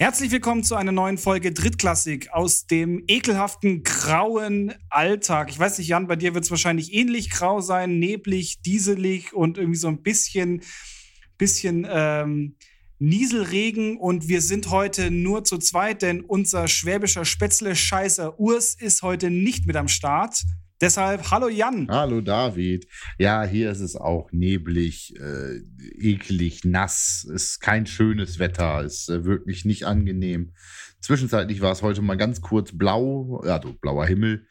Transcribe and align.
Herzlich 0.00 0.30
willkommen 0.30 0.64
zu 0.64 0.76
einer 0.76 0.92
neuen 0.92 1.18
Folge 1.18 1.52
Drittklassik 1.52 2.32
aus 2.32 2.66
dem 2.66 3.04
ekelhaften 3.06 3.82
grauen 3.82 4.72
Alltag. 4.88 5.50
Ich 5.50 5.58
weiß 5.58 5.76
nicht, 5.76 5.88
Jan, 5.88 6.06
bei 6.06 6.16
dir 6.16 6.32
wird 6.32 6.44
es 6.44 6.50
wahrscheinlich 6.50 6.94
ähnlich 6.94 7.28
grau 7.28 7.60
sein, 7.60 7.98
neblig, 7.98 8.62
dieselig 8.62 9.34
und 9.34 9.58
irgendwie 9.58 9.78
so 9.78 9.88
ein 9.88 10.02
bisschen, 10.02 10.62
bisschen 11.36 11.86
ähm, 11.86 12.56
Nieselregen. 12.98 13.98
Und 13.98 14.26
wir 14.26 14.40
sind 14.40 14.70
heute 14.70 15.10
nur 15.10 15.44
zu 15.44 15.58
zweit, 15.58 16.00
denn 16.00 16.22
unser 16.22 16.66
schwäbischer 16.66 17.26
Spätzle-Scheißer 17.26 18.40
Urs 18.40 18.72
ist 18.72 19.02
heute 19.02 19.28
nicht 19.28 19.66
mit 19.66 19.76
am 19.76 19.88
Start. 19.88 20.44
Deshalb, 20.80 21.30
hallo 21.30 21.50
Jan. 21.50 21.88
Hallo 21.90 22.22
David. 22.22 22.88
Ja, 23.18 23.44
hier 23.44 23.70
ist 23.70 23.80
es 23.80 23.96
auch 23.96 24.32
neblig, 24.32 25.14
äh, 25.20 25.58
eklig, 25.98 26.64
nass. 26.64 27.28
Ist 27.30 27.60
kein 27.60 27.84
schönes 27.84 28.38
Wetter, 28.38 28.82
ist 28.82 29.10
äh, 29.10 29.26
wirklich 29.26 29.66
nicht 29.66 29.84
angenehm. 29.84 30.54
Zwischenzeitlich 31.02 31.60
war 31.60 31.72
es 31.72 31.82
heute 31.82 32.00
mal 32.00 32.16
ganz 32.16 32.40
kurz 32.40 32.72
blau, 32.72 33.42
also 33.44 33.74
blauer 33.74 34.06
Himmel. 34.06 34.46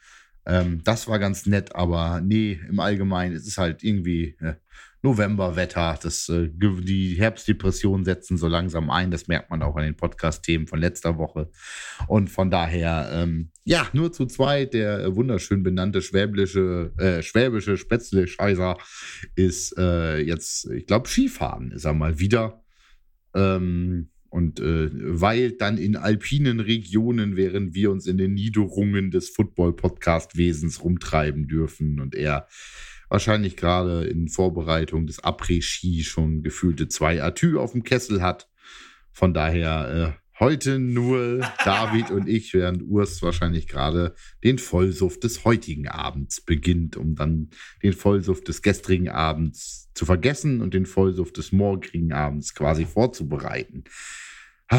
Ähm, 0.46 0.82
das 0.84 1.08
war 1.08 1.18
ganz 1.18 1.46
nett, 1.46 1.74
aber 1.74 2.20
nee, 2.20 2.60
im 2.68 2.78
Allgemeinen 2.78 3.34
ist 3.34 3.48
es 3.48 3.58
halt 3.58 3.82
irgendwie 3.82 4.36
äh, 4.38 4.54
Novemberwetter. 5.02 5.98
Das, 6.02 6.28
äh, 6.28 6.48
die 6.52 7.14
Herbstdepressionen 7.14 8.04
setzen 8.04 8.36
so 8.36 8.48
langsam 8.48 8.90
ein. 8.90 9.10
Das 9.10 9.28
merkt 9.28 9.50
man 9.50 9.62
auch 9.62 9.76
an 9.76 9.84
den 9.84 9.96
Podcast-Themen 9.96 10.66
von 10.66 10.78
letzter 10.78 11.16
Woche. 11.16 11.50
Und 12.06 12.28
von 12.28 12.50
daher, 12.50 13.10
ähm, 13.12 13.50
ja, 13.64 13.88
nur 13.92 14.12
zu 14.12 14.26
zweit. 14.26 14.74
Der 14.74 15.14
wunderschön 15.16 15.62
benannte 15.62 16.02
schwäbische, 16.02 16.92
äh, 16.98 17.22
schwäbische 17.22 17.76
Spätzle-Scheißer 17.76 18.76
ist 19.36 19.76
äh, 19.78 20.18
jetzt, 20.18 20.70
ich 20.70 20.86
glaube, 20.86 21.08
Skifahren 21.08 21.72
ist 21.72 21.84
er 21.84 21.94
mal 21.94 22.18
wieder. 22.18 22.62
Ähm, 23.34 24.10
und 24.30 24.60
äh, 24.60 24.90
weilt 24.92 25.60
dann 25.60 25.76
in 25.76 25.96
alpinen 25.96 26.60
Regionen, 26.60 27.36
während 27.36 27.74
wir 27.74 27.90
uns 27.90 28.06
in 28.06 28.16
den 28.16 28.34
Niederungen 28.34 29.10
des 29.10 29.30
Football-Podcast-Wesens 29.30 30.84
rumtreiben 30.84 31.48
dürfen 31.48 32.00
und 32.00 32.14
er 32.14 32.46
wahrscheinlich 33.10 33.58
gerade 33.58 34.04
in 34.04 34.28
Vorbereitung 34.28 35.06
des 35.06 35.22
Après-Ski 35.22 36.04
schon 36.04 36.42
gefühlte 36.42 36.88
zwei 36.88 37.22
Atü 37.22 37.58
auf 37.58 37.72
dem 37.72 37.82
Kessel 37.82 38.22
hat. 38.22 38.48
Von 39.12 39.34
daher 39.34 40.16
äh, 40.16 40.38
heute 40.38 40.78
nur 40.78 41.40
David 41.64 42.10
und 42.10 42.28
ich, 42.28 42.54
während 42.54 42.82
Urs 42.84 43.20
wahrscheinlich 43.20 43.66
gerade 43.66 44.14
den 44.42 44.58
Vollsuff 44.58 45.20
des 45.20 45.44
heutigen 45.44 45.88
Abends 45.88 46.40
beginnt, 46.40 46.96
um 46.96 47.16
dann 47.16 47.50
den 47.82 47.92
Vollsuff 47.92 48.42
des 48.42 48.62
gestrigen 48.62 49.10
Abends 49.10 49.90
zu 49.92 50.06
vergessen 50.06 50.62
und 50.62 50.72
den 50.72 50.86
Vollsuff 50.86 51.32
des 51.32 51.52
morgigen 51.52 52.12
Abends 52.12 52.54
quasi 52.54 52.86
vorzubereiten. 52.86 53.84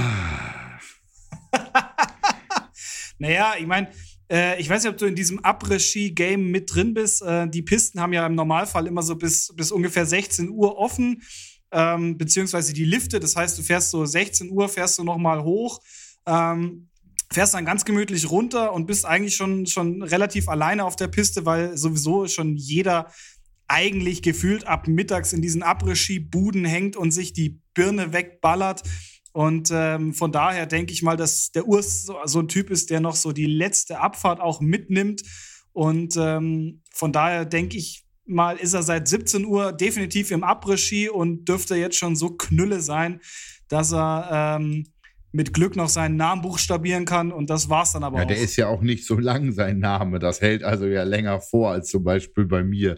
naja, 3.19 3.55
ich 3.59 3.67
meine, 3.67 3.89
äh, 4.31 4.59
ich 4.59 4.69
weiß 4.69 4.83
nicht, 4.83 4.91
ob 4.91 4.97
du 4.97 5.05
in 5.05 5.15
diesem 5.15 5.43
Après-Ski-Game 5.43 6.49
mit 6.49 6.73
drin 6.73 6.93
bist. 6.93 7.21
Äh, 7.21 7.49
die 7.49 7.61
Pisten 7.61 7.99
haben 7.99 8.13
ja 8.13 8.25
im 8.25 8.35
Normalfall 8.35 8.87
immer 8.87 9.03
so 9.03 9.15
bis, 9.15 9.53
bis 9.55 9.71
ungefähr 9.71 10.05
16 10.05 10.49
Uhr 10.49 10.77
offen, 10.77 11.21
ähm, 11.71 12.17
beziehungsweise 12.17 12.73
die 12.73 12.85
Lifte. 12.85 13.19
Das 13.19 13.35
heißt, 13.35 13.57
du 13.57 13.61
fährst 13.61 13.91
so 13.91 14.05
16 14.05 14.49
Uhr, 14.49 14.69
fährst 14.69 14.97
du 14.97 15.03
nochmal 15.03 15.43
hoch. 15.43 15.81
Ähm, 16.25 16.87
fährst 17.31 17.53
dann 17.53 17.65
ganz 17.65 17.85
gemütlich 17.85 18.29
runter 18.29 18.73
und 18.73 18.87
bist 18.87 19.05
eigentlich 19.05 19.35
schon, 19.35 19.65
schon 19.65 20.01
relativ 20.01 20.49
alleine 20.49 20.85
auf 20.85 20.95
der 20.95 21.07
Piste, 21.07 21.45
weil 21.45 21.77
sowieso 21.77 22.27
schon 22.27 22.55
jeder 22.55 23.11
eigentlich 23.67 24.21
gefühlt 24.21 24.67
ab 24.67 24.87
mittags 24.87 25.31
in 25.31 25.41
diesen 25.41 25.63
Après-Ski-Buden 25.63 26.65
hängt 26.65 26.97
und 26.97 27.11
sich 27.11 27.31
die 27.31 27.61
Birne 27.73 28.11
wegballert. 28.11 28.83
Und 29.33 29.69
ähm, 29.71 30.13
von 30.13 30.31
daher 30.31 30.65
denke 30.65 30.93
ich 30.93 31.03
mal, 31.03 31.17
dass 31.17 31.51
der 31.51 31.67
Urs 31.67 32.03
so, 32.03 32.17
so, 32.25 32.39
ein 32.39 32.47
Typ 32.47 32.69
ist, 32.69 32.89
der 32.89 32.99
noch 32.99 33.15
so 33.15 33.31
die 33.31 33.45
letzte 33.45 33.99
Abfahrt 33.99 34.39
auch 34.39 34.59
mitnimmt. 34.59 35.23
Und 35.73 36.15
ähm, 36.17 36.81
von 36.93 37.13
daher 37.13 37.45
denke 37.45 37.77
ich 37.77 38.05
mal, 38.25 38.57
ist 38.57 38.73
er 38.73 38.83
seit 38.83 39.07
17 39.07 39.45
Uhr 39.45 39.71
definitiv 39.71 40.31
im 40.31 40.43
Après-Ski 40.43 41.09
und 41.09 41.45
dürfte 41.45 41.75
jetzt 41.75 41.97
schon 41.97 42.15
so 42.15 42.31
knülle 42.31 42.81
sein, 42.81 43.21
dass 43.67 43.93
er 43.93 44.57
ähm, 44.59 44.85
mit 45.31 45.53
Glück 45.53 45.75
noch 45.75 45.87
seinen 45.87 46.17
Namen 46.17 46.41
buchstabieren 46.41 47.05
kann 47.05 47.31
und 47.31 47.49
das 47.49 47.69
war's 47.69 47.93
dann 47.93 48.03
aber 48.03 48.17
ja, 48.17 48.23
auch. 48.23 48.27
Der 48.27 48.37
ist 48.37 48.57
ja 48.57 48.67
auch 48.67 48.81
nicht 48.81 49.05
so 49.05 49.17
lang 49.17 49.53
sein 49.53 49.79
Name. 49.79 50.19
Das 50.19 50.41
hält 50.41 50.63
also 50.63 50.85
ja 50.87 51.03
länger 51.03 51.39
vor 51.39 51.71
als 51.71 51.89
zum 51.89 52.03
Beispiel 52.03 52.45
bei 52.45 52.63
mir 52.63 52.97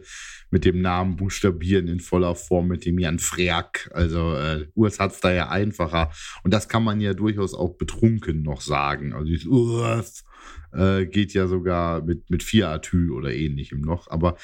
mit 0.54 0.66
dem 0.66 0.82
Namen 0.82 1.16
buchstabieren 1.16 1.88
in 1.88 2.00
voller 2.00 2.36
Form 2.36 2.68
mit 2.68 2.86
dem 2.86 3.00
Jan 3.00 3.18
Freak. 3.18 3.90
Also 3.92 4.36
äh, 4.36 4.68
Urs 4.76 5.00
hat's 5.00 5.20
da 5.20 5.34
ja 5.34 5.50
einfacher 5.50 6.12
und 6.44 6.54
das 6.54 6.70
kann 6.70 6.84
man 6.84 7.02
ja 7.02 7.16
durchaus 7.16 7.56
auch 7.56 7.76
betrunken 7.76 8.44
noch 8.44 8.62
sagen. 8.62 9.14
Also 9.14 9.26
dieses 9.26 9.48
Urs 9.48 10.24
äh, 10.72 11.08
geht 11.08 11.34
ja 11.34 11.48
sogar 11.48 12.04
mit 12.04 12.30
mit 12.30 12.44
vier 12.44 12.70
Atü 12.70 13.10
oder 13.10 13.34
ähnlichem 13.34 13.82
noch. 13.82 14.12
Aber 14.12 14.38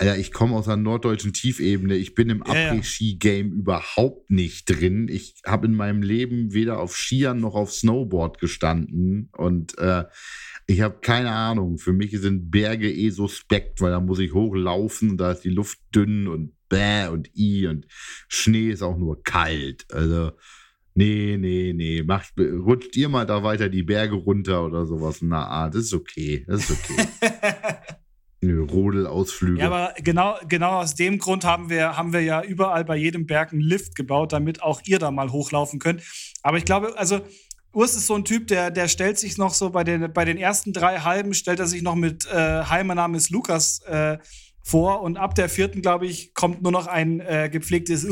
ja, 0.00 0.14
ich 0.14 0.32
komme 0.32 0.54
aus 0.54 0.68
einer 0.68 0.76
norddeutschen 0.76 1.32
Tiefebene. 1.32 1.96
Ich 1.96 2.14
bin 2.14 2.28
im 2.28 2.44
ja, 2.46 2.52
Après-Ski-Game 2.52 3.50
überhaupt 3.50 4.30
nicht 4.30 4.66
drin. 4.66 5.08
Ich 5.08 5.40
habe 5.46 5.66
in 5.66 5.74
meinem 5.74 6.02
Leben 6.02 6.52
weder 6.52 6.78
auf 6.78 6.94
Skiern 6.94 7.40
noch 7.40 7.54
auf 7.54 7.72
Snowboard 7.72 8.38
gestanden. 8.38 9.30
Und 9.32 9.76
äh, 9.78 10.04
ich 10.70 10.82
habe 10.82 10.98
keine 11.00 11.30
Ahnung. 11.30 11.78
Für 11.78 11.94
mich 11.94 12.12
sind 12.20 12.50
Berge 12.50 12.92
eh 12.92 13.08
suspekt, 13.08 13.80
weil 13.80 13.90
da 13.90 14.00
muss 14.00 14.18
ich 14.18 14.34
hochlaufen. 14.34 15.16
Da 15.16 15.32
ist 15.32 15.40
die 15.40 15.50
Luft 15.50 15.78
dünn 15.94 16.28
und 16.28 16.52
bäh 16.68 17.08
und 17.08 17.34
i 17.34 17.66
und 17.66 17.86
Schnee 18.28 18.68
ist 18.68 18.82
auch 18.82 18.98
nur 18.98 19.22
kalt. 19.22 19.86
Also, 19.90 20.32
nee, 20.94 21.38
nee, 21.38 21.72
nee. 21.74 22.02
Macht, 22.02 22.34
rutscht 22.38 22.94
ihr 22.96 23.08
mal 23.08 23.24
da 23.24 23.42
weiter 23.42 23.70
die 23.70 23.82
Berge 23.82 24.14
runter 24.14 24.66
oder 24.66 24.84
sowas. 24.84 25.22
Na, 25.22 25.70
das 25.70 25.84
ist 25.84 25.94
okay. 25.94 26.44
Das 26.46 26.68
ist 26.68 26.78
okay. 26.78 27.08
Rodelausflüge. 28.70 29.60
Ja, 29.60 29.66
aber 29.66 29.94
genau, 30.02 30.36
genau 30.48 30.80
aus 30.80 30.94
dem 30.94 31.18
Grund 31.18 31.44
haben 31.44 31.70
wir, 31.70 31.96
haben 31.96 32.12
wir 32.12 32.20
ja 32.20 32.42
überall 32.42 32.84
bei 32.84 32.96
jedem 32.96 33.26
Berg 33.26 33.52
einen 33.52 33.62
Lift 33.62 33.96
gebaut, 33.96 34.34
damit 34.34 34.62
auch 34.62 34.82
ihr 34.84 34.98
da 34.98 35.10
mal 35.10 35.32
hochlaufen 35.32 35.78
könnt. 35.78 36.02
Aber 36.42 36.58
ich 36.58 36.66
glaube, 36.66 36.96
also 36.98 37.20
Urs 37.78 37.94
ist 37.94 38.08
so 38.08 38.16
ein 38.16 38.24
Typ, 38.24 38.48
der, 38.48 38.72
der 38.72 38.88
stellt 38.88 39.20
sich 39.20 39.38
noch 39.38 39.54
so 39.54 39.70
bei 39.70 39.84
den, 39.84 40.12
bei 40.12 40.24
den 40.24 40.36
ersten 40.36 40.72
drei 40.72 40.98
Halben, 40.98 41.32
stellt 41.32 41.60
er 41.60 41.68
sich 41.68 41.82
noch 41.82 41.94
mit 41.94 42.26
äh, 42.26 42.64
Hi, 42.64 42.82
mein 42.82 42.96
Name 42.96 43.16
ist 43.16 43.30
Lukas 43.30 43.82
äh, 43.82 44.18
vor. 44.64 45.00
Und 45.02 45.16
ab 45.16 45.36
der 45.36 45.48
vierten, 45.48 45.80
glaube 45.80 46.06
ich, 46.06 46.34
kommt 46.34 46.60
nur 46.60 46.72
noch 46.72 46.88
ein 46.88 47.20
äh, 47.20 47.48
gepflegtes 47.48 48.02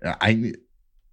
ja, 0.00 0.20
eigentlich, 0.20 0.56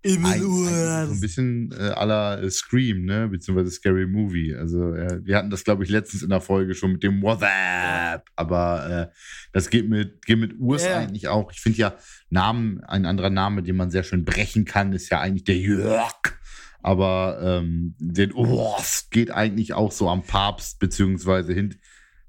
ein, 0.05 0.25
ein, 0.25 0.41
so 0.41 1.13
ein 1.13 1.19
bisschen 1.19 1.71
äh, 1.77 1.89
aller 1.89 2.49
Scream, 2.49 3.03
ne? 3.03 3.27
Beziehungsweise 3.27 3.71
Scary 3.71 4.07
Movie. 4.07 4.55
Also, 4.55 4.93
äh, 4.93 5.19
wir 5.25 5.35
hatten 5.35 5.49
das, 5.49 5.65
glaube 5.65 5.83
ich, 5.83 5.89
letztens 5.89 6.23
in 6.23 6.29
der 6.29 6.39
Folge 6.39 6.73
schon 6.73 6.93
mit 6.93 7.03
dem 7.03 7.21
WhatsApp. 7.21 8.23
Aber 8.35 8.89
äh, 8.89 9.15
das 9.51 9.69
geht 9.69 9.89
mit, 9.89 10.25
geht 10.25 10.39
mit 10.39 10.57
Urs 10.57 10.83
yeah. 10.83 10.99
eigentlich 10.99 11.27
auch. 11.27 11.51
Ich 11.51 11.59
finde 11.59 11.79
ja, 11.79 11.95
Namen, 12.29 12.81
ein 12.85 13.05
anderer 13.05 13.29
Name, 13.29 13.61
den 13.61 13.75
man 13.75 13.91
sehr 13.91 14.03
schön 14.03 14.23
brechen 14.23 14.63
kann, 14.63 14.93
ist 14.93 15.09
ja 15.09 15.19
eigentlich 15.19 15.43
der 15.43 15.57
Jörg. 15.57 16.39
Aber 16.81 17.39
ähm, 17.41 17.95
den 17.99 18.33
Urs 18.33 19.09
geht 19.11 19.31
eigentlich 19.31 19.73
auch 19.73 19.91
so 19.91 20.09
am 20.09 20.23
Papst, 20.23 20.79
beziehungsweise 20.79 21.53
hint, 21.53 21.77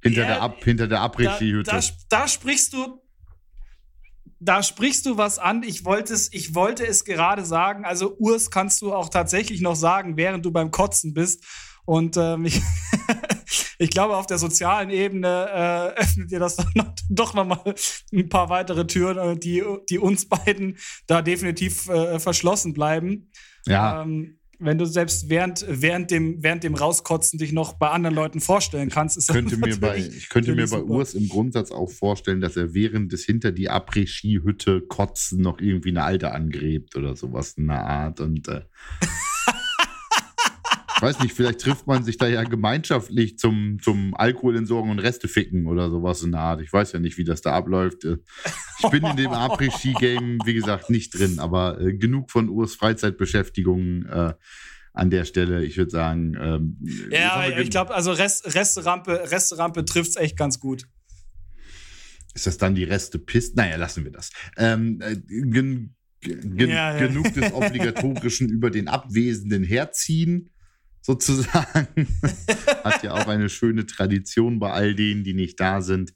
hinter, 0.02 0.22
yeah, 0.22 0.34
der 0.34 0.42
Ab, 0.42 0.64
hinter 0.64 0.88
der 0.88 1.02
Après-Ski-Hütte. 1.02 1.70
Da, 1.70 1.78
da, 1.78 1.87
da 2.08 2.28
sprichst 2.28 2.72
du 2.72 3.00
da 4.41 4.62
sprichst 4.62 5.05
du 5.06 5.19
was 5.19 5.39
an. 5.39 5.62
Ich 5.62 5.84
wollte 5.84 6.15
es, 6.15 6.33
ich 6.33 6.55
wollte 6.55 6.87
es 6.87 7.05
gerade 7.05 7.45
sagen. 7.45 7.84
Also 7.84 8.17
Urs 8.19 8.51
kannst 8.51 8.81
du 8.81 8.95
auch 8.95 9.11
tatsächlich 9.11 9.61
noch 9.61 9.77
sagen, 9.77 10.17
während 10.17 10.45
du 10.45 10.51
beim 10.51 10.71
Kotzen 10.71 11.12
bist. 11.12 11.45
Und 11.84 12.17
ähm, 12.17 12.45
ich, 12.47 12.62
ich 13.79 13.91
glaube, 13.91 14.17
auf 14.17 14.27
der 14.27 14.39
sozialen 14.39 14.91
Ebene 14.91 15.49
äh, 15.97 16.00
öffnet 16.00 16.33
ihr 16.33 16.41
das 16.41 16.56
noch, 16.75 16.94
doch 17.11 17.35
noch 17.35 17.44
mal 17.44 17.75
ein 18.12 18.29
paar 18.31 18.49
weitere 18.49 18.87
Türen, 18.87 19.19
äh, 19.19 19.38
die, 19.38 19.62
die 19.91 19.99
uns 19.99 20.26
beiden 20.26 20.79
da 21.06 21.20
definitiv 21.20 21.88
äh, 21.88 22.19
verschlossen 22.19 22.73
bleiben. 22.73 23.31
Ja. 23.67 24.03
Ähm, 24.03 24.39
wenn 24.61 24.77
du 24.77 24.85
selbst 24.85 25.29
während, 25.29 25.65
während, 25.69 26.11
dem, 26.11 26.43
während 26.43 26.62
dem 26.62 26.75
Rauskotzen 26.75 27.39
dich 27.39 27.53
noch 27.53 27.73
bei 27.73 27.89
anderen 27.89 28.15
Leuten 28.15 28.41
vorstellen 28.41 28.91
kannst, 28.91 29.17
ist 29.17 29.29
könnte 29.29 29.57
das 29.57 29.69
mir 29.69 29.81
bei, 29.81 29.99
Ich 29.99 30.29
könnte 30.29 30.55
mir 30.55 30.69
bei 30.69 30.79
super. 30.79 30.91
Urs 30.91 31.15
im 31.15 31.29
Grundsatz 31.29 31.71
auch 31.73 31.91
vorstellen, 31.91 32.41
dass 32.41 32.57
er 32.57 32.75
während 32.75 33.12
des 33.12 33.25
hinter 33.25 33.53
die 33.53 33.71
Après-Ski-Hütte 33.71 34.83
kotzen 34.83 35.41
noch 35.41 35.61
irgendwie 35.61 35.91
eine 35.91 36.05
alte 36.05 36.33
angräbt 36.33 36.95
oder 36.95 37.17
sowas 37.17 37.55
in 37.55 37.69
der 37.69 37.85
Art. 37.85 38.21
Und 38.21 38.49
äh, 38.49 38.61
weiß 41.00 41.20
nicht, 41.20 41.35
vielleicht 41.35 41.61
trifft 41.61 41.87
man 41.87 42.05
sich 42.05 42.17
da 42.17 42.26
ja 42.26 42.43
gemeinschaftlich 42.43 43.38
zum, 43.38 43.79
zum 43.81 44.14
Alkohol 44.14 44.56
entsorgen 44.56 44.91
und 44.91 44.99
Reste 44.99 45.29
ficken 45.29 45.67
oder 45.67 45.91
sowas 45.91 46.23
in 46.23 46.32
der 46.32 46.41
Art. 46.41 46.61
Ich 46.61 46.73
weiß 46.73 46.93
ja 46.93 46.99
nicht, 46.99 47.19
wie 47.19 47.25
das 47.25 47.43
da 47.43 47.52
abläuft. 47.52 48.05
Ich 48.05 48.91
bin 48.91 49.05
in 49.05 49.17
dem 49.17 49.31
Après-Ski-Game, 49.31 50.38
wie 50.44 50.55
gesagt, 50.55 50.91
nicht 50.91 51.19
drin, 51.19 51.38
aber 51.38 51.81
äh, 51.81 51.94
genug 51.94 52.31
von 52.31 52.49
Urs 52.49 52.75
Freizeitbeschäftigung 52.75 54.06
äh, 54.06 54.35
an 54.93 55.11
der 55.11 55.25
Stelle. 55.25 55.64
Ich 55.64 55.76
würde 55.76 55.91
sagen. 55.91 56.37
Ähm, 56.41 56.79
ja, 57.11 57.49
ich 57.49 57.70
glaube, 57.70 57.94
also 57.94 58.12
Rest, 58.12 58.55
Resterampe, 58.55 59.31
Resterampe 59.31 59.85
trifft 59.85 60.11
es 60.11 60.17
echt 60.17 60.37
ganz 60.37 60.61
gut. 60.61 60.87
Ist 62.35 62.47
das 62.47 62.58
dann 62.58 62.75
die 62.75 62.85
Reste 62.85 63.19
Pist? 63.19 63.56
Naja, 63.56 63.76
lassen 63.76 64.05
wir 64.05 64.12
das. 64.12 64.31
Ähm, 64.56 65.00
äh, 65.00 65.17
Gen 65.17 65.94
ja, 66.23 66.97
ja. 66.97 67.06
genug 67.06 67.32
des 67.32 67.52
obligatorischen 67.55 68.49
über 68.49 68.70
den 68.70 68.88
Abwesenden 68.88 69.64
herziehen, 69.64 70.50
sozusagen. 71.02 72.08
Hat 72.85 73.02
ja 73.02 73.14
auch 73.14 73.26
eine 73.26 73.49
schöne 73.49 73.87
Tradition 73.87 74.58
bei 74.58 74.73
all 74.73 74.94
denen, 74.94 75.25
die 75.25 75.35
nicht 75.35 75.58
da 75.61 75.82
sind. 75.82 76.14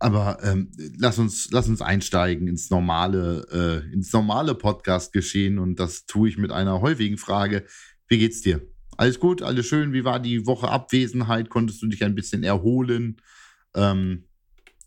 Aber 0.00 0.38
ähm, 0.44 0.70
lass 0.96 1.18
uns, 1.18 1.50
lass 1.50 1.68
uns 1.68 1.82
einsteigen 1.82 2.46
ins 2.46 2.70
normale, 2.70 3.84
äh, 3.90 3.92
ins 3.92 4.12
normale 4.12 4.54
Podcast-Geschehen 4.54 5.58
und 5.58 5.80
das 5.80 6.06
tue 6.06 6.28
ich 6.28 6.38
mit 6.38 6.52
einer 6.52 6.80
häufigen 6.80 7.18
Frage. 7.18 7.66
Wie 8.06 8.18
geht's 8.18 8.40
dir? 8.40 8.62
Alles 8.96 9.18
gut, 9.18 9.42
alles 9.42 9.66
schön. 9.66 9.92
Wie 9.92 10.04
war 10.04 10.20
die 10.20 10.46
Woche 10.46 10.68
Abwesenheit? 10.68 11.50
Konntest 11.50 11.82
du 11.82 11.88
dich 11.88 12.04
ein 12.04 12.14
bisschen 12.14 12.44
erholen? 12.44 13.20
Ähm, 13.74 14.24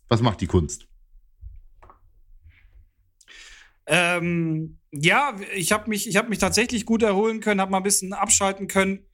was 0.08 0.22
macht 0.22 0.40
die 0.40 0.46
Kunst? 0.46 0.86
Ähm, 3.86 4.78
ja, 4.92 5.36
ich 5.54 5.72
habe 5.72 5.90
mich, 5.90 6.16
hab 6.16 6.28
mich 6.28 6.38
tatsächlich 6.38 6.86
gut 6.86 7.02
erholen 7.02 7.40
können, 7.40 7.60
habe 7.60 7.70
mal 7.70 7.78
ein 7.78 7.82
bisschen 7.82 8.12
abschalten 8.14 8.66
können 8.66 9.06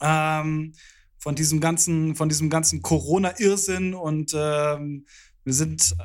ähm, 0.00 0.72
von 1.18 1.34
diesem 1.34 1.60
ganzen, 1.60 2.14
von 2.14 2.28
diesem 2.28 2.50
ganzen 2.50 2.82
Corona-Irrsinn 2.82 3.94
und 3.94 4.32
ähm, 4.34 5.06
wir 5.44 5.52
sind 5.52 5.96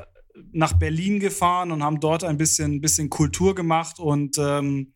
nach 0.51 0.73
Berlin 0.73 1.19
gefahren 1.19 1.71
und 1.71 1.83
haben 1.83 1.99
dort 1.99 2.23
ein 2.23 2.37
bisschen, 2.37 2.81
bisschen 2.81 3.09
Kultur 3.09 3.55
gemacht 3.55 3.99
und 3.99 4.37
ähm, 4.39 4.93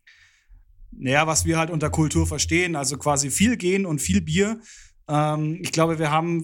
naja, 0.90 1.26
was 1.26 1.44
wir 1.44 1.58
halt 1.58 1.70
unter 1.70 1.90
Kultur 1.90 2.26
verstehen, 2.26 2.74
also 2.74 2.98
quasi 2.98 3.30
viel 3.30 3.56
gehen 3.56 3.86
und 3.86 4.00
viel 4.00 4.20
Bier. 4.20 4.60
Ähm, 5.08 5.58
ich 5.62 5.70
glaube, 5.70 5.98
wir 5.98 6.10
haben, 6.10 6.42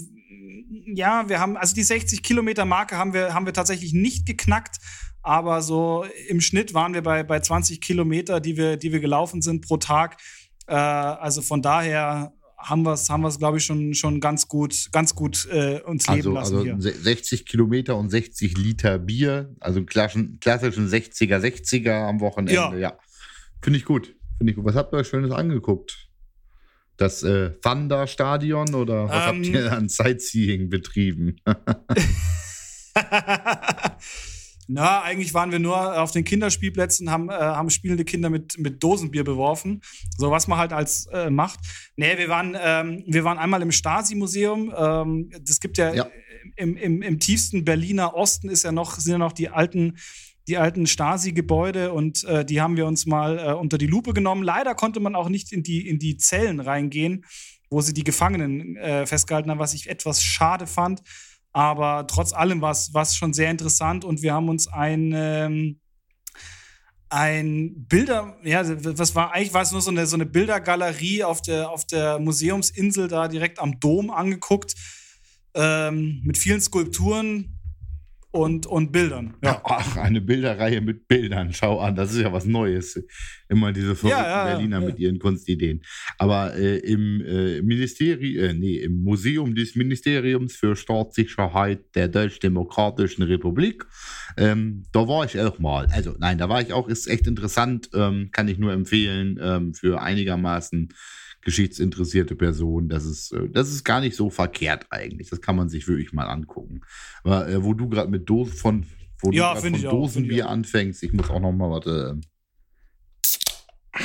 ja, 0.86 1.28
wir 1.28 1.40
haben, 1.40 1.56
also 1.56 1.74
die 1.74 1.82
60 1.82 2.22
Kilometer 2.22 2.64
Marke 2.64 2.96
haben 2.96 3.12
wir, 3.12 3.34
haben 3.34 3.46
wir 3.46 3.52
tatsächlich 3.52 3.92
nicht 3.92 4.26
geknackt, 4.26 4.76
aber 5.22 5.62
so 5.62 6.04
im 6.28 6.40
Schnitt 6.40 6.74
waren 6.74 6.94
wir 6.94 7.02
bei, 7.02 7.22
bei 7.22 7.40
20 7.40 7.80
Kilometer, 7.80 8.40
die 8.40 8.56
wir, 8.56 8.76
die 8.76 8.92
wir 8.92 9.00
gelaufen 9.00 9.42
sind 9.42 9.66
pro 9.66 9.78
Tag. 9.78 10.20
Äh, 10.66 10.74
also 10.74 11.42
von 11.42 11.62
daher 11.62 12.32
haben 12.58 12.82
wir 12.82 12.92
es, 12.92 13.10
haben 13.10 13.22
wir's, 13.22 13.38
glaube 13.38 13.58
ich, 13.58 13.64
schon, 13.64 13.94
schon 13.94 14.20
ganz 14.20 14.48
gut, 14.48 14.88
ganz 14.92 15.14
gut 15.14 15.46
äh, 15.50 15.80
uns 15.80 16.06
leben 16.06 16.36
also, 16.36 16.58
lassen. 16.58 16.70
Also 16.74 16.90
hier. 16.90 17.02
60 17.02 17.46
Kilometer 17.46 17.96
und 17.96 18.10
60 18.10 18.56
Liter 18.56 18.98
Bier, 18.98 19.54
also 19.60 19.78
einen 19.78 19.86
klassischen, 19.86 20.38
klassischen 20.40 20.88
60er, 20.88 21.38
60er 21.38 22.08
am 22.08 22.20
Wochenende, 22.20 22.54
ja. 22.54 22.74
ja. 22.76 22.98
Finde 23.62 23.78
ich 23.78 23.84
gut. 23.84 24.14
Finde 24.38 24.52
ich 24.52 24.56
gut. 24.56 24.64
Was 24.64 24.74
habt 24.74 24.92
ihr 24.92 24.98
euch 24.98 25.08
Schönes 25.08 25.30
angeguckt? 25.30 26.08
Das 26.96 27.22
äh, 27.22 27.50
Thunder-Stadion 27.60 28.74
oder 28.74 29.08
was 29.08 29.30
ähm, 29.30 29.44
habt 29.44 29.46
ihr 29.46 29.72
an 29.72 29.88
Sightseeing 29.88 30.70
betrieben? 30.70 31.36
Na, 34.66 35.02
eigentlich 35.02 35.34
waren 35.34 35.52
wir 35.52 35.58
nur 35.58 36.00
auf 36.00 36.10
den 36.10 36.24
Kinderspielplätzen, 36.24 37.10
haben, 37.10 37.28
äh, 37.28 37.34
haben 37.34 37.70
spielende 37.70 38.04
Kinder 38.04 38.30
mit, 38.30 38.58
mit 38.58 38.82
Dosenbier 38.82 39.24
beworfen. 39.24 39.82
So 40.16 40.30
was 40.30 40.48
man 40.48 40.58
halt 40.58 40.72
als 40.72 41.06
äh, 41.06 41.30
macht. 41.30 41.60
Nee, 41.96 42.16
wir 42.18 42.28
waren, 42.28 42.56
ähm, 42.58 43.04
wir 43.06 43.24
waren 43.24 43.38
einmal 43.38 43.62
im 43.62 43.72
Stasi-Museum. 43.72 44.72
Ähm, 44.76 45.30
das 45.42 45.60
gibt 45.60 45.78
ja, 45.78 45.92
ja. 45.92 46.06
Im, 46.56 46.76
im, 46.76 47.02
im 47.02 47.18
tiefsten 47.18 47.64
Berliner 47.64 48.14
Osten 48.14 48.48
ist 48.48 48.64
ja 48.64 48.72
noch, 48.72 48.98
sind 48.98 49.12
ja 49.12 49.18
noch 49.18 49.32
die 49.32 49.48
alten 49.48 49.96
die 50.46 50.58
alten 50.58 50.86
Stasi-Gebäude 50.86 51.92
und 51.92 52.24
äh, 52.24 52.44
die 52.44 52.60
haben 52.60 52.76
wir 52.76 52.86
uns 52.86 53.06
mal 53.06 53.38
äh, 53.38 53.52
unter 53.54 53.78
die 53.78 53.86
Lupe 53.86 54.12
genommen. 54.12 54.42
Leider 54.42 54.74
konnte 54.74 55.00
man 55.00 55.14
auch 55.14 55.28
nicht 55.28 55.52
in 55.52 55.62
die, 55.62 55.88
in 55.88 55.98
die 55.98 56.18
Zellen 56.18 56.60
reingehen, 56.60 57.24
wo 57.70 57.80
sie 57.80 57.94
die 57.94 58.04
Gefangenen 58.04 58.76
äh, 58.76 59.06
festgehalten 59.06 59.50
haben, 59.50 59.58
was 59.58 59.74
ich 59.74 59.88
etwas 59.88 60.22
schade 60.22 60.66
fand. 60.66 61.02
Aber 61.54 62.08
trotz 62.08 62.32
allem 62.32 62.60
war 62.60 62.72
es 62.72 63.16
schon 63.16 63.32
sehr 63.32 63.48
interessant 63.48 64.04
und 64.04 64.22
wir 64.22 64.34
haben 64.34 64.48
uns 64.48 64.66
ein, 64.66 65.12
ähm, 65.14 65.80
ein 67.08 67.86
Bilder, 67.86 68.36
ja, 68.42 68.64
was 68.98 69.14
war 69.14 69.32
eigentlich 69.32 69.54
war 69.54 69.62
es 69.62 69.70
nur 69.70 69.80
so 69.80 69.92
eine, 69.92 70.04
so 70.08 70.16
eine 70.16 70.26
Bildergalerie 70.26 71.22
auf 71.22 71.42
der, 71.42 71.70
auf 71.70 71.86
der 71.86 72.18
Museumsinsel 72.18 73.06
da 73.06 73.28
direkt 73.28 73.60
am 73.60 73.78
Dom 73.78 74.10
angeguckt 74.10 74.74
ähm, 75.54 76.22
mit 76.24 76.38
vielen 76.38 76.60
Skulpturen 76.60 77.53
und, 78.34 78.66
und 78.66 78.90
Bildern. 78.90 79.34
Ja. 79.44 79.60
Ach, 79.64 79.96
eine 79.96 80.20
Bilderreihe 80.20 80.80
mit 80.80 81.06
Bildern. 81.06 81.52
Schau 81.52 81.78
an, 81.78 81.94
das 81.94 82.12
ist 82.12 82.20
ja 82.20 82.32
was 82.32 82.46
Neues. 82.46 83.00
Immer 83.48 83.72
diese 83.72 83.94
verrückten 83.94 84.24
ja, 84.24 84.48
ja, 84.48 84.56
Berliner 84.56 84.80
mit 84.80 84.98
ihren 84.98 85.20
Kunstideen. 85.20 85.82
Aber 86.18 86.56
äh, 86.56 86.78
im 86.78 87.24
äh, 87.24 87.62
Ministerium, 87.62 88.44
äh, 88.44 88.52
nee, 88.52 88.76
im 88.78 89.04
Museum 89.04 89.54
des 89.54 89.76
Ministeriums 89.76 90.56
für 90.56 90.74
Staatssicherheit 90.74 91.94
der 91.94 92.08
Deutsch-Demokratischen 92.08 93.22
Republik, 93.22 93.86
ähm, 94.36 94.82
da 94.90 95.06
war 95.06 95.24
ich 95.24 95.40
auch 95.40 95.60
mal. 95.60 95.86
Also 95.92 96.16
nein, 96.18 96.38
da 96.38 96.48
war 96.48 96.60
ich 96.60 96.72
auch, 96.72 96.88
ist 96.88 97.06
echt 97.06 97.28
interessant, 97.28 97.90
ähm, 97.94 98.30
kann 98.32 98.48
ich 98.48 98.58
nur 98.58 98.72
empfehlen, 98.72 99.38
ähm, 99.40 99.74
für 99.74 100.02
einigermaßen 100.02 100.88
geschichtsinteressierte 101.44 102.34
Person. 102.34 102.88
Das 102.88 103.04
ist, 103.04 103.32
äh, 103.32 103.48
das 103.50 103.68
ist 103.68 103.84
gar 103.84 104.00
nicht 104.00 104.16
so 104.16 104.30
verkehrt 104.30 104.86
eigentlich. 104.90 105.30
Das 105.30 105.40
kann 105.40 105.56
man 105.56 105.68
sich 105.68 105.86
wirklich 105.86 106.12
mal 106.12 106.26
angucken. 106.26 106.80
Aber 107.22 107.48
äh, 107.48 107.62
wo 107.62 107.74
du 107.74 107.88
gerade 107.88 108.10
mit 108.10 108.28
Dosen 108.28 108.54
von, 108.54 108.86
wo 109.20 109.30
ja, 109.30 109.54
du 109.54 109.60
von 109.60 109.82
Dosenbier 109.82 110.48
anfängst, 110.48 111.02
ich 111.02 111.12
muss 111.12 111.30
auch 111.30 111.40
noch 111.40 111.52
mal 111.52 111.70
warte. 111.70 112.20
Das 113.92 114.00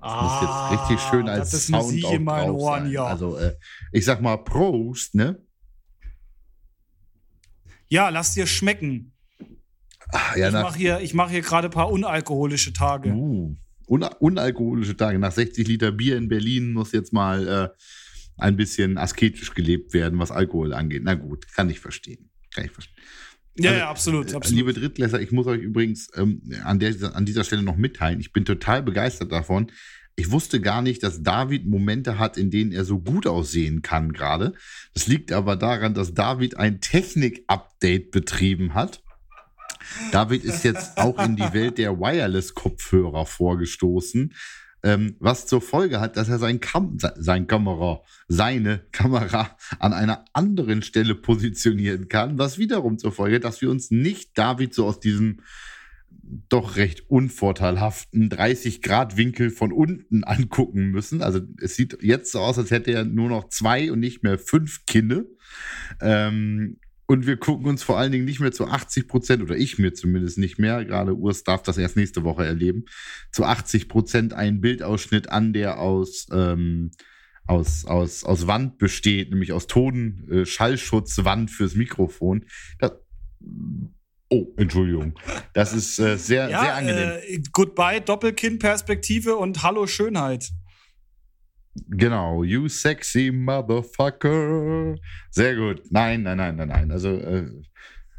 ah, 0.00 0.22
muss 0.22 0.42
jetzt 0.42 0.90
richtig 0.90 1.08
schön 1.08 1.28
als 1.28 1.50
das 1.50 1.66
Sound 1.66 1.84
Musik 1.84 2.10
in 2.12 2.24
meinen 2.24 2.50
Ohren, 2.50 2.90
ja. 2.90 3.04
Also 3.04 3.36
äh, 3.36 3.56
ich 3.92 4.04
sag 4.04 4.20
mal 4.20 4.36
Prost, 4.36 5.14
ne? 5.14 5.40
Ja, 7.88 8.08
lass 8.08 8.34
dir 8.34 8.46
schmecken. 8.46 9.12
Ach, 10.12 10.36
ja, 10.36 10.48
ich 10.48 10.52
mache 10.52 10.78
hier, 10.78 11.00
mach 11.14 11.30
hier 11.30 11.40
gerade 11.40 11.68
ein 11.68 11.72
paar 11.72 11.90
unalkoholische 11.90 12.72
Tage. 12.72 13.10
Uh 13.10 13.56
un 13.86 14.02
unalkoholische 14.02 14.96
Tage. 14.96 15.18
Nach 15.18 15.32
60 15.32 15.66
Liter 15.66 15.92
Bier 15.92 16.16
in 16.16 16.28
Berlin 16.28 16.72
muss 16.72 16.92
jetzt 16.92 17.12
mal 17.12 17.48
äh, 17.48 17.68
ein 18.36 18.56
bisschen 18.56 18.98
asketisch 18.98 19.54
gelebt 19.54 19.94
werden, 19.94 20.18
was 20.18 20.30
Alkohol 20.30 20.74
angeht. 20.74 21.02
Na 21.04 21.14
gut, 21.14 21.46
kann 21.52 21.70
ich 21.70 21.80
verstehen. 21.80 22.30
Kann 22.54 22.64
ich 22.64 22.70
verstehen. 22.70 22.96
Ja, 23.58 23.70
also, 23.70 23.80
ja, 23.80 23.90
absolut, 23.90 24.34
absolut. 24.34 24.58
Liebe 24.58 24.72
Drittklässler, 24.74 25.20
ich 25.20 25.32
muss 25.32 25.46
euch 25.46 25.62
übrigens 25.62 26.10
ähm, 26.14 26.42
an, 26.64 26.78
der, 26.78 26.94
an 27.14 27.24
dieser 27.24 27.44
Stelle 27.44 27.62
noch 27.62 27.76
mitteilen, 27.76 28.20
ich 28.20 28.32
bin 28.32 28.44
total 28.44 28.82
begeistert 28.82 29.32
davon. 29.32 29.72
Ich 30.18 30.30
wusste 30.30 30.60
gar 30.60 30.80
nicht, 30.80 31.02
dass 31.02 31.22
David 31.22 31.66
Momente 31.66 32.18
hat, 32.18 32.38
in 32.38 32.50
denen 32.50 32.72
er 32.72 32.84
so 32.84 33.00
gut 33.00 33.26
aussehen 33.26 33.82
kann 33.82 34.12
gerade. 34.12 34.54
Das 34.94 35.06
liegt 35.06 35.30
aber 35.30 35.56
daran, 35.56 35.92
dass 35.92 36.14
David 36.14 36.56
ein 36.56 36.80
Technik-Update 36.80 38.10
betrieben 38.12 38.72
hat 38.72 39.02
David 40.12 40.44
ist 40.44 40.64
jetzt 40.64 40.98
auch 40.98 41.22
in 41.24 41.36
die 41.36 41.52
Welt 41.52 41.78
der 41.78 41.98
Wireless-Kopfhörer 41.98 43.26
vorgestoßen, 43.26 44.34
ähm, 44.82 45.16
was 45.18 45.46
zur 45.46 45.60
Folge 45.60 46.00
hat, 46.00 46.16
dass 46.16 46.28
er 46.28 46.38
sein, 46.38 46.60
Kam 46.60 46.98
sein 46.98 47.46
Kamera, 47.46 48.02
seine 48.28 48.80
Kamera 48.92 49.56
an 49.78 49.92
einer 49.92 50.24
anderen 50.32 50.82
Stelle 50.82 51.14
positionieren 51.14 52.08
kann, 52.08 52.38
was 52.38 52.58
wiederum 52.58 52.98
zur 52.98 53.12
Folge 53.12 53.36
hat, 53.36 53.44
dass 53.44 53.60
wir 53.60 53.70
uns 53.70 53.90
nicht 53.90 54.36
David 54.38 54.74
so 54.74 54.86
aus 54.86 55.00
diesem 55.00 55.40
doch 56.48 56.76
recht 56.76 57.08
unvorteilhaften 57.08 58.30
30-Grad-Winkel 58.30 59.50
von 59.50 59.72
unten 59.72 60.24
angucken 60.24 60.90
müssen. 60.90 61.22
Also 61.22 61.40
es 61.60 61.76
sieht 61.76 61.98
jetzt 62.02 62.32
so 62.32 62.40
aus, 62.40 62.58
als 62.58 62.70
hätte 62.70 62.92
er 62.92 63.04
nur 63.04 63.28
noch 63.28 63.48
zwei 63.48 63.90
und 63.92 64.00
nicht 64.00 64.22
mehr 64.22 64.38
fünf 64.38 64.86
Kinne. 64.86 65.26
Ähm, 66.00 66.78
und 67.06 67.26
wir 67.26 67.36
gucken 67.36 67.66
uns 67.66 67.82
vor 67.82 67.98
allen 67.98 68.12
Dingen 68.12 68.24
nicht 68.24 68.40
mehr 68.40 68.52
zu 68.52 68.66
80 68.66 69.08
Prozent, 69.08 69.42
oder 69.42 69.56
ich 69.56 69.78
mir 69.78 69.94
zumindest 69.94 70.38
nicht 70.38 70.58
mehr, 70.58 70.84
gerade 70.84 71.14
Urs 71.14 71.44
darf 71.44 71.62
das 71.62 71.78
erst 71.78 71.96
nächste 71.96 72.24
Woche 72.24 72.44
erleben, 72.44 72.84
zu 73.32 73.44
80 73.44 73.88
Prozent 73.88 74.32
einen 74.32 74.60
Bildausschnitt 74.60 75.30
an, 75.30 75.52
der 75.52 75.78
aus, 75.78 76.26
ähm, 76.32 76.90
aus, 77.46 77.84
aus, 77.84 78.24
aus 78.24 78.46
Wand 78.46 78.78
besteht, 78.78 79.30
nämlich 79.30 79.52
aus 79.52 79.68
Ton, 79.68 80.28
äh, 80.30 80.44
Schallschutzwand 80.44 81.50
fürs 81.50 81.76
Mikrofon. 81.76 82.44
Das, 82.80 82.92
oh, 84.28 84.46
Entschuldigung. 84.56 85.14
Das 85.52 85.72
ist 85.72 86.00
äh, 86.00 86.16
sehr, 86.16 86.50
ja, 86.50 86.60
sehr 86.60 86.74
angenehm. 86.74 87.10
Äh, 87.22 87.42
goodbye, 87.52 88.00
Doppelkinn-Perspektive 88.00 89.36
und 89.36 89.62
Hallo 89.62 89.86
Schönheit. 89.86 90.50
Genau, 91.88 92.42
you 92.42 92.68
sexy 92.68 93.30
motherfucker. 93.30 94.96
Sehr 95.30 95.56
gut. 95.56 95.82
Nein, 95.90 96.22
nein, 96.22 96.38
nein, 96.38 96.56
nein, 96.56 96.68
nein. 96.68 96.90
Also 96.90 97.10
äh, 97.16 97.50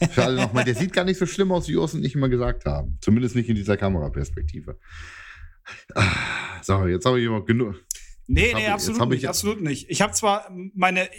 für 0.10 0.24
alle 0.24 0.42
nochmal, 0.42 0.64
der 0.64 0.76
sieht 0.76 0.94
gar 0.94 1.06
nicht 1.06 1.18
so 1.18 1.26
schlimm 1.26 1.52
aus, 1.52 1.68
wie 1.68 1.76
Urs 1.76 1.94
und 1.94 2.06
ich 2.06 2.16
immer 2.16 2.30
gesagt 2.30 2.66
haben. 2.66 2.98
Zumindest 3.02 3.36
nicht 3.36 3.50
in 3.50 3.56
dieser 3.56 3.78
Kameraperspektive. 3.78 4.80
Ah, 5.96 6.62
so, 6.62 6.86
jetzt 6.88 7.06
habe 7.06 7.20
ich 7.20 7.26
immer 7.26 7.44
genug. 7.44 7.76
Nee, 8.28 8.54
nee, 8.54 8.68
absolut 8.68 9.10
nicht, 9.10 9.28
absolut 9.28 9.62
nicht. 9.62 9.90
Ich 9.90 10.02
habe 10.02 10.14
zwar 10.14 10.52
meine. 10.74 11.10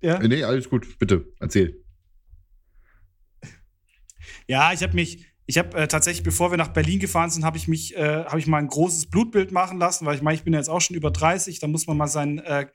Ja? 0.00 0.18
Nee, 0.18 0.44
alles 0.44 0.68
gut, 0.68 0.98
bitte, 0.98 1.26
erzähl. 1.40 1.82
Ja, 4.46 4.72
ich 4.72 4.82
habe 4.82 4.94
mich, 4.94 5.31
ich 5.52 5.58
habe 5.58 5.76
äh, 5.76 5.86
tatsächlich, 5.86 6.22
bevor 6.22 6.50
wir 6.50 6.56
nach 6.56 6.68
Berlin 6.68 6.98
gefahren 6.98 7.28
sind, 7.28 7.44
habe 7.44 7.58
ich 7.58 7.68
mich, 7.68 7.94
äh, 7.94 8.24
habe 8.24 8.38
ich 8.38 8.46
mal 8.46 8.56
ein 8.56 8.68
großes 8.68 9.10
Blutbild 9.10 9.52
machen 9.52 9.78
lassen, 9.78 10.06
weil 10.06 10.14
ich 10.14 10.22
meine, 10.22 10.34
ich 10.34 10.44
bin 10.44 10.54
ja 10.54 10.58
jetzt 10.58 10.70
auch 10.70 10.80
schon 10.80 10.96
über 10.96 11.10
30, 11.10 11.58
da 11.58 11.66
muss 11.66 11.86
man 11.86 11.98
mal 11.98 12.06
seinen, 12.06 12.38
äh, 12.38 12.68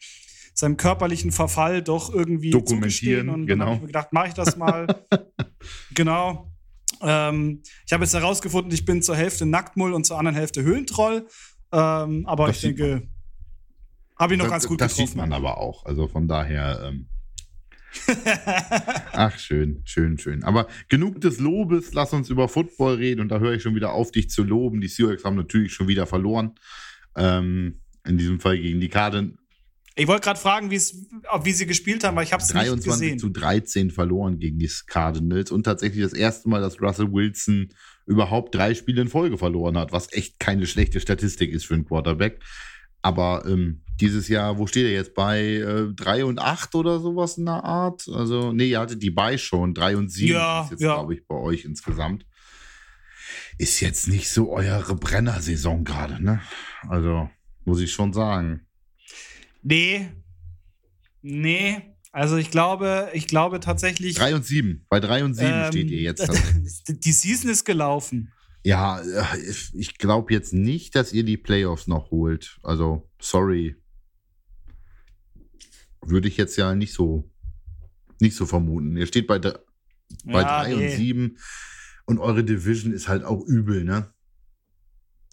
seinem 0.53 0.77
körperlichen 0.77 1.31
Verfall 1.31 1.81
doch 1.81 2.13
irgendwie 2.13 2.51
dokumentieren. 2.51 3.29
Und 3.29 3.47
genau. 3.47 3.65
dann 3.65 3.65
habe 3.65 3.75
ich 3.77 3.81
mir 3.81 3.87
gedacht, 3.87 4.13
mache 4.13 4.27
ich 4.27 4.35
das 4.35 4.57
mal. 4.57 4.85
genau. 5.95 6.51
Ähm, 7.01 7.63
ich 7.87 7.93
habe 7.93 8.03
jetzt 8.03 8.13
herausgefunden, 8.13 8.71
ich 8.71 8.85
bin 8.85 9.01
zur 9.01 9.15
Hälfte 9.15 9.47
Nacktmull 9.47 9.93
und 9.93 10.05
zur 10.05 10.19
anderen 10.19 10.35
Hälfte 10.37 10.61
Höhlentroll. 10.61 11.27
Ähm, 11.71 12.27
aber 12.27 12.45
das 12.45 12.57
ich 12.57 12.61
denke, 12.61 13.07
habe 14.19 14.35
ich 14.35 14.37
noch 14.37 14.45
das, 14.45 14.51
ganz 14.51 14.67
gut 14.67 14.81
das 14.81 14.91
getroffen. 14.91 15.03
Das 15.03 15.09
sieht 15.13 15.17
man 15.17 15.33
aber 15.33 15.57
auch. 15.57 15.83
Also 15.83 16.07
von 16.07 16.27
daher. 16.27 16.79
Ähm 16.83 17.07
Ach, 19.13 19.37
schön, 19.37 19.81
schön, 19.85 20.17
schön. 20.17 20.43
Aber 20.43 20.67
genug 20.89 21.21
des 21.21 21.39
Lobes, 21.39 21.93
lass 21.93 22.13
uns 22.13 22.29
über 22.29 22.47
Football 22.47 22.95
reden 22.95 23.21
und 23.21 23.29
da 23.29 23.39
höre 23.39 23.53
ich 23.53 23.61
schon 23.61 23.75
wieder 23.75 23.93
auf, 23.93 24.11
dich 24.11 24.29
zu 24.29 24.43
loben. 24.43 24.81
Die 24.81 24.87
Seahawks 24.87 25.23
haben 25.23 25.35
natürlich 25.35 25.73
schon 25.73 25.87
wieder 25.87 26.05
verloren. 26.05 26.55
Ähm, 27.15 27.81
in 28.05 28.17
diesem 28.17 28.39
Fall 28.39 28.57
gegen 28.59 28.79
die 28.79 28.89
Kaden. 28.89 29.37
Ich 29.95 30.07
wollte 30.07 30.25
gerade 30.25 30.39
fragen, 30.39 30.69
wie 30.69 30.77
sie 30.77 31.65
gespielt 31.65 32.03
haben, 32.03 32.15
weil 32.15 32.23
ich 32.23 32.31
habe 32.31 32.43
es 32.43 32.53
nicht 32.53 32.65
gesehen. 32.65 33.17
23 33.17 33.19
zu 33.19 33.29
13 33.29 33.91
verloren 33.91 34.37
gegen 34.37 34.59
die 34.59 34.69
Cardinals 34.85 35.51
und 35.51 35.63
tatsächlich 35.63 36.03
das 36.03 36.13
erste 36.13 36.49
Mal, 36.49 36.61
dass 36.61 36.79
Russell 36.79 37.11
Wilson 37.11 37.69
überhaupt 38.05 38.53
drei 38.53 38.75
Spiele 38.75 39.01
in 39.01 39.07
Folge 39.07 39.39
verloren 39.39 39.75
hat, 39.77 39.91
was 39.91 40.13
echt 40.13 40.39
keine 40.39 40.67
schlechte 40.67 40.99
Statistik 40.99 41.51
ist 41.51 41.65
für 41.65 41.73
einen 41.73 41.85
Quarterback. 41.85 42.39
Aber 43.01 43.43
ähm, 43.47 43.81
dieses 43.99 44.27
Jahr, 44.27 44.57
wo 44.57 44.67
steht 44.67 44.85
er 44.85 44.91
jetzt? 44.91 45.13
Bei 45.13 45.41
äh, 45.41 45.93
3 45.93 46.25
und 46.25 46.39
8 46.39 46.75
oder 46.75 46.99
sowas 46.99 47.37
in 47.37 47.45
der 47.45 47.63
Art? 47.63 48.07
Also, 48.13 48.51
nee, 48.53 48.69
ihr 48.69 48.79
hattet 48.79 49.01
die 49.01 49.09
bei 49.09 49.37
schon. 49.37 49.73
3 49.73 49.97
und 49.97 50.09
7 50.09 50.33
ja, 50.33 50.63
ist 50.63 50.71
jetzt, 50.71 50.81
ja. 50.81 50.95
glaube 50.95 51.15
ich, 51.15 51.27
bei 51.27 51.35
euch 51.35 51.65
insgesamt. 51.65 52.25
Ist 53.57 53.79
jetzt 53.79 54.07
nicht 54.07 54.29
so 54.29 54.51
eure 54.51 54.95
Brenner-Saison 54.95 55.83
gerade, 55.83 56.23
ne? 56.23 56.41
Also, 56.87 57.29
muss 57.65 57.81
ich 57.81 57.91
schon 57.91 58.13
sagen. 58.13 58.67
Nee. 59.63 60.09
Nee. 61.21 61.81
Also 62.11 62.37
ich 62.37 62.51
glaube, 62.51 63.09
ich 63.13 63.27
glaube 63.27 63.59
tatsächlich. 63.59 64.15
3 64.15 64.35
und 64.35 64.45
7. 64.45 64.85
Bei 64.89 64.99
3 64.99 65.23
und 65.25 65.33
7 65.33 65.47
ähm, 65.47 65.67
steht 65.67 65.91
ihr 65.91 66.01
jetzt. 66.01 66.27
Die 66.87 67.11
Season 67.11 67.49
ist 67.49 67.65
gelaufen. 67.65 68.31
Ja, 68.63 68.99
äh, 68.99 69.39
ich 69.73 69.97
glaube 69.97 70.33
jetzt 70.33 70.53
nicht, 70.53 70.95
dass 70.95 71.13
ihr 71.13 71.23
die 71.23 71.37
Playoffs 71.37 71.87
noch 71.87 72.11
holt. 72.11 72.59
Also, 72.63 73.09
sorry. 73.19 73.75
Würde 76.09 76.27
ich 76.27 76.37
jetzt 76.37 76.57
ja 76.57 76.75
nicht 76.75 76.93
so, 76.93 77.29
nicht 78.19 78.35
so 78.35 78.45
vermuten. 78.45 78.95
Ihr 78.97 79.07
steht 79.07 79.27
bei, 79.27 79.39
bei 79.39 79.53
ja, 80.25 80.63
3 80.63 80.67
nee. 80.67 80.73
und 80.73 80.97
7 80.97 81.37
und 82.05 82.19
eure 82.19 82.43
Division 82.43 82.93
ist 82.93 83.07
halt 83.07 83.23
auch 83.23 83.45
übel, 83.45 83.83
ne? 83.83 84.09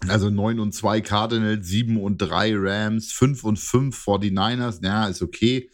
Also 0.07 0.29
9 0.29 0.59
und 0.59 0.73
2 0.73 1.01
Cardinals, 1.01 1.67
7 1.67 1.97
und 1.97 2.17
3 2.17 2.53
Rams, 2.55 3.11
5 3.13 3.43
und 3.43 3.57
5 3.57 4.07
49ers, 4.07 4.83
ja, 4.83 5.07
ist 5.07 5.21
okay. 5.21 5.69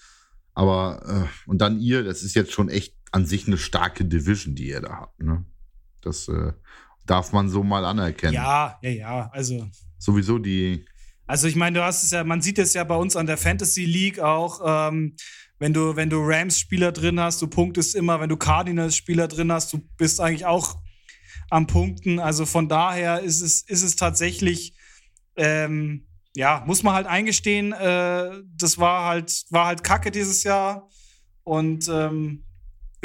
Aber, 0.53 1.27
äh, 1.27 1.49
und 1.49 1.59
dann 1.59 1.79
ihr, 1.79 2.03
das 2.03 2.23
ist 2.23 2.35
jetzt 2.35 2.51
schon 2.51 2.69
echt 2.69 2.95
an 3.11 3.25
sich 3.25 3.47
eine 3.47 3.57
starke 3.57 4.05
Division, 4.05 4.55
die 4.55 4.69
ihr 4.69 4.81
da 4.81 4.99
habt, 4.99 5.21
ne? 5.21 5.45
Das 6.01 6.27
äh, 6.27 6.53
darf 7.05 7.31
man 7.33 7.49
so 7.49 7.63
mal 7.63 7.85
anerkennen. 7.85 8.33
Ja, 8.33 8.77
ja, 8.81 8.89
ja, 8.89 9.29
also. 9.31 9.69
Sowieso 9.97 10.39
die. 10.39 10.85
Also 11.31 11.47
ich 11.47 11.55
meine, 11.55 11.79
du 11.79 11.85
hast 11.85 12.03
es 12.03 12.11
ja, 12.11 12.25
man 12.25 12.41
sieht 12.41 12.59
es 12.59 12.73
ja 12.73 12.83
bei 12.83 12.97
uns 12.97 13.15
an 13.15 13.25
der 13.25 13.37
Fantasy 13.37 13.85
League 13.85 14.19
auch, 14.19 14.59
ähm, 14.65 15.15
wenn 15.59 15.71
du, 15.71 15.95
wenn 15.95 16.09
du 16.09 16.17
Rams-Spieler 16.21 16.91
drin 16.91 17.21
hast, 17.21 17.41
du 17.41 17.47
punktest 17.47 17.95
immer, 17.95 18.19
wenn 18.19 18.27
du 18.27 18.35
Cardinals-Spieler 18.35 19.29
drin 19.29 19.49
hast, 19.49 19.71
du 19.71 19.77
bist 19.95 20.19
eigentlich 20.19 20.45
auch 20.45 20.75
am 21.49 21.67
Punkten. 21.67 22.19
Also 22.19 22.45
von 22.45 22.67
daher 22.67 23.21
ist 23.21 23.39
es, 23.39 23.61
ist 23.61 23.81
es 23.81 23.95
tatsächlich, 23.95 24.73
ähm, 25.37 26.05
ja, 26.35 26.65
muss 26.67 26.83
man 26.83 26.95
halt 26.95 27.07
eingestehen, 27.07 27.71
äh, 27.71 28.41
das 28.57 28.77
war 28.77 29.05
halt, 29.07 29.45
war 29.51 29.67
halt 29.67 29.85
Kacke 29.85 30.11
dieses 30.11 30.43
Jahr. 30.43 30.89
Und 31.45 31.87
ähm, 31.87 32.43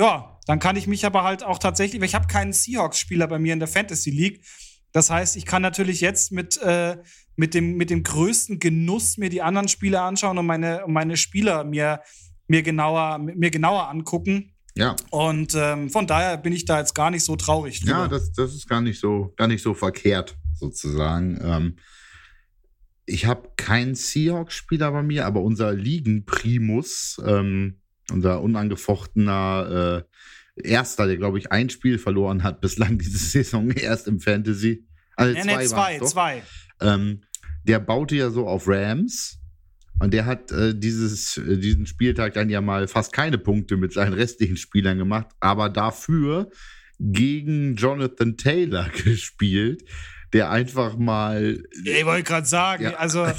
ja, 0.01 0.41
dann 0.47 0.59
kann 0.59 0.75
ich 0.75 0.89
mich 0.89 1.07
aber 1.07 1.23
halt 1.23 1.45
auch 1.45 1.61
tatsächlich, 1.61 2.01
weil 2.01 2.09
ich 2.09 2.17
habe 2.17 2.27
keinen 2.27 2.53
Seahawks-Spieler 2.53 3.29
bei 3.29 3.39
mir 3.39 3.53
in 3.53 3.61
der 3.61 3.69
Fantasy 3.69 4.11
League. 4.11 4.45
Das 4.91 5.11
heißt, 5.11 5.37
ich 5.37 5.47
kann 5.47 5.63
natürlich 5.63 6.01
jetzt 6.01 6.33
mit, 6.33 6.57
äh, 6.57 6.97
mit, 7.37 7.55
dem, 7.55 7.77
mit 7.77 7.91
dem 7.91 8.03
größten 8.03 8.59
Genuss 8.59 9.19
mir 9.19 9.29
die 9.29 9.43
anderen 9.43 9.69
Spieler 9.69 10.03
anschauen 10.03 10.39
und 10.39 10.47
meine, 10.47 10.85
und 10.85 10.93
meine 10.93 11.17
Spieler 11.17 11.65
mir, 11.65 12.01
mir, 12.49 12.63
genauer, 12.63 13.19
mir 13.19 13.51
genauer 13.51 13.89
angucken. 13.89 14.53
Ja. 14.75 14.97
Und 15.11 15.55
ähm, 15.55 15.89
von 15.91 16.07
daher 16.07 16.37
bin 16.37 16.53
ich 16.53 16.65
da 16.65 16.79
jetzt 16.79 16.95
gar 16.95 17.11
nicht 17.11 17.25
so 17.25 17.37
traurig. 17.37 17.81
Drüber. 17.81 17.93
Ja, 17.93 18.09
das, 18.09 18.33
das 18.33 18.55
ist 18.55 18.69
gar 18.69 18.81
nicht 18.81 19.01
so, 19.01 19.33
gar 19.37 19.49
nicht 19.49 19.63
so 19.63 19.75
verkehrt, 19.75 20.37
sozusagen. 20.55 21.39
Ähm, 21.43 21.77
ich 23.07 23.25
habe 23.27 23.51
keinen 23.57 23.95
Seahawks-Spieler 23.95 24.91
bei 24.91 25.03
mir, 25.03 25.27
aber 25.27 25.41
unser 25.41 25.73
Ligen-Primus, 25.73 27.21
ähm, 27.25 27.81
unser 28.11 28.43
unangefochtener 28.43 30.05
äh, 30.05 30.17
Erster, 30.63 31.07
der, 31.07 31.19
glaube 31.19 31.39
ich, 31.39 31.53
ein 31.53 31.69
Spiel 31.69 31.99
verloren 31.99 32.43
hat 32.43 32.61
bislang 32.63 32.99
diese 32.99 33.19
Saison 33.45 33.71
erst 33.71 34.09
im 34.09 34.21
Fantasy. 34.21 34.87
Also 35.15 35.35
nee, 35.35 35.43
zwei, 35.43 35.57
nee, 35.57 35.67
zwei, 35.67 35.99
zwei. 36.01 36.43
Ähm, 36.81 37.23
der 37.65 37.81
baute 37.81 38.17
ja 38.17 38.31
so 38.31 38.47
auf 38.47 38.69
Rams 38.69 39.41
und 39.99 40.13
der 40.13 40.27
hat 40.27 40.53
äh, 40.53 40.75
dieses, 40.75 41.39
äh, 41.39 41.57
diesen 41.59 41.87
Spieltag 41.87 42.35
dann 42.35 42.51
ja 42.51 42.61
mal 42.61 42.87
fast 42.87 43.13
keine 43.13 43.39
Punkte 43.39 43.77
mit 43.77 43.93
seinen 43.93 44.13
restlichen 44.13 44.57
Spielern 44.57 44.99
gemacht, 44.99 45.29
aber 45.41 45.69
dafür 45.69 46.51
gegen 46.99 47.77
Jonathan 47.77 48.37
Taylor 48.37 48.89
gespielt, 49.05 49.85
der 50.33 50.51
einfach 50.51 50.97
mal. 50.99 51.63
Ich 51.85 52.05
wollte 52.05 52.25
gerade 52.25 52.47
sagen, 52.47 52.83
der, 52.85 53.01
also. 53.01 53.27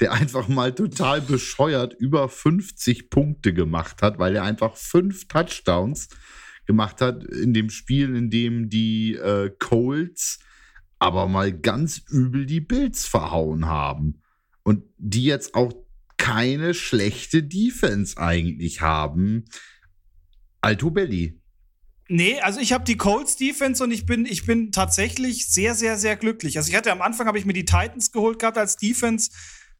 Der 0.00 0.12
einfach 0.12 0.48
mal 0.48 0.74
total 0.74 1.22
bescheuert 1.22 1.94
über 1.98 2.28
50 2.28 3.08
Punkte 3.08 3.54
gemacht 3.54 4.02
hat, 4.02 4.18
weil 4.18 4.36
er 4.36 4.42
einfach 4.42 4.76
fünf 4.76 5.26
Touchdowns 5.28 6.08
gemacht 6.66 7.00
hat 7.00 7.24
in 7.24 7.54
dem 7.54 7.70
Spiel, 7.70 8.14
in 8.14 8.28
dem 8.28 8.68
die 8.68 9.14
äh, 9.14 9.50
Colts 9.58 10.40
aber 10.98 11.28
mal 11.28 11.52
ganz 11.52 12.02
übel 12.08 12.46
die 12.46 12.60
Bills 12.60 13.06
verhauen 13.06 13.66
haben. 13.66 14.22
Und 14.62 14.84
die 14.98 15.24
jetzt 15.24 15.54
auch 15.54 15.72
keine 16.16 16.74
schlechte 16.74 17.42
Defense 17.42 18.18
eigentlich 18.18 18.80
haben. 18.80 19.44
Alto 20.60 20.90
Belli. 20.90 21.40
Nee, 22.08 22.40
also 22.40 22.58
ich 22.60 22.72
habe 22.72 22.84
die 22.84 22.96
Colts 22.96 23.36
Defense 23.36 23.84
und 23.84 23.90
ich 23.90 24.06
bin, 24.06 24.24
ich 24.24 24.46
bin 24.46 24.72
tatsächlich 24.72 25.48
sehr, 25.48 25.74
sehr, 25.74 25.98
sehr 25.98 26.16
glücklich. 26.16 26.56
Also 26.56 26.70
ich 26.70 26.76
hatte 26.76 26.90
am 26.90 27.02
Anfang 27.02 27.26
habe 27.26 27.38
ich 27.38 27.44
mir 27.44 27.52
die 27.52 27.66
Titans 27.66 28.12
geholt 28.12 28.38
gehabt 28.38 28.56
als 28.56 28.76
Defense 28.76 29.30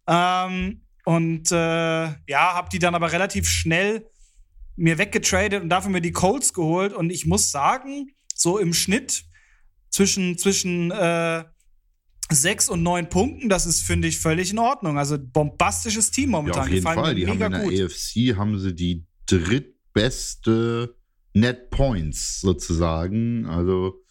ähm, 0.07 0.83
und 1.05 1.51
äh, 1.51 1.55
ja, 1.55 2.55
habe 2.55 2.69
die 2.71 2.79
dann 2.79 2.95
aber 2.95 3.13
relativ 3.13 3.49
schnell 3.49 4.11
mir 4.77 4.99
weggetradet 4.99 5.63
und 5.63 5.71
dafür 5.71 5.91
mir 5.91 6.03
die 6.03 6.13
Colts 6.13 6.53
geholt 6.53 6.93
und 6.93 7.11
ich 7.11 7.27
muss 7.27 7.51
sagen, 7.51 8.13
so 8.35 8.59
im 8.59 8.75
Schnitt 8.75 9.25
zwischen 9.91 10.39
zwischen 10.39 10.91
äh, 10.91 11.45
sechs 12.31 12.69
und 12.69 12.83
neun 12.83 13.09
Punkten, 13.09 13.49
das 13.49 13.67
ist, 13.67 13.83
finde 13.83 14.09
ich, 14.09 14.19
völlig 14.19 14.51
in 14.51 14.59
Ordnung. 14.59 14.99
Also 14.99 15.19
bombastisches 15.19 16.11
Team 16.11 16.31
momentan. 16.31 16.63
Ja, 16.63 16.67
auf 16.67 16.71
jeden 16.71 16.85
Fall. 16.85 17.15
Die 17.15 17.27
haben 17.27 17.41
in 17.41 17.51
der 17.51 17.61
gut. 17.63 17.81
AFC 17.81 18.37
haben 18.37 18.59
sie 18.59 18.75
die 18.75 19.07
drittbeste 19.27 20.95
Net 21.33 21.71
Points 21.71 22.41
sozusagen. 22.41 23.47
Also 23.47 24.03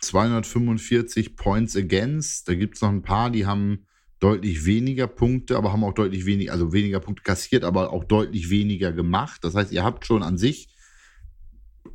245 0.00 1.36
Points 1.36 1.76
against. 1.76 2.48
Da 2.48 2.54
gibt 2.54 2.76
es 2.76 2.82
noch 2.82 2.90
ein 2.90 3.02
paar, 3.02 3.30
die 3.30 3.46
haben 3.46 3.86
deutlich 4.18 4.66
weniger 4.66 5.06
Punkte, 5.06 5.56
aber 5.56 5.72
haben 5.72 5.82
auch 5.82 5.94
deutlich 5.94 6.26
weniger, 6.26 6.52
also 6.52 6.72
weniger 6.72 7.00
Punkte 7.00 7.22
kassiert, 7.24 7.64
aber 7.64 7.92
auch 7.92 8.04
deutlich 8.04 8.50
weniger 8.50 8.92
gemacht. 8.92 9.42
Das 9.42 9.54
heißt, 9.54 9.72
ihr 9.72 9.82
habt 9.82 10.06
schon 10.06 10.22
an 10.22 10.38
sich, 10.38 10.68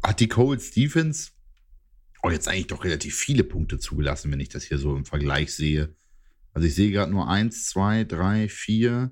hat 0.03 0.19
die 0.19 0.27
Colts 0.27 0.71
Defense 0.71 1.31
auch 2.21 2.31
jetzt 2.31 2.47
eigentlich 2.47 2.67
doch 2.67 2.83
relativ 2.83 3.15
viele 3.15 3.43
Punkte 3.43 3.79
zugelassen, 3.79 4.31
wenn 4.31 4.39
ich 4.39 4.49
das 4.49 4.63
hier 4.63 4.77
so 4.77 4.95
im 4.95 5.05
Vergleich 5.05 5.53
sehe. 5.53 5.95
Also 6.53 6.67
ich 6.67 6.75
sehe 6.75 6.91
gerade 6.91 7.11
nur 7.11 7.29
eins, 7.29 7.67
zwei, 7.67 8.03
drei, 8.03 8.49
vier, 8.49 9.11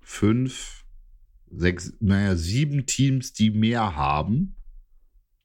fünf, 0.00 0.84
sechs, 1.50 1.92
naja, 2.00 2.36
sieben 2.36 2.86
Teams, 2.86 3.32
die 3.32 3.50
mehr 3.50 3.96
haben. 3.96 4.56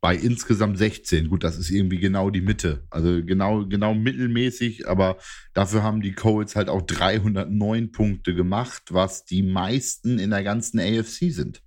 Bei 0.02 0.16
insgesamt 0.16 0.78
16. 0.78 1.28
Gut, 1.28 1.44
das 1.44 1.58
ist 1.58 1.70
irgendwie 1.70 2.00
genau 2.00 2.30
die 2.30 2.40
Mitte. 2.40 2.88
Also 2.90 3.22
genau, 3.22 3.66
genau 3.66 3.94
mittelmäßig, 3.94 4.88
aber 4.88 5.18
dafür 5.54 5.84
haben 5.84 6.00
die 6.00 6.14
Colts 6.14 6.56
halt 6.56 6.70
auch 6.70 6.84
309 6.84 7.92
Punkte 7.92 8.34
gemacht, 8.34 8.84
was 8.92 9.26
die 9.26 9.44
meisten 9.44 10.18
in 10.18 10.30
der 10.30 10.44
ganzen 10.44 10.80
AFC 10.80 11.34
sind 11.34 11.62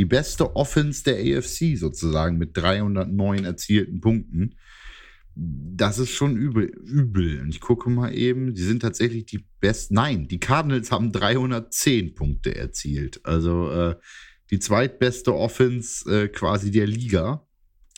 die 0.00 0.06
beste 0.06 0.56
Offense 0.56 1.04
der 1.04 1.16
AFC 1.16 1.76
sozusagen 1.76 2.38
mit 2.38 2.56
309 2.56 3.44
erzielten 3.44 4.00
Punkten. 4.00 4.54
Das 5.34 5.98
ist 5.98 6.12
schon 6.12 6.38
übel. 6.38 6.68
übel. 6.68 7.42
Und 7.42 7.50
ich 7.50 7.60
gucke 7.60 7.90
mal 7.90 8.16
eben, 8.16 8.54
die 8.54 8.62
sind 8.62 8.80
tatsächlich 8.80 9.26
die 9.26 9.44
besten. 9.60 9.96
Nein, 9.96 10.26
die 10.26 10.40
Cardinals 10.40 10.90
haben 10.90 11.12
310 11.12 12.14
Punkte 12.14 12.54
erzielt. 12.54 13.20
Also 13.24 13.70
äh, 13.70 13.96
die 14.50 14.58
zweitbeste 14.58 15.34
Offense 15.34 16.10
äh, 16.10 16.28
quasi 16.28 16.70
der 16.70 16.86
Liga. 16.86 17.46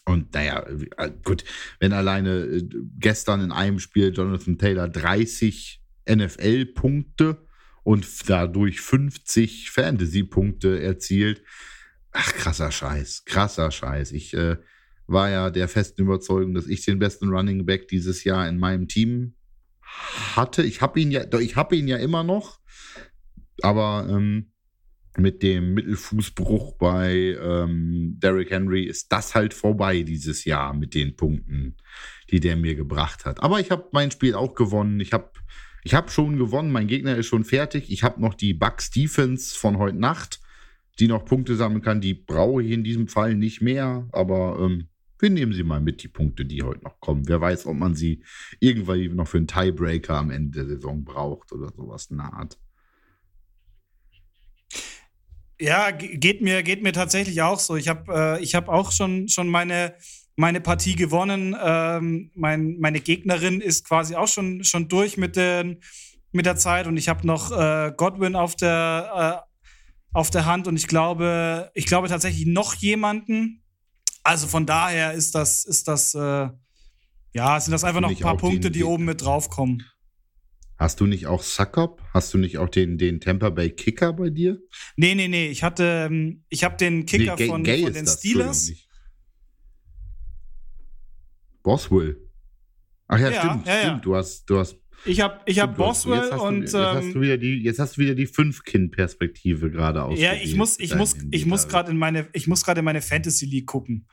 Und 0.05 0.35
naja, 0.35 0.67
äh, 0.97 1.13
gut, 1.23 1.45
wenn 1.79 1.93
alleine 1.93 2.47
äh, 2.47 2.69
gestern 2.99 3.43
in 3.43 3.53
einem 3.53 3.79
Spiel 3.79 4.13
Jonathan 4.13 4.59
Taylor 4.59 4.89
30 4.89 5.81
NFL-Punkte 6.11 7.47
und 7.85 8.05
dadurch 8.29 8.81
50 8.81 9.71
Fantasy-Punkte 9.71 10.83
erzielt, 10.83 11.43
Ach, 12.13 12.33
krasser 12.35 12.71
Scheiß, 12.71 13.25
krasser 13.25 13.71
Scheiß. 13.71 14.13
Ich, 14.13 14.35
äh, 14.35 14.57
war 15.07 15.31
ja 15.31 15.51
der 15.51 15.69
festen 15.69 16.03
Überzeugung, 16.03 16.55
dass 16.55 16.67
ich 16.67 16.85
den 16.85 16.99
besten 16.99 17.29
Running 17.29 17.67
Back 17.67 17.89
dieses 17.89 18.25
Jahr 18.25 18.49
in 18.49 18.59
meinem 18.59 18.89
Team 18.89 19.35
hatte. 20.37 20.63
Ich 20.63 20.81
habe 20.81 21.01
ihn 21.01 21.11
ja, 21.11 21.25
ich 21.39 21.57
habe 21.57 21.77
ihn 21.77 21.89
ja 21.89 21.99
immer 21.99 22.25
noch, 22.25 22.61
aber 23.63 24.07
ähm, 24.09 24.53
mit 25.19 25.43
dem 25.43 25.75
Mittelfußbruch 25.75 26.79
bei 26.79 27.37
ähm, 27.39 28.17
Derrick 28.19 28.51
Henry 28.51 28.85
ist 28.85 29.13
das 29.13 29.35
halt 29.35 29.53
vorbei 29.53 30.03
dieses 30.03 30.45
Jahr 30.47 30.73
mit 30.73 30.95
den 30.95 31.17
Punkten, 31.17 31.77
die 32.31 32.41
der 32.41 32.57
mir 32.57 32.75
gebracht 32.75 33.27
hat. 33.27 33.43
Aber 33.43 33.61
ich 33.61 33.71
habe 33.71 33.89
mein 33.93 34.11
Spiel 34.11 34.35
auch 34.35 34.55
gewonnen. 34.55 35.01
Ich 35.01 35.13
habe 35.13 35.31
ich 35.85 35.95
hab 35.95 36.11
schon 36.11 36.39
gewonnen. 36.39 36.73
Mein 36.73 36.87
Gegner 36.87 37.17
ist 37.17 37.27
schon 37.27 37.45
fertig. 37.45 37.91
Ich 37.91 38.03
habe 38.03 38.23
noch 38.23 38.35
die 38.35 38.55
Bucks 38.55 38.91
Defense 38.91 39.59
von 39.59 39.77
heute 39.77 39.99
Nacht, 39.99 40.41
die 40.99 41.09
noch 41.09 41.25
Punkte 41.25 41.57
sammeln 41.57 41.83
kann. 41.83 42.01
Die 42.01 42.15
brauche 42.15 42.63
ich 42.63 42.71
in 42.71 42.85
diesem 42.85 43.09
Fall 43.09 43.35
nicht 43.35 43.61
mehr. 43.61 44.09
Aber 44.13 44.59
ähm, 44.61 44.89
wir 45.19 45.31
nehmen 45.31 45.53
sie 45.53 45.63
mal 45.63 45.81
mit, 45.81 46.03
die 46.03 46.09
Punkte, 46.09 46.45
die 46.45 46.63
heute 46.63 46.85
noch 46.85 46.99
kommen. 47.01 47.29
Wer 47.29 47.41
weiß, 47.41 47.67
ob 47.67 47.77
man 47.77 47.95
sie 47.95 48.25
irgendwann 48.61 49.15
noch 49.15 49.29
für 49.29 49.39
einen 49.39 49.47
Tiebreaker 49.47 50.17
am 50.17 50.31
Ende 50.31 50.59
der 50.59 50.67
Saison 50.67 51.05
braucht 51.05 51.53
oder 51.53 51.71
sowas 51.77 52.07
in 52.11 52.19
der 52.19 52.33
Art. 52.33 52.59
Ja, 55.61 55.93
geht 55.93 56.41
mir, 56.41 56.65
geht 56.65 56.83
mir 56.83 56.93
tatsächlich 56.93 57.41
auch 57.41 57.61
so. 57.61 57.77
Ich 57.77 57.87
habe 57.87 58.41
äh, 58.41 58.45
hab 58.45 58.69
auch 58.69 58.91
schon, 58.91 59.29
schon 59.29 59.49
meine, 59.49 59.95
meine 60.35 60.61
Partie 60.61 60.97
gewonnen. 60.97 61.55
Ähm, 61.63 62.33
mein, 62.35 62.79
meine 62.81 62.99
Gegnerin 62.99 63.61
ist 63.61 63.87
quasi 63.87 64.17
auch 64.17 64.27
schon, 64.27 64.65
schon 64.65 64.89
durch 64.89 65.17
mit, 65.17 65.37
den, 65.37 65.81
mit 66.33 66.47
der 66.47 66.57
Zeit 66.57 66.89
und 66.89 66.97
ich 66.97 67.09
habe 67.09 67.25
noch 67.25 67.53
äh, 67.53 67.93
Godwin 67.97 68.35
auf 68.35 68.57
der, 68.57 69.45
äh, 69.47 69.52
auf 70.13 70.31
der 70.31 70.47
Hand 70.47 70.67
und 70.69 70.77
ich 70.77 70.87
glaube, 70.87 71.71
ich 71.75 71.87
glaube 71.87 72.09
tatsächlich 72.09 72.47
noch 72.47 72.75
jemanden. 72.75 73.63
Also 74.23 74.47
von 74.47 74.67
daher 74.67 75.13
ist 75.13 75.35
das, 75.35 75.65
ist 75.65 75.89
das, 75.89 76.15
äh, 76.15 76.49
ja, 77.33 77.61
sind 77.61 77.73
das 77.73 77.85
einfach 77.85 78.01
noch 78.01 78.11
ein 78.11 78.17
paar 78.17 78.37
Punkte, 78.37 78.71
die 78.71 78.85
oben 78.85 79.05
mit 79.05 79.23
draufkommen. 79.23 79.83
Hast 80.77 81.01
du 81.01 81.07
nicht 81.07 81.27
auch 81.27 81.43
Suckup? 81.43 82.03
Hast 82.13 82.35
du 82.35 82.39
nicht 82.39 82.59
auch 82.59 82.69
den, 82.69 82.99
den 82.99 83.21
Tampa 83.21 83.51
Bay 83.51 83.71
Kicker 83.71 84.13
bei 84.13 84.31
dir? 84.31 84.59
Nee, 84.97 85.15
nee, 85.15 85.29
nee. 85.29 85.49
Ich 85.49 85.63
hatte, 85.63 86.09
ähm, 86.11 86.45
ich 86.49 86.65
habe 86.65 86.77
den 86.77 87.07
Kicker 87.07 87.37
nee, 87.39 87.47
von, 87.47 87.65
von 87.65 87.93
den 87.93 88.07
Steelers. 88.07 88.73
Boswell. 91.63 92.17
Ach 93.07 93.19
ja, 93.19 93.31
ja 93.31 93.39
stimmt, 93.41 93.67
ja, 93.67 93.79
stimmt. 93.79 93.97
Ja. 93.97 93.99
Du 94.01 94.17
hast, 94.17 94.45
du 94.47 94.59
hast. 94.59 94.77
Ich 95.05 95.21
habe, 95.21 95.41
ich 95.47 95.59
habe 95.59 95.75
Boswell 95.75 96.31
jetzt 96.31 96.41
und. 96.41 96.57
Du, 96.57 96.61
jetzt, 96.63 96.75
hast 96.75 97.05
ähm, 97.05 97.15
du 97.15 97.21
wieder 97.21 97.37
die, 97.37 97.63
jetzt 97.63 97.79
hast 97.79 97.97
du 97.97 98.03
wieder 98.03 98.15
die 98.15 98.27
Fünf-Kind-Perspektive 98.27 99.71
gerade 99.71 100.05
aus. 100.05 100.19
Ja, 100.19 100.35
ich 100.35 100.55
muss, 100.55 100.79
ich 100.79 100.95
muss, 100.95 101.17
ich 101.31 101.47
muss 101.47 101.69
gerade 101.69 101.91
in 101.91 101.99
meine, 101.99 102.29
ich 102.33 102.47
muss 102.47 102.65
gerade 102.65 102.81
in 102.81 102.85
meine 102.85 103.03
Fantasy 103.03 103.47
League 103.47 103.67
gucken. 103.67 104.07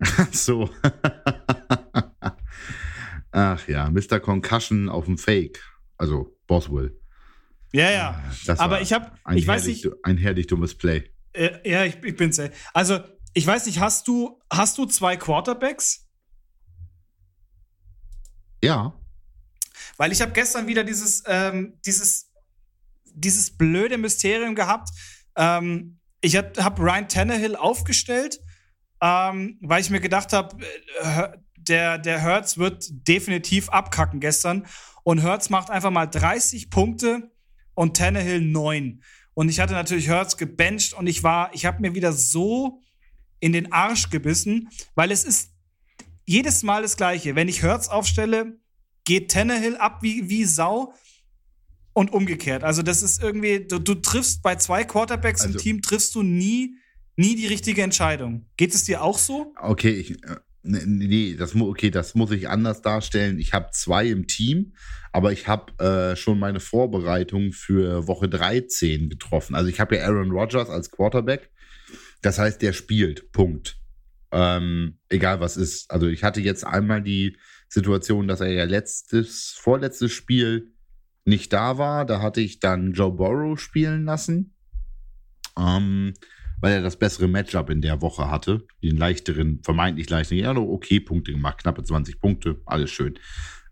Ach 0.00 0.32
so. 0.32 0.70
Ach 3.32 3.68
ja, 3.68 3.90
Mr. 3.90 4.20
Concussion 4.20 4.88
auf 4.88 5.04
dem 5.04 5.18
Fake. 5.18 5.62
Also 5.98 6.38
Boswell. 6.46 6.98
Ja, 7.72 7.90
ja. 7.90 8.10
Ah, 8.10 8.34
das 8.46 8.58
Aber 8.58 8.80
ich 8.80 8.92
habe, 8.92 9.12
ich 9.34 9.46
weiß 9.46 9.66
nicht. 9.66 9.88
Ein 10.02 10.16
herrlich 10.16 10.46
dummes 10.46 10.74
Play. 10.74 11.10
Äh, 11.32 11.70
ja, 11.70 11.84
ich, 11.84 12.02
ich 12.02 12.16
bin's. 12.16 12.38
Ey. 12.38 12.50
Also, 12.72 13.00
ich 13.34 13.46
weiß 13.46 13.66
nicht, 13.66 13.80
hast 13.80 14.08
du, 14.08 14.40
hast 14.50 14.78
du 14.78 14.86
zwei 14.86 15.16
Quarterbacks? 15.16 16.08
Ja. 18.64 18.98
Weil 19.96 20.12
ich 20.12 20.20
habe 20.20 20.32
gestern 20.32 20.66
wieder 20.66 20.84
dieses, 20.84 21.22
ähm, 21.26 21.78
dieses, 21.84 22.30
dieses 23.04 23.56
blöde 23.56 23.98
Mysterium 23.98 24.54
gehabt. 24.54 24.90
Ähm, 25.36 25.98
ich 26.20 26.36
habe 26.36 26.62
hab 26.62 26.78
Ryan 26.78 27.08
Tannehill 27.08 27.56
aufgestellt, 27.56 28.40
ähm, 29.00 29.58
weil 29.60 29.80
ich 29.80 29.90
mir 29.90 30.00
gedacht 30.00 30.32
habe, 30.32 30.56
äh, 31.00 31.28
der, 31.56 31.98
der 31.98 32.20
Hertz 32.20 32.58
wird 32.58 32.84
definitiv 33.08 33.68
abkacken 33.70 34.20
gestern. 34.20 34.66
Und 35.02 35.22
Hertz 35.22 35.50
macht 35.50 35.70
einfach 35.70 35.90
mal 35.90 36.06
30 36.06 36.70
Punkte 36.70 37.30
und 37.74 37.96
Tannehill 37.96 38.40
9. 38.40 39.02
Und 39.34 39.48
ich 39.48 39.60
hatte 39.60 39.74
natürlich 39.74 40.08
Hertz 40.08 40.36
gebencht 40.36 40.94
und 40.94 41.06
ich 41.06 41.22
war, 41.22 41.50
ich 41.54 41.66
habe 41.66 41.80
mir 41.80 41.94
wieder 41.94 42.12
so 42.12 42.80
in 43.38 43.52
den 43.52 43.72
Arsch 43.72 44.10
gebissen, 44.10 44.70
weil 44.94 45.10
es 45.10 45.24
ist 45.24 45.50
jedes 46.24 46.62
Mal 46.62 46.82
das 46.82 46.96
Gleiche. 46.96 47.34
Wenn 47.34 47.48
ich 47.48 47.62
Hertz 47.62 47.88
aufstelle, 47.88 48.58
geht 49.06 49.30
Tannehill 49.30 49.76
ab 49.76 50.02
wie, 50.02 50.28
wie 50.28 50.44
Sau 50.44 50.92
und 51.94 52.12
umgekehrt. 52.12 52.62
Also 52.62 52.82
das 52.82 53.02
ist 53.02 53.22
irgendwie, 53.22 53.66
du, 53.66 53.78
du 53.78 53.94
triffst 53.94 54.42
bei 54.42 54.56
zwei 54.56 54.84
Quarterbacks 54.84 55.40
also, 55.40 55.54
im 55.54 55.58
Team, 55.58 55.80
triffst 55.80 56.14
du 56.14 56.22
nie, 56.22 56.76
nie 57.16 57.34
die 57.34 57.46
richtige 57.46 57.80
Entscheidung. 57.82 58.44
Geht 58.58 58.74
es 58.74 58.84
dir 58.84 59.02
auch 59.02 59.16
so? 59.16 59.54
Okay, 59.58 59.92
ich, 59.92 60.22
äh, 60.24 60.36
Nee, 60.68 61.36
das, 61.38 61.54
okay, 61.54 61.90
das 61.90 62.14
muss 62.16 62.32
ich 62.32 62.48
anders 62.48 62.82
darstellen. 62.82 63.38
Ich 63.38 63.52
habe 63.52 63.68
zwei 63.72 64.08
im 64.08 64.26
Team, 64.26 64.74
aber 65.12 65.30
ich 65.30 65.46
habe 65.46 65.72
äh, 65.82 66.16
schon 66.16 66.40
meine 66.40 66.58
Vorbereitung 66.58 67.52
für 67.52 68.08
Woche 68.08 68.28
13 68.28 69.08
getroffen. 69.08 69.54
Also 69.54 69.68
ich 69.68 69.78
habe 69.78 69.96
ja 69.96 70.02
Aaron 70.02 70.32
Rodgers 70.32 70.68
als 70.68 70.90
Quarterback. 70.90 71.50
Das 72.20 72.38
heißt, 72.38 72.60
der 72.62 72.72
spielt. 72.72 73.30
Punkt. 73.30 73.78
Ähm, 74.32 74.98
egal 75.08 75.38
was 75.38 75.56
ist. 75.56 75.88
Also 75.90 76.08
ich 76.08 76.24
hatte 76.24 76.40
jetzt 76.40 76.66
einmal 76.66 77.00
die 77.00 77.36
Situation, 77.68 78.28
dass 78.28 78.40
er 78.40 78.52
ja 78.52 78.64
letztes, 78.64 79.52
vorletztes 79.58 80.12
Spiel 80.12 80.72
nicht 81.24 81.52
da 81.52 81.78
war. 81.78 82.04
Da 82.04 82.20
hatte 82.20 82.40
ich 82.40 82.60
dann 82.60 82.92
Joe 82.92 83.12
Burrow 83.12 83.60
spielen 83.60 84.04
lassen. 84.04 84.54
Ähm, 85.58 86.14
weil 86.60 86.72
er 86.72 86.82
das 86.82 86.98
bessere 86.98 87.28
Matchup 87.28 87.70
in 87.70 87.82
der 87.82 88.00
Woche 88.00 88.30
hatte. 88.30 88.66
Den 88.82 88.96
leichteren, 88.96 89.60
vermeintlich 89.62 90.08
leichteren, 90.08 90.38
ja, 90.38 90.56
okay 90.56 91.00
Punkte 91.00 91.32
gemacht, 91.32 91.58
knappe 91.58 91.82
20 91.82 92.20
Punkte, 92.20 92.60
alles 92.64 92.90
schön. 92.90 93.18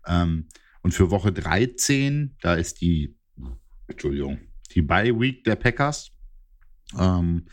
Ähm, 0.07 0.47
und 0.81 0.93
für 0.93 1.09
Woche 1.09 1.31
13, 1.31 2.35
da 2.41 2.55
ist 2.55 2.81
die, 2.81 3.15
Entschuldigung, 3.87 4.39
die 4.71 4.81
Bye 4.81 5.19
Week 5.19 5.43
der 5.43 5.55
Packers, 5.55 6.11
ähm, 6.97 7.47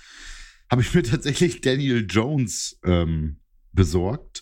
habe 0.71 0.83
ich 0.83 0.95
mir 0.95 1.03
tatsächlich 1.03 1.61
Daniel 1.61 2.07
Jones 2.09 2.79
ähm, 2.85 3.41
besorgt 3.73 4.42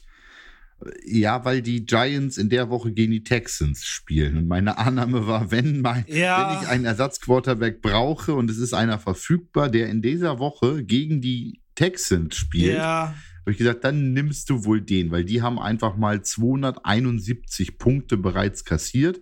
ja, 1.05 1.45
weil 1.45 1.63
die 1.63 1.85
Giants 1.85 2.39
in 2.39 2.49
der 2.49 2.71
Woche 2.71 2.93
gegen 2.93 3.13
die 3.13 3.25
Texans 3.25 3.85
spielen. 3.85 4.37
Und 4.37 4.49
meine 4.49 4.79
Annahme 4.79 5.27
war, 5.27 5.51
wenn, 5.51 5.81
mein, 5.81 6.05
ja. 6.09 6.53
wenn 6.53 6.63
ich 6.63 6.69
einen 6.69 6.85
Ersatzquarterback 6.85 7.83
brauche 7.83 8.35
und 8.35 8.51
es 8.51 8.59
ist 8.59 8.73
einer 8.73 8.99
verfügbar, 8.99 9.69
der 9.69 9.89
in 9.89 10.03
dieser 10.03 10.39
Woche 10.39 10.85
gegen 10.85 11.21
die 11.21 11.61
Texans 11.75 12.37
spielt, 12.37 12.77
ja. 12.77 13.15
habe 13.41 13.53
ich 13.53 13.59
gesagt, 13.59 13.85
dann 13.85 14.13
nimmst 14.13 14.49
du 14.51 14.65
wohl 14.65 14.81
den, 14.81 15.11
weil 15.11 15.25
die 15.25 15.43
haben 15.43 15.59
einfach 15.59 15.97
mal 15.97 16.23
271 16.23 17.79
Punkte 17.79 18.17
bereits 18.17 18.65
kassiert. 18.65 19.21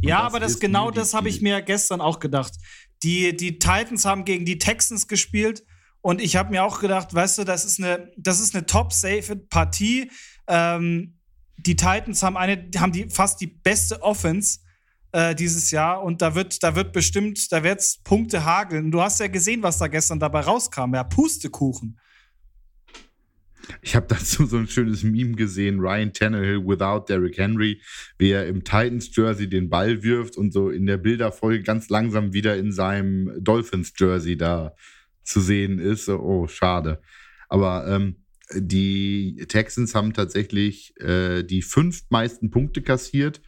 Ja, 0.00 0.18
das 0.18 0.26
aber 0.26 0.40
das 0.40 0.60
genau 0.60 0.90
das 0.90 1.14
habe 1.14 1.28
ich 1.28 1.40
mir 1.42 1.62
gestern 1.62 2.00
auch 2.00 2.20
gedacht. 2.20 2.52
Die, 3.02 3.36
die 3.36 3.58
Titans 3.58 4.04
haben 4.04 4.24
gegen 4.24 4.44
die 4.44 4.58
Texans 4.58 5.06
gespielt 5.06 5.62
und 6.06 6.22
ich 6.22 6.36
habe 6.36 6.50
mir 6.50 6.62
auch 6.62 6.78
gedacht, 6.78 7.12
weißt 7.12 7.38
du, 7.38 7.42
das 7.42 7.64
ist 7.64 7.82
eine, 7.82 8.12
das 8.16 8.38
ist 8.38 8.54
eine 8.54 8.64
top-safe-Partie. 8.64 10.08
Ähm, 10.46 11.18
die 11.56 11.74
Titans 11.74 12.22
haben 12.22 12.36
eine, 12.36 12.70
haben 12.76 12.92
die 12.92 13.10
fast 13.10 13.40
die 13.40 13.48
beste 13.48 14.00
Offense 14.02 14.60
äh, 15.10 15.34
dieses 15.34 15.72
Jahr 15.72 16.04
und 16.04 16.22
da 16.22 16.36
wird, 16.36 16.62
da 16.62 16.76
wird 16.76 16.92
bestimmt, 16.92 17.50
da 17.50 17.64
wird's 17.64 18.00
Punkte 18.04 18.44
hageln. 18.44 18.92
Du 18.92 19.02
hast 19.02 19.18
ja 19.18 19.26
gesehen, 19.26 19.64
was 19.64 19.78
da 19.78 19.88
gestern 19.88 20.20
dabei 20.20 20.42
rauskam. 20.42 20.94
Ja, 20.94 21.02
Pustekuchen. 21.02 21.98
Ich 23.82 23.96
habe 23.96 24.06
dazu 24.08 24.46
so 24.46 24.58
ein 24.58 24.68
schönes 24.68 25.02
Meme 25.02 25.32
gesehen, 25.32 25.80
Ryan 25.80 26.12
Tannehill 26.12 26.64
without 26.64 27.06
Derrick 27.08 27.36
Henry, 27.36 27.82
wie 28.16 28.30
er 28.30 28.46
im 28.46 28.62
Titans-Jersey 28.62 29.48
den 29.48 29.70
Ball 29.70 30.04
wirft 30.04 30.36
und 30.36 30.52
so 30.52 30.70
in 30.70 30.86
der 30.86 30.98
Bilderfolge 30.98 31.64
ganz 31.64 31.88
langsam 31.88 32.32
wieder 32.32 32.56
in 32.56 32.70
seinem 32.70 33.32
Dolphins-Jersey 33.42 34.36
da 34.36 34.76
zu 35.26 35.40
sehen 35.40 35.78
ist. 35.78 36.08
Oh, 36.08 36.46
schade. 36.46 37.00
Aber 37.48 37.86
ähm, 37.88 38.16
die 38.54 39.44
Texans 39.48 39.94
haben 39.94 40.12
tatsächlich 40.12 40.98
äh, 41.00 41.42
die 41.42 41.62
fünf 41.62 42.02
meisten 42.10 42.50
Punkte 42.50 42.82
kassiert. 42.82 43.42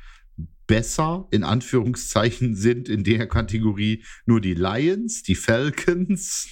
Besser 0.67 1.27
in 1.31 1.45
Anführungszeichen 1.45 2.55
sind 2.55 2.88
in 2.88 3.05
der 3.05 3.27
Kategorie 3.29 4.05
nur 4.27 4.41
die 4.41 4.55
Lions, 4.55 5.23
die 5.23 5.35
Falcons, 5.35 6.49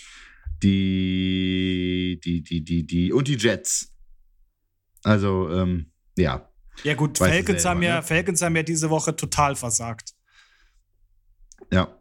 die, 0.62 2.20
die, 2.24 2.42
die, 2.42 2.64
die, 2.64 2.86
die 2.86 3.12
und 3.12 3.28
die 3.28 3.36
Jets. 3.36 3.92
Also, 5.02 5.50
ähm, 5.50 5.92
ja. 6.16 6.50
Ja, 6.82 6.94
gut, 6.94 7.18
Falcons, 7.18 7.62
selber, 7.62 7.70
haben 7.70 7.82
ja, 7.82 7.96
ne? 7.96 8.02
Falcons 8.02 8.42
haben 8.42 8.56
ja 8.56 8.62
diese 8.62 8.90
Woche 8.90 9.14
total 9.14 9.54
versagt. 9.56 10.14
Ja. 11.70 11.96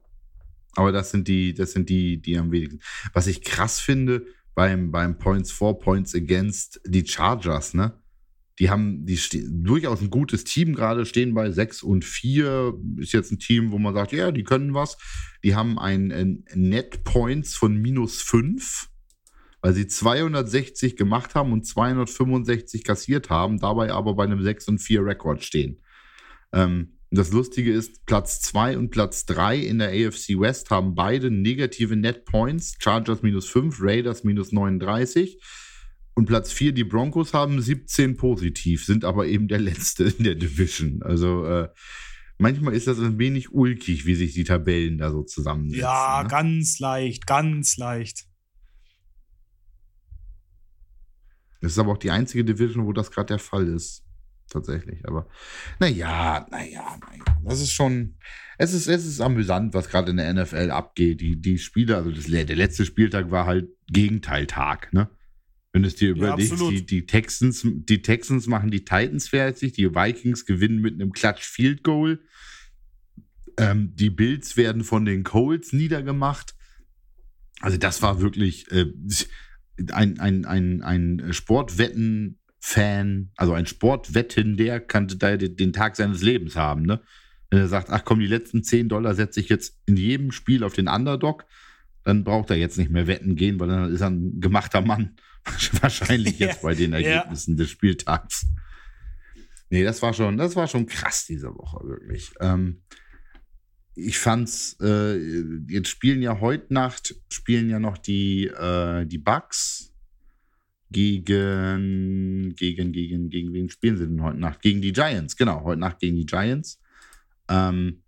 Aber 0.75 0.91
das 0.91 1.11
sind 1.11 1.27
die, 1.27 1.53
das 1.53 1.71
sind 1.71 1.89
die, 1.89 2.21
die 2.21 2.37
am 2.37 2.51
wenigsten. 2.51 2.79
Was 3.13 3.27
ich 3.27 3.41
krass 3.41 3.79
finde 3.79 4.25
beim, 4.53 4.91
beim 4.91 5.17
Points 5.17 5.51
for, 5.51 5.79
Points 5.79 6.13
Against, 6.13 6.81
die 6.85 7.05
Chargers, 7.05 7.73
ne? 7.73 7.99
Die 8.59 8.69
haben 8.69 9.05
die 9.05 9.19
durchaus 9.49 10.01
ein 10.01 10.09
gutes 10.09 10.45
Team 10.45 10.75
gerade, 10.75 11.05
stehen 11.05 11.33
bei 11.33 11.51
6 11.51 11.83
und 11.83 12.05
4. 12.05 12.73
Ist 12.99 13.11
jetzt 13.11 13.31
ein 13.31 13.39
Team, 13.39 13.71
wo 13.71 13.79
man 13.79 13.93
sagt, 13.93 14.13
ja, 14.13 14.31
die 14.31 14.43
können 14.43 14.73
was. 14.73 14.97
Die 15.43 15.55
haben 15.55 15.77
ein, 15.77 16.11
ein 16.13 16.45
Net 16.53 17.03
Points 17.03 17.55
von 17.55 17.75
minus 17.75 18.21
5, 18.21 18.87
weil 19.59 19.73
sie 19.73 19.87
260 19.87 20.95
gemacht 20.95 21.35
haben 21.35 21.51
und 21.51 21.65
265 21.65 22.85
kassiert 22.85 23.29
haben, 23.29 23.59
dabei 23.59 23.91
aber 23.91 24.15
bei 24.15 24.23
einem 24.23 24.41
6 24.41 24.69
und 24.69 24.79
4 24.79 25.05
Rekord 25.05 25.43
stehen. 25.43 25.81
Ähm, 26.53 26.94
das 27.11 27.31
Lustige 27.31 27.71
ist, 27.71 28.05
Platz 28.05 28.41
2 28.41 28.77
und 28.77 28.89
Platz 28.89 29.25
3 29.25 29.57
in 29.57 29.79
der 29.79 29.89
AFC 29.89 30.39
West 30.39 30.69
haben 30.69 30.95
beide 30.95 31.31
negative 31.31 31.95
Net 31.95 32.25
Points. 32.25 32.75
Chargers 32.79 33.21
minus 33.21 33.47
5, 33.47 33.77
Raiders 33.79 34.23
minus 34.23 34.51
39. 34.51 35.39
Und 36.15 36.25
Platz 36.25 36.51
4, 36.51 36.71
die 36.71 36.83
Broncos 36.85 37.33
haben 37.33 37.61
17 37.61 38.15
positiv, 38.15 38.85
sind 38.85 39.03
aber 39.03 39.27
eben 39.27 39.47
der 39.47 39.59
letzte 39.59 40.05
in 40.05 40.23
der 40.23 40.35
Division. 40.35 41.03
Also 41.03 41.45
äh, 41.45 41.69
manchmal 42.37 42.73
ist 42.73 42.87
das 42.87 42.99
ein 42.99 43.19
wenig 43.19 43.51
ulkig, 43.51 44.05
wie 44.05 44.15
sich 44.15 44.33
die 44.33 44.45
Tabellen 44.45 44.97
da 44.97 45.11
so 45.11 45.23
zusammensetzen. 45.23 45.81
Ja, 45.81 46.23
ne? 46.23 46.29
ganz 46.29 46.79
leicht, 46.79 47.27
ganz 47.27 47.75
leicht. 47.77 48.25
Das 51.59 51.73
ist 51.73 51.79
aber 51.79 51.93
auch 51.93 51.97
die 51.97 52.11
einzige 52.11 52.45
Division, 52.45 52.85
wo 52.85 52.93
das 52.93 53.11
gerade 53.11 53.27
der 53.27 53.39
Fall 53.39 53.67
ist. 53.67 54.04
Tatsächlich. 54.49 55.05
Aber 55.07 55.27
naja, 55.79 56.45
naja, 56.51 56.97
naja. 57.09 57.23
Das 57.43 57.61
ist 57.61 57.71
schon. 57.71 58.15
Es 58.57 58.73
ist, 58.73 58.87
es 58.87 59.05
ist 59.05 59.19
amüsant, 59.19 59.73
was 59.73 59.89
gerade 59.89 60.11
in 60.11 60.17
der 60.17 60.33
NFL 60.33 60.71
abgeht. 60.71 61.19
Die, 61.19 61.41
die 61.41 61.57
Spiele, 61.57 61.97
also 61.97 62.11
das, 62.11 62.25
der 62.25 62.55
letzte 62.55 62.85
Spieltag 62.85 63.31
war 63.31 63.45
halt 63.45 63.69
Gegenteiltag, 63.87 64.93
ne? 64.93 65.09
Wenn 65.73 65.81
du 65.81 65.89
es 65.89 65.95
dir 65.95 66.11
überlegst, 66.11 66.57
ja, 66.57 66.69
die, 66.69 66.85
die, 66.85 67.05
Texans, 67.05 67.61
die 67.65 68.01
Texans 68.01 68.47
machen 68.47 68.71
die 68.71 68.85
Titans 68.85 69.27
fertig, 69.27 69.73
die 69.73 69.93
Vikings 69.93 70.45
gewinnen 70.45 70.79
mit 70.79 70.93
einem 70.93 71.11
Klatsch 71.11 71.43
Field 71.43 71.83
Goal. 71.83 72.21
Ähm, 73.57 73.93
die 73.93 74.09
Bills 74.09 74.55
werden 74.55 74.85
von 74.85 75.03
den 75.03 75.25
Colts 75.25 75.73
niedergemacht. 75.73 76.55
Also, 77.59 77.77
das 77.77 78.01
war 78.01 78.21
wirklich 78.21 78.71
äh, 78.71 78.85
ein, 79.91 80.17
ein, 80.21 80.45
ein, 80.45 80.81
ein 80.81 81.33
Sportwetten-Fan, 82.65 83.31
also 83.35 83.53
ein 83.53 83.65
Sportwetten, 83.65 84.57
der 84.57 84.79
kann 84.79 85.07
da 85.07 85.37
den 85.37 85.73
Tag 85.73 85.95
seines 85.95 86.21
Lebens 86.21 86.55
haben, 86.55 86.83
ne? 86.83 87.01
Wenn 87.49 87.59
er 87.59 87.67
sagt, 87.67 87.89
ach 87.91 88.03
komm, 88.03 88.19
die 88.19 88.27
letzten 88.27 88.63
10 88.63 88.89
Dollar 88.89 89.13
setze 89.13 89.39
ich 89.39 89.49
jetzt 89.49 89.79
in 89.85 89.97
jedem 89.97 90.31
Spiel 90.31 90.63
auf 90.63 90.73
den 90.73 90.87
Underdog, 90.87 91.45
dann 92.03 92.23
braucht 92.23 92.49
er 92.49 92.57
jetzt 92.57 92.77
nicht 92.77 92.89
mehr 92.89 93.07
wetten 93.07 93.35
gehen, 93.35 93.59
weil 93.59 93.67
dann 93.67 93.93
ist 93.93 94.01
er 94.01 94.09
ein 94.09 94.41
gemachter 94.41 94.81
Mann. 94.81 95.15
Wahrscheinlich 95.81 96.39
jetzt 96.39 96.63
bei 96.63 96.73
den 96.73 96.93
Ergebnissen 96.93 97.51
ja. 97.51 97.57
des 97.57 97.69
Spieltags. 97.69 98.47
Nee, 99.69 99.83
das 99.83 100.01
war 100.01 100.13
schon, 100.13 100.37
das 100.37 100.55
war 100.55 100.67
schon 100.67 100.87
krass 100.87 101.25
diese 101.27 101.53
Woche, 101.55 101.87
wirklich. 101.87 102.31
Ähm, 102.39 102.81
ich 103.93 104.17
fand's, 104.17 104.77
äh, 104.81 105.17
jetzt 105.67 105.89
spielen 105.89 106.21
ja 106.21 106.39
heute 106.39 106.73
Nacht, 106.73 107.15
spielen 107.29 107.69
ja 107.69 107.79
noch 107.79 107.97
die, 107.97 108.47
äh, 108.47 109.05
die 109.05 109.19
Bugs 109.19 109.94
gegen, 110.95 112.55
gegen, 112.55 112.93
gegen, 112.93 113.29
gegen 113.29 113.53
wen 113.53 113.69
spielen 113.69 113.97
sie 113.97 114.07
denn 114.07 114.23
heute 114.23 114.39
Nacht? 114.39 114.61
Gegen 114.61 114.81
die 114.81 114.93
Giants, 114.93 115.35
genau, 115.35 115.65
heute 115.65 115.81
Nacht 115.81 115.99
gegen 115.99 116.15
die 116.15 116.25
Giants. 116.25 116.79
Ähm, 117.49 118.01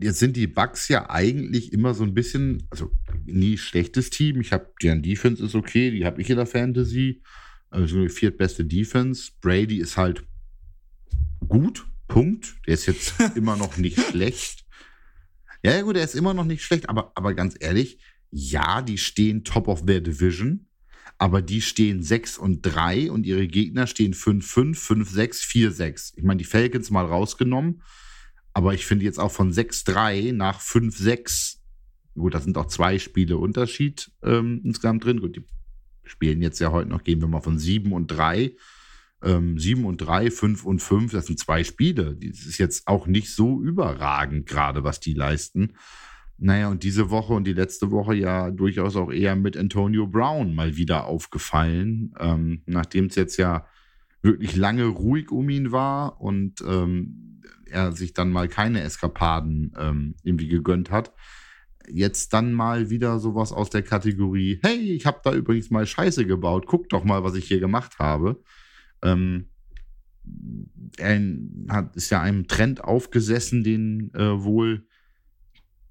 jetzt 0.00 0.18
sind 0.18 0.36
die 0.36 0.48
Bugs 0.48 0.88
ja 0.88 1.08
eigentlich 1.08 1.72
immer 1.72 1.94
so 1.94 2.02
ein 2.02 2.12
bisschen, 2.12 2.66
also 2.70 2.90
nie 3.24 3.56
schlechtes 3.56 4.10
Team. 4.10 4.40
Ich 4.40 4.52
habe 4.52 4.72
deren 4.82 5.00
Defense 5.00 5.44
ist 5.44 5.54
okay, 5.54 5.92
die 5.92 6.04
habe 6.04 6.20
ich 6.20 6.28
in 6.28 6.36
der 6.36 6.46
Fantasy. 6.46 7.22
Also 7.70 8.02
die 8.02 8.08
viertbeste 8.08 8.64
Defense. 8.64 9.30
Brady 9.40 9.76
ist 9.78 9.96
halt 9.96 10.24
gut, 11.46 11.86
Punkt. 12.08 12.56
Der 12.66 12.74
ist 12.74 12.86
jetzt 12.86 13.14
immer 13.36 13.56
noch 13.56 13.76
nicht 13.76 14.00
schlecht. 14.00 14.64
Ja, 15.62 15.72
ja, 15.72 15.82
gut, 15.82 15.96
er 15.96 16.02
ist 16.02 16.16
immer 16.16 16.34
noch 16.34 16.44
nicht 16.44 16.64
schlecht, 16.64 16.88
aber, 16.88 17.12
aber 17.14 17.32
ganz 17.34 17.54
ehrlich, 17.60 17.98
ja, 18.32 18.82
die 18.82 18.98
stehen 18.98 19.44
top 19.44 19.68
of 19.68 19.86
their 19.86 20.00
division, 20.00 20.65
aber 21.18 21.42
die 21.42 21.60
stehen 21.60 22.02
6 22.02 22.38
und 22.38 22.62
3 22.62 23.10
und 23.10 23.26
ihre 23.26 23.46
Gegner 23.46 23.86
stehen 23.86 24.14
5, 24.14 24.46
5, 24.46 24.78
5, 24.78 25.10
6, 25.10 25.42
4, 25.42 25.72
6. 25.72 26.12
Ich 26.16 26.24
meine, 26.24 26.38
die 26.38 26.44
Falcons 26.44 26.90
mal 26.90 27.06
rausgenommen 27.06 27.82
aber 28.56 28.72
ich 28.72 28.86
finde 28.86 29.04
jetzt 29.04 29.20
auch 29.20 29.32
von 29.32 29.52
6-3 29.52 30.32
nach 30.32 30.62
5-6, 30.62 31.58
gut, 32.14 32.32
da 32.32 32.40
sind 32.40 32.56
auch 32.56 32.68
zwei 32.68 32.98
Spiele 32.98 33.36
Unterschied 33.36 34.10
ähm, 34.22 34.62
insgesamt 34.64 35.04
drin. 35.04 35.20
Gut, 35.20 35.36
die 35.36 35.44
spielen 36.04 36.40
jetzt 36.40 36.58
ja 36.58 36.72
heute 36.72 36.88
noch, 36.88 37.04
gehen 37.04 37.20
wir 37.20 37.28
mal 37.28 37.42
von 37.42 37.58
7 37.58 37.92
und 37.92 38.06
3. 38.06 38.56
Ähm, 39.22 39.58
7 39.58 39.84
und 39.84 39.98
3, 39.98 40.30
5 40.30 40.64
und 40.64 40.80
5, 40.80 41.12
das 41.12 41.26
sind 41.26 41.38
zwei 41.38 41.64
Spiele. 41.64 42.16
Das 42.16 42.46
ist 42.46 42.56
jetzt 42.56 42.88
auch 42.88 43.06
nicht 43.06 43.28
so 43.28 43.60
überragend, 43.60 44.46
gerade 44.46 44.84
was 44.84 45.00
die 45.00 45.12
leisten. 45.12 45.74
Naja, 46.38 46.68
und 46.68 46.82
diese 46.82 47.10
Woche 47.10 47.32
und 47.32 47.46
die 47.46 47.54
letzte 47.54 47.90
Woche 47.90 48.14
ja 48.14 48.50
durchaus 48.50 48.94
auch 48.96 49.10
eher 49.10 49.36
mit 49.36 49.56
Antonio 49.56 50.06
Brown 50.06 50.54
mal 50.54 50.76
wieder 50.76 51.06
aufgefallen, 51.06 52.12
ähm, 52.18 52.62
nachdem 52.66 53.06
es 53.06 53.14
jetzt 53.14 53.38
ja 53.38 53.66
wirklich 54.22 54.54
lange 54.56 54.84
ruhig 54.84 55.30
um 55.30 55.48
ihn 55.48 55.72
war 55.72 56.20
und 56.20 56.62
ähm, 56.66 57.40
er 57.66 57.92
sich 57.92 58.12
dann 58.12 58.30
mal 58.30 58.48
keine 58.48 58.82
Eskapaden 58.82 59.72
ähm, 59.78 60.14
irgendwie 60.22 60.48
gegönnt 60.48 60.90
hat. 60.90 61.12
Jetzt 61.88 62.32
dann 62.32 62.52
mal 62.52 62.90
wieder 62.90 63.18
sowas 63.18 63.52
aus 63.52 63.70
der 63.70 63.82
Kategorie, 63.82 64.58
hey, 64.62 64.92
ich 64.92 65.06
habe 65.06 65.20
da 65.24 65.32
übrigens 65.32 65.70
mal 65.70 65.86
Scheiße 65.86 66.26
gebaut, 66.26 66.66
guck 66.66 66.88
doch 66.88 67.04
mal, 67.04 67.24
was 67.24 67.34
ich 67.34 67.46
hier 67.46 67.60
gemacht 67.60 67.98
habe. 67.98 68.42
Ähm, 69.02 69.48
er 70.98 71.20
hat, 71.68 71.96
ist 71.96 72.10
ja 72.10 72.20
einem 72.20 72.48
Trend 72.48 72.82
aufgesessen, 72.82 73.62
den 73.62 74.12
äh, 74.14 74.42
wohl 74.42 74.86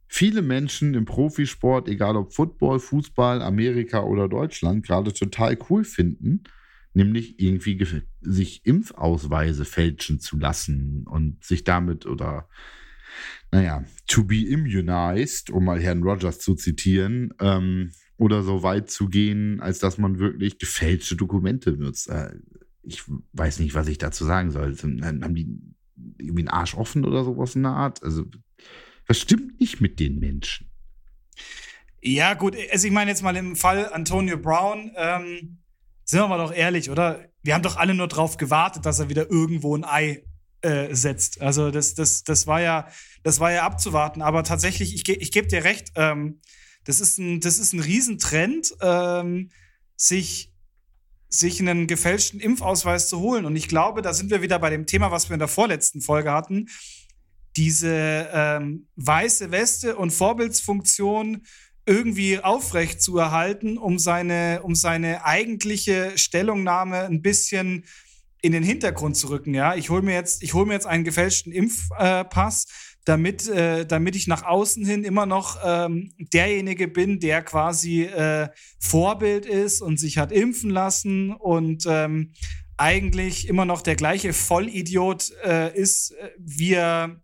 viele 0.07 0.41
Menschen 0.41 0.93
im 0.93 1.05
Profisport, 1.05 1.87
egal 1.87 2.15
ob 2.15 2.33
Football, 2.33 2.79
Fußball, 2.79 3.41
Amerika 3.41 4.03
oder 4.03 4.27
Deutschland, 4.27 4.85
gerade 4.85 5.13
total 5.13 5.57
cool 5.69 5.83
finden 5.83 6.43
nämlich 6.95 7.39
irgendwie 7.39 7.85
sich 8.21 8.65
Impfausweise 8.65 9.65
fälschen 9.65 10.19
zu 10.19 10.37
lassen 10.37 11.05
und 11.05 11.43
sich 11.43 11.63
damit 11.63 12.05
oder 12.05 12.47
naja, 13.51 13.83
to 14.07 14.23
be 14.23 14.47
immunized, 14.47 15.49
um 15.49 15.65
mal 15.65 15.79
Herrn 15.79 16.03
Rogers 16.03 16.39
zu 16.39 16.55
zitieren, 16.55 17.33
ähm, 17.39 17.91
oder 18.17 18.43
so 18.43 18.63
weit 18.63 18.89
zu 18.89 19.07
gehen, 19.07 19.61
als 19.61 19.79
dass 19.79 19.97
man 19.97 20.19
wirklich 20.19 20.57
gefälschte 20.57 21.15
Dokumente 21.15 21.73
nutzt. 21.73 22.09
Äh, 22.09 22.33
ich 22.81 23.03
weiß 23.33 23.59
nicht, 23.59 23.73
was 23.73 23.87
ich 23.87 23.97
dazu 23.97 24.25
sagen 24.25 24.51
soll. 24.51 24.75
Haben 24.75 25.35
die 25.35 25.59
irgendwie 26.17 26.41
einen 26.41 26.47
Arsch 26.49 26.75
offen 26.75 27.05
oder 27.05 27.23
sowas 27.23 27.55
in 27.55 27.63
der 27.63 27.71
Art? 27.71 28.03
Also, 28.03 28.25
was 29.07 29.19
stimmt 29.19 29.59
nicht 29.59 29.81
mit 29.81 29.99
den 29.99 30.19
Menschen? 30.19 30.69
Ja, 32.01 32.33
gut, 32.35 32.55
also 32.71 32.87
ich 32.87 32.93
meine 32.93 33.09
jetzt 33.09 33.23
mal 33.23 33.35
im 33.35 33.55
Fall 33.55 33.91
Antonio 33.91 34.37
Brown, 34.37 34.91
ähm, 34.95 35.57
sind 36.03 36.19
wir 36.19 36.27
mal 36.27 36.37
doch 36.37 36.53
ehrlich, 36.53 36.89
oder? 36.89 37.25
Wir 37.41 37.55
haben 37.55 37.63
doch 37.63 37.77
alle 37.77 37.95
nur 37.95 38.07
drauf 38.07 38.37
gewartet, 38.37 38.85
dass 38.85 38.99
er 38.99 39.09
wieder 39.09 39.29
irgendwo 39.29 39.75
ein 39.75 39.83
Ei 39.83 40.23
äh, 40.61 40.95
setzt. 40.95 41.41
Also 41.41 41.71
das, 41.71 41.95
das, 41.95 42.23
das 42.23 42.47
war 42.47 42.61
ja, 42.61 42.87
das 43.23 43.39
war 43.39 43.51
ja 43.51 43.63
abzuwarten. 43.63 44.21
Aber 44.21 44.43
tatsächlich, 44.43 44.93
ich, 44.93 45.07
ich 45.09 45.31
gebe 45.31 45.47
dir 45.47 45.63
recht, 45.63 45.91
ähm, 45.95 46.41
das 46.83 46.99
ist 46.99 47.17
ein, 47.17 47.39
das 47.39 47.57
ist 47.57 47.73
ein 47.73 47.79
Riesentrend, 47.79 48.75
ähm, 48.81 49.49
sich, 49.95 50.51
sich 51.27 51.59
einen 51.59 51.87
gefälschten 51.87 52.39
Impfausweis 52.39 53.09
zu 53.09 53.19
holen. 53.19 53.45
Und 53.45 53.55
ich 53.55 53.67
glaube, 53.67 54.01
da 54.01 54.13
sind 54.13 54.29
wir 54.29 54.41
wieder 54.41 54.59
bei 54.59 54.69
dem 54.69 54.85
Thema, 54.85 55.11
was 55.11 55.29
wir 55.29 55.33
in 55.33 55.39
der 55.39 55.47
vorletzten 55.47 56.01
Folge 56.01 56.31
hatten. 56.31 56.67
Diese 57.57 58.29
ähm, 58.33 58.87
weiße 58.95 59.51
Weste 59.51 59.95
und 59.95 60.11
Vorbildsfunktion 60.11 61.43
irgendwie 61.85 62.39
aufrecht 62.39 63.01
zu 63.01 63.17
erhalten, 63.17 63.77
um 63.77 63.99
seine, 63.99 64.61
um 64.63 64.75
seine 64.75 65.25
eigentliche 65.25 66.17
Stellungnahme 66.17 67.03
ein 67.03 67.21
bisschen 67.21 67.85
in 68.41 68.51
den 68.51 68.63
Hintergrund 68.63 69.17
zu 69.17 69.29
rücken. 69.29 69.53
Ja, 69.53 69.75
ich 69.75 69.89
hole 69.89 70.01
mir 70.01 70.13
jetzt, 70.13 70.43
ich 70.43 70.53
hole 70.53 70.65
mir 70.65 70.73
jetzt 70.73 70.87
einen 70.87 71.03
gefälschten 71.03 71.51
Impfpass, 71.51 72.65
äh, 72.65 72.67
damit, 73.05 73.47
äh, 73.47 73.85
damit 73.85 74.15
ich 74.15 74.27
nach 74.27 74.43
außen 74.43 74.85
hin 74.85 75.03
immer 75.03 75.25
noch 75.25 75.57
ähm, 75.63 76.11
derjenige 76.17 76.87
bin, 76.87 77.19
der 77.19 77.43
quasi 77.43 78.03
äh, 78.03 78.49
Vorbild 78.79 79.45
ist 79.45 79.81
und 79.81 79.99
sich 79.99 80.17
hat 80.17 80.31
impfen 80.31 80.71
lassen 80.71 81.33
und 81.33 81.85
ähm, 81.87 82.33
eigentlich 82.77 83.47
immer 83.47 83.65
noch 83.65 83.81
der 83.81 83.95
gleiche 83.95 84.33
Vollidiot 84.33 85.31
äh, 85.43 85.75
ist, 85.75 86.11
äh, 86.11 86.31
wie 86.37 86.73
er 86.73 87.21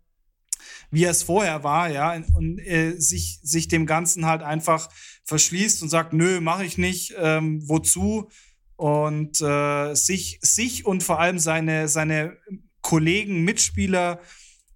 wie 0.92 1.04
er 1.04 1.10
es 1.10 1.22
vorher 1.22 1.64
war, 1.64 1.90
ja, 1.90 2.12
und 2.36 2.58
äh, 2.58 2.92
sich, 2.98 3.40
sich 3.42 3.66
dem 3.66 3.86
Ganzen 3.86 4.26
halt 4.26 4.42
einfach 4.42 4.90
verschließt 5.24 5.82
und 5.82 5.88
sagt, 5.88 6.12
nö, 6.12 6.40
mache 6.40 6.64
ich 6.64 6.76
nicht, 6.76 7.14
ähm, 7.18 7.66
wozu? 7.66 8.30
Und 8.76 9.40
äh, 9.40 9.94
sich, 9.94 10.38
sich 10.42 10.84
und 10.84 11.02
vor 11.02 11.18
allem 11.18 11.38
seine, 11.38 11.88
seine 11.88 12.36
Kollegen, 12.82 13.42
Mitspieler 13.42 14.20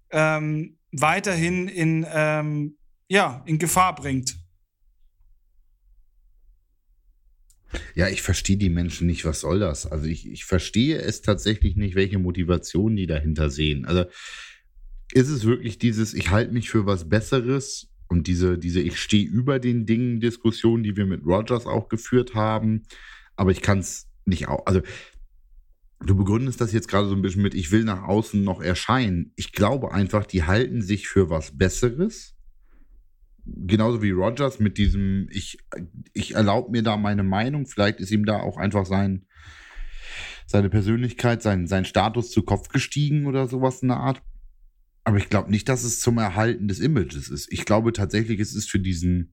ähm, 0.09 0.77
weiterhin 0.91 1.67
in, 1.67 2.05
ähm, 2.11 2.77
ja, 3.07 3.43
in 3.45 3.59
Gefahr 3.59 3.93
bringt. 3.93 4.37
Ja, 7.93 8.07
ich 8.07 8.23
verstehe 8.23 8.57
die 8.57 8.69
Menschen 8.69 9.05
nicht, 9.05 9.25
was 9.25 9.41
soll 9.41 9.59
das? 9.59 9.85
Also 9.85 10.05
ich, 10.05 10.25
ich 10.27 10.45
verstehe 10.45 10.97
es 10.97 11.21
tatsächlich 11.21 11.75
nicht, 11.75 11.93
welche 11.95 12.17
Motivation 12.17 12.95
die 12.95 13.05
dahinter 13.05 13.51
sehen. 13.51 13.85
Also 13.85 14.05
ist 15.13 15.29
es 15.29 15.45
wirklich 15.45 15.77
dieses, 15.77 16.13
ich 16.13 16.31
halte 16.31 16.53
mich 16.53 16.69
für 16.69 16.85
was 16.85 17.09
Besseres 17.09 17.89
Und 18.09 18.27
diese, 18.27 18.57
diese 18.57 18.79
Ich 18.79 18.99
stehe 18.99 19.27
über 19.27 19.59
den 19.59 19.85
Dingen 19.85 20.19
Diskussion, 20.19 20.83
die 20.83 20.95
wir 20.95 21.05
mit 21.05 21.25
Rogers 21.25 21.65
auch 21.65 21.89
geführt 21.89 22.35
haben, 22.35 22.83
aber 23.35 23.51
ich 23.51 23.61
kann 23.61 23.79
es 23.79 24.07
nicht 24.25 24.47
auch. 24.47 24.65
Also, 24.65 24.81
du 25.99 26.15
begründest 26.15 26.61
das 26.61 26.73
jetzt 26.73 26.87
gerade 26.87 27.09
so 27.09 27.15
ein 27.15 27.21
bisschen 27.21 27.41
mit, 27.41 27.53
ich 27.53 27.71
will 27.71 27.83
nach 27.83 28.03
außen 28.03 28.41
noch 28.43 28.61
erscheinen. 28.61 29.33
Ich 29.35 29.51
glaube 29.51 29.91
einfach, 29.91 30.25
die 30.25 30.43
halten 30.43 30.81
sich 30.81 31.07
für 31.07 31.29
was 31.29 31.57
Besseres. 31.57 32.35
Genauso 33.45 34.01
wie 34.01 34.11
Rogers 34.11 34.59
mit 34.59 34.77
diesem, 34.77 35.27
ich, 35.31 35.57
ich 36.13 36.35
erlaube 36.35 36.71
mir 36.71 36.83
da 36.83 36.97
meine 36.97 37.23
Meinung. 37.23 37.65
Vielleicht 37.65 37.99
ist 37.99 38.11
ihm 38.11 38.25
da 38.25 38.39
auch 38.39 38.57
einfach 38.57 38.85
sein, 38.85 39.25
seine 40.45 40.69
Persönlichkeit, 40.69 41.41
sein, 41.41 41.67
sein 41.67 41.85
Status 41.85 42.31
zu 42.31 42.43
Kopf 42.43 42.69
gestiegen 42.69 43.25
oder 43.25 43.47
sowas 43.47 43.81
in 43.81 43.89
der 43.89 43.97
Art. 43.97 44.21
Aber 45.07 45.19
ich 45.19 45.29
glaube 45.29 45.49
nicht, 45.49 45.69
dass 45.69 45.85
es 45.85 46.01
zum 46.01 46.17
Erhalten 46.17 46.67
des 46.67 46.81
Images 46.81 47.29
ist. 47.29 47.47
Ich 47.49 47.63
glaube 47.63 47.93
tatsächlich, 47.93 48.41
es 48.41 48.53
ist 48.53 48.69
für 48.69 48.81
diesen, 48.81 49.31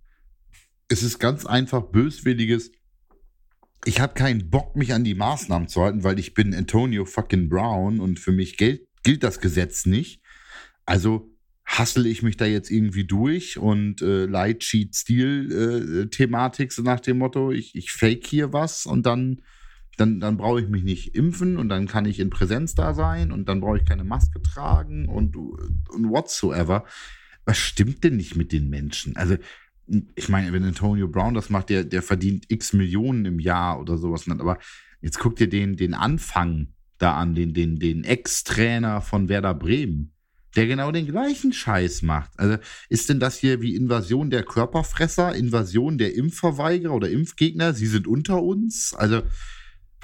es 0.86 1.02
ist 1.02 1.18
ganz 1.18 1.46
einfach 1.46 1.90
böswilliges, 1.90 2.70
ich 3.84 3.98
habe 3.98 4.14
keinen 4.14 4.50
Bock, 4.50 4.76
mich 4.76 4.94
an 4.94 5.02
die 5.02 5.16
Maßnahmen 5.16 5.66
zu 5.66 5.82
halten, 5.82 6.04
weil 6.04 6.20
ich 6.20 6.32
bin 6.32 6.54
Antonio 6.54 7.04
fucking 7.04 7.48
Brown 7.48 7.98
und 7.98 8.20
für 8.20 8.30
mich 8.30 8.56
gilt, 8.56 8.86
gilt 9.02 9.24
das 9.24 9.40
Gesetz 9.40 9.84
nicht. 9.84 10.22
Also 10.86 11.34
hassle 11.64 12.08
ich 12.08 12.22
mich 12.22 12.36
da 12.36 12.44
jetzt 12.44 12.70
irgendwie 12.70 13.04
durch 13.04 13.58
und 13.58 14.00
äh, 14.00 14.26
Light 14.26 14.60
Cheat 14.60 14.94
Stil 14.94 16.04
äh, 16.04 16.08
Thematik 16.08 16.70
so 16.70 16.82
nach 16.82 17.00
dem 17.00 17.18
Motto, 17.18 17.50
ich, 17.50 17.74
ich 17.74 17.90
fake 17.90 18.24
hier 18.28 18.52
was 18.52 18.86
und 18.86 19.06
dann 19.06 19.42
dann, 19.96 20.20
dann 20.20 20.36
brauche 20.36 20.60
ich 20.60 20.68
mich 20.68 20.84
nicht 20.84 21.14
impfen 21.14 21.56
und 21.56 21.68
dann 21.68 21.86
kann 21.86 22.06
ich 22.06 22.20
in 22.20 22.30
Präsenz 22.30 22.74
da 22.74 22.94
sein 22.94 23.32
und 23.32 23.48
dann 23.48 23.60
brauche 23.60 23.78
ich 23.78 23.84
keine 23.84 24.04
Maske 24.04 24.42
tragen 24.42 25.08
und, 25.08 25.36
und 25.36 26.10
whatsoever. 26.10 26.84
Was 27.44 27.58
stimmt 27.58 28.04
denn 28.04 28.16
nicht 28.16 28.36
mit 28.36 28.52
den 28.52 28.68
Menschen? 28.70 29.16
Also 29.16 29.36
ich 30.14 30.28
meine, 30.28 30.52
wenn 30.52 30.64
Antonio 30.64 31.08
Brown 31.08 31.34
das 31.34 31.50
macht, 31.50 31.68
der, 31.68 31.84
der 31.84 32.02
verdient 32.02 32.46
x 32.48 32.72
Millionen 32.72 33.24
im 33.26 33.38
Jahr 33.38 33.80
oder 33.80 33.98
sowas. 33.98 34.28
Aber 34.28 34.58
jetzt 35.00 35.18
guck 35.18 35.36
dir 35.36 35.48
den, 35.48 35.76
den 35.76 35.94
Anfang 35.94 36.68
da 36.98 37.16
an, 37.16 37.34
den, 37.34 37.52
den, 37.52 37.78
den 37.78 38.04
Ex-Trainer 38.04 39.00
von 39.02 39.28
Werder 39.28 39.54
Bremen, 39.54 40.12
der 40.56 40.66
genau 40.66 40.90
den 40.90 41.06
gleichen 41.06 41.52
Scheiß 41.52 42.02
macht. 42.02 42.30
Also 42.38 42.56
ist 42.88 43.08
denn 43.08 43.20
das 43.20 43.36
hier 43.36 43.60
wie 43.60 43.74
Invasion 43.74 44.30
der 44.30 44.42
Körperfresser, 44.42 45.34
Invasion 45.34 45.98
der 45.98 46.14
Impfverweigerer 46.14 46.94
oder 46.94 47.10
Impfgegner? 47.10 47.74
Sie 47.74 47.86
sind 47.86 48.06
unter 48.06 48.42
uns? 48.42 48.94
Also 48.94 49.22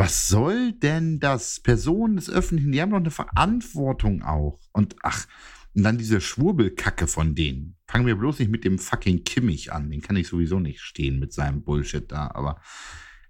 was 0.01 0.29
soll 0.29 0.73
denn 0.73 1.21
das? 1.21 1.61
Personen 1.61 2.17
des 2.17 2.31
Öffentlichen, 2.31 2.73
die 2.73 2.81
haben 2.81 2.91
doch 2.91 2.97
eine 2.97 3.11
Verantwortung 3.11 4.23
auch. 4.23 4.59
Und 4.73 4.97
ach, 5.03 5.27
und 5.75 5.83
dann 5.83 5.99
diese 5.99 6.23
Schwurbelkacke 6.23 7.07
von 7.07 7.35
denen. 7.35 7.77
Fangen 7.87 8.07
wir 8.07 8.17
bloß 8.17 8.39
nicht 8.39 8.51
mit 8.51 8.65
dem 8.65 8.79
fucking 8.79 9.25
Kimmich 9.25 9.75
an. 9.75 9.91
Den 9.91 10.01
kann 10.01 10.17
ich 10.17 10.29
sowieso 10.29 10.59
nicht 10.59 10.81
stehen 10.81 11.19
mit 11.19 11.35
seinem 11.35 11.63
Bullshit 11.63 12.11
da. 12.11 12.31
Aber 12.33 12.63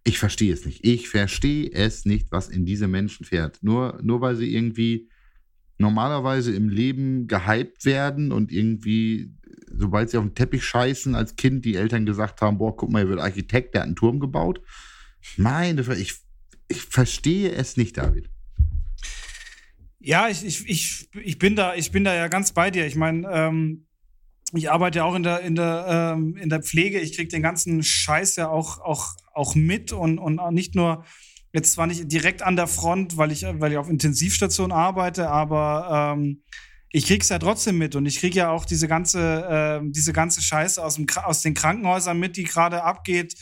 ich 0.04 0.20
verstehe 0.20 0.52
es 0.52 0.64
nicht. 0.64 0.84
Ich 0.84 1.08
verstehe 1.08 1.72
es 1.72 2.04
nicht, 2.04 2.30
was 2.30 2.48
in 2.48 2.64
diese 2.64 2.86
Menschen 2.86 3.26
fährt. 3.26 3.58
Nur, 3.62 3.98
nur 4.00 4.20
weil 4.20 4.36
sie 4.36 4.54
irgendwie 4.54 5.10
normalerweise 5.76 6.54
im 6.54 6.68
Leben 6.68 7.26
gehypt 7.26 7.84
werden 7.84 8.30
und 8.30 8.52
irgendwie, 8.52 9.34
sobald 9.72 10.10
sie 10.10 10.18
auf 10.18 10.24
den 10.24 10.36
Teppich 10.36 10.64
scheißen, 10.64 11.16
als 11.16 11.34
Kind 11.34 11.64
die 11.64 11.74
Eltern 11.74 12.06
gesagt 12.06 12.42
haben: 12.42 12.58
Boah, 12.58 12.76
guck 12.76 12.92
mal, 12.92 13.02
er 13.02 13.08
wird 13.08 13.20
Architekt, 13.20 13.74
der 13.74 13.80
hat 13.80 13.86
einen 13.88 13.96
Turm 13.96 14.20
gebaut. 14.20 14.62
Meine, 15.36 15.82
ich, 15.96 16.14
ich 16.70 16.82
verstehe 16.82 17.50
es 17.50 17.76
nicht, 17.76 17.96
David. 17.96 18.30
Ja, 19.98 20.28
ich, 20.28 20.44
ich, 20.44 20.68
ich, 20.68 21.08
ich, 21.22 21.38
bin 21.38 21.56
da, 21.56 21.74
ich 21.74 21.90
bin 21.90 22.04
da 22.04 22.14
ja 22.14 22.28
ganz 22.28 22.52
bei 22.52 22.70
dir. 22.70 22.86
Ich 22.86 22.96
meine, 22.96 23.28
ähm, 23.30 23.86
ich 24.54 24.70
arbeite 24.70 24.98
ja 24.98 25.04
auch 25.04 25.14
in 25.14 25.22
der, 25.22 25.40
in 25.40 25.56
der, 25.56 26.14
ähm, 26.16 26.36
in 26.36 26.48
der 26.48 26.62
Pflege. 26.62 27.00
Ich 27.00 27.16
kriege 27.16 27.28
den 27.28 27.42
ganzen 27.42 27.82
Scheiß 27.82 28.36
ja 28.36 28.48
auch, 28.48 28.78
auch, 28.78 29.14
auch 29.34 29.54
mit 29.54 29.92
und, 29.92 30.18
und 30.18 30.40
nicht 30.54 30.74
nur 30.74 31.04
jetzt 31.52 31.72
zwar 31.72 31.86
nicht 31.86 32.10
direkt 32.10 32.42
an 32.42 32.56
der 32.56 32.68
Front, 32.68 33.16
weil 33.16 33.32
ich, 33.32 33.42
weil 33.42 33.72
ich 33.72 33.78
auf 33.78 33.90
Intensivstation 33.90 34.72
arbeite, 34.72 35.28
aber 35.28 36.14
ähm, 36.16 36.42
ich 36.92 37.06
krieg's 37.06 37.28
ja 37.28 37.38
trotzdem 37.38 37.76
mit 37.76 37.94
und 37.96 38.06
ich 38.06 38.20
krieg 38.20 38.34
ja 38.34 38.50
auch 38.50 38.64
diese 38.64 38.88
ganze, 38.88 39.80
äh, 39.82 39.86
diese 39.90 40.12
ganze 40.12 40.42
Scheiße 40.42 40.82
aus, 40.82 40.94
dem, 40.94 41.06
aus 41.24 41.42
den 41.42 41.54
Krankenhäusern 41.54 42.18
mit, 42.18 42.36
die 42.36 42.44
gerade 42.44 42.82
abgeht 42.84 43.34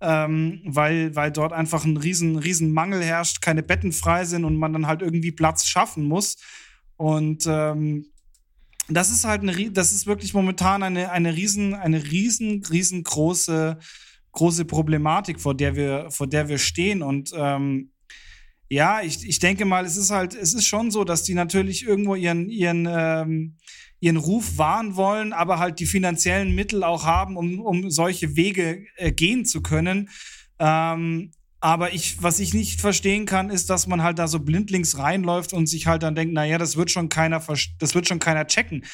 ähm, 0.00 0.62
weil, 0.64 1.14
weil 1.14 1.30
dort 1.30 1.52
einfach 1.52 1.84
ein 1.84 1.96
riesen, 1.96 2.36
riesen 2.36 2.72
Mangel 2.72 3.02
herrscht, 3.02 3.42
keine 3.42 3.62
Betten 3.62 3.92
frei 3.92 4.24
sind 4.24 4.44
und 4.44 4.56
man 4.56 4.72
dann 4.72 4.86
halt 4.86 5.02
irgendwie 5.02 5.32
Platz 5.32 5.66
schaffen 5.66 6.04
muss. 6.04 6.36
Und 6.96 7.46
ähm, 7.46 8.06
das 8.88 9.10
ist 9.10 9.24
halt 9.24 9.42
eine, 9.42 9.70
das 9.70 9.92
ist 9.92 10.06
wirklich 10.06 10.34
momentan 10.34 10.82
eine, 10.82 11.10
eine 11.10 11.36
riesen, 11.36 11.74
eine 11.74 12.02
riesen, 12.10 12.62
riesengroße 12.64 13.78
große 14.32 14.64
Problematik, 14.64 15.40
vor 15.40 15.54
der 15.54 15.76
wir, 15.76 16.10
vor 16.10 16.26
der 16.26 16.48
wir 16.48 16.58
stehen. 16.58 17.02
Und 17.02 17.32
ähm, 17.34 17.90
ja, 18.68 19.02
ich, 19.02 19.26
ich 19.26 19.38
denke 19.38 19.64
mal, 19.64 19.84
es 19.84 19.96
ist 19.96 20.10
halt, 20.10 20.34
es 20.34 20.54
ist 20.54 20.66
schon 20.66 20.90
so, 20.90 21.04
dass 21.04 21.24
die 21.24 21.34
natürlich 21.34 21.84
irgendwo 21.84 22.14
ihren, 22.14 22.48
ihren, 22.48 22.86
ähm, 22.88 23.56
ihren 24.00 24.16
Ruf 24.16 24.56
wahren 24.56 24.96
wollen, 24.96 25.32
aber 25.32 25.58
halt 25.58 25.78
die 25.78 25.86
finanziellen 25.86 26.54
Mittel 26.54 26.82
auch 26.82 27.04
haben, 27.04 27.36
um, 27.36 27.60
um 27.60 27.90
solche 27.90 28.34
Wege 28.34 28.86
äh, 28.96 29.12
gehen 29.12 29.44
zu 29.44 29.62
können. 29.62 30.08
Ähm, 30.58 31.32
aber 31.60 31.92
ich, 31.92 32.22
was 32.22 32.40
ich 32.40 32.54
nicht 32.54 32.80
verstehen 32.80 33.26
kann, 33.26 33.50
ist, 33.50 33.68
dass 33.68 33.86
man 33.86 34.02
halt 34.02 34.18
da 34.18 34.26
so 34.26 34.40
blindlings 34.40 34.96
reinläuft 34.96 35.52
und 35.52 35.66
sich 35.66 35.86
halt 35.86 36.02
dann 36.02 36.14
denkt, 36.14 36.32
naja, 36.32 36.56
das 36.56 36.76
wird 36.76 36.90
schon 36.90 37.10
keiner, 37.10 37.42
das 37.78 37.94
wird 37.94 38.08
schon 38.08 38.18
keiner 38.18 38.46
checken. 38.46 38.86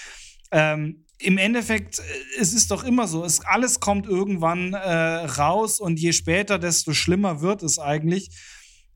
Ähm, 0.50 1.04
Im 1.18 1.38
Endeffekt, 1.38 2.00
äh, 2.00 2.02
es 2.40 2.52
ist 2.52 2.72
doch 2.72 2.82
immer 2.82 3.06
so, 3.06 3.24
es, 3.24 3.40
alles 3.44 3.78
kommt 3.78 4.06
irgendwann 4.06 4.74
äh, 4.74 4.78
raus 4.78 5.78
und 5.78 6.00
je 6.00 6.12
später, 6.12 6.58
desto 6.58 6.92
schlimmer 6.92 7.40
wird 7.40 7.62
es 7.62 7.78
eigentlich. 7.78 8.30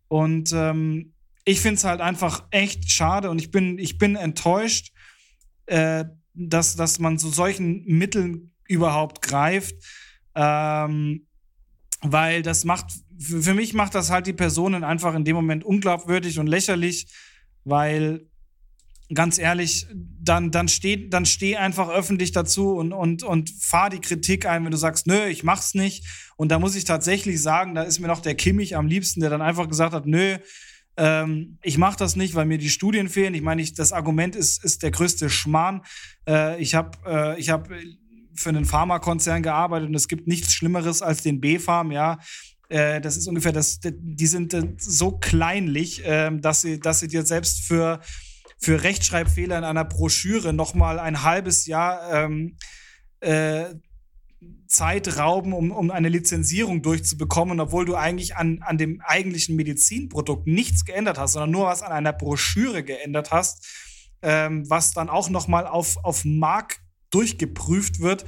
Und 0.08 0.52
ähm, 0.52 1.14
ich 1.44 1.60
finde 1.60 1.76
es 1.76 1.84
halt 1.84 2.00
einfach 2.00 2.44
echt 2.50 2.90
schade 2.90 3.30
und 3.30 3.40
ich 3.40 3.52
bin, 3.52 3.78
ich 3.78 3.98
bin 3.98 4.16
enttäuscht, 4.16 4.92
äh, 5.70 6.04
dass, 6.34 6.76
dass 6.76 6.98
man 6.98 7.18
zu 7.18 7.28
solchen 7.28 7.84
Mitteln 7.84 8.52
überhaupt 8.66 9.22
greift. 9.22 9.74
Ähm, 10.34 11.26
weil 12.02 12.42
das 12.42 12.64
macht, 12.64 12.86
für, 13.18 13.54
mich 13.54 13.74
macht 13.74 13.94
das 13.94 14.10
halt 14.10 14.26
die 14.26 14.32
Personen 14.32 14.84
einfach 14.84 15.14
in 15.14 15.24
dem 15.24 15.36
Moment 15.36 15.64
unglaubwürdig 15.64 16.38
und 16.38 16.46
lächerlich, 16.46 17.06
weil 17.64 18.26
ganz 19.12 19.38
ehrlich, 19.38 19.86
dann, 19.92 20.50
dann 20.50 20.68
steh, 20.68 21.08
dann 21.08 21.26
steh 21.26 21.56
einfach 21.56 21.88
öffentlich 21.88 22.32
dazu 22.32 22.74
und, 22.76 22.92
und, 22.92 23.22
und 23.22 23.50
fahr 23.50 23.90
die 23.90 24.00
Kritik 24.00 24.46
ein, 24.46 24.64
wenn 24.64 24.70
du 24.70 24.76
sagst, 24.76 25.06
nö, 25.06 25.26
ich 25.26 25.42
mach's 25.42 25.74
nicht. 25.74 26.04
Und 26.36 26.50
da 26.50 26.58
muss 26.58 26.76
ich 26.76 26.84
tatsächlich 26.84 27.42
sagen, 27.42 27.74
da 27.74 27.82
ist 27.82 27.98
mir 27.98 28.06
noch 28.06 28.20
der 28.20 28.36
Kimmich 28.36 28.76
am 28.76 28.86
liebsten, 28.86 29.20
der 29.20 29.30
dann 29.30 29.42
einfach 29.42 29.68
gesagt 29.68 29.92
hat, 29.92 30.06
nö, 30.06 30.38
ähm, 31.00 31.56
ich 31.62 31.78
mache 31.78 31.96
das 31.96 32.14
nicht, 32.14 32.34
weil 32.34 32.44
mir 32.44 32.58
die 32.58 32.68
Studien 32.68 33.08
fehlen. 33.08 33.32
Ich 33.32 33.40
meine, 33.40 33.64
das 33.64 33.92
Argument 33.92 34.36
ist, 34.36 34.62
ist 34.62 34.82
der 34.82 34.90
größte 34.90 35.30
Schmarrn. 35.30 35.80
Äh, 36.28 36.60
ich 36.60 36.74
habe 36.74 36.98
äh, 37.38 37.42
hab 37.42 37.70
für 38.34 38.48
einen 38.50 38.66
Pharmakonzern 38.66 39.42
gearbeitet 39.42 39.88
und 39.88 39.94
es 39.94 40.08
gibt 40.08 40.26
nichts 40.26 40.52
Schlimmeres 40.52 41.00
als 41.00 41.22
den 41.22 41.40
B-Farm, 41.40 41.90
ja. 41.90 42.18
Äh, 42.68 43.00
das 43.00 43.16
ist 43.16 43.26
ungefähr 43.26 43.52
das, 43.52 43.80
die 43.82 44.26
sind 44.26 44.54
so 44.78 45.12
kleinlich, 45.12 46.04
äh, 46.04 46.30
dass 46.38 46.60
sie, 46.60 46.78
dass 46.78 47.00
sie 47.00 47.08
dir 47.08 47.24
selbst 47.24 47.62
für, 47.62 48.00
für 48.58 48.82
Rechtschreibfehler 48.82 49.56
in 49.56 49.64
einer 49.64 49.86
Broschüre 49.86 50.52
nochmal 50.52 50.98
ein 50.98 51.22
halbes 51.22 51.64
Jahr 51.64 52.12
ähm, 52.12 52.56
äh, 53.20 53.74
Zeit 54.66 55.18
rauben, 55.18 55.52
um, 55.52 55.70
um 55.70 55.90
eine 55.90 56.08
Lizenzierung 56.08 56.82
durchzubekommen, 56.82 57.60
obwohl 57.60 57.84
du 57.84 57.96
eigentlich 57.96 58.36
an, 58.36 58.60
an 58.62 58.78
dem 58.78 59.02
eigentlichen 59.04 59.56
Medizinprodukt 59.56 60.46
nichts 60.46 60.84
geändert 60.84 61.18
hast, 61.18 61.32
sondern 61.32 61.50
nur 61.50 61.66
was 61.66 61.82
an 61.82 61.92
einer 61.92 62.12
Broschüre 62.12 62.82
geändert 62.82 63.30
hast, 63.30 63.66
ähm, 64.22 64.68
was 64.70 64.92
dann 64.92 65.10
auch 65.10 65.28
nochmal 65.28 65.66
auf, 65.66 65.96
auf 66.04 66.24
Mark 66.24 66.78
durchgeprüft 67.10 68.00
wird. 68.00 68.24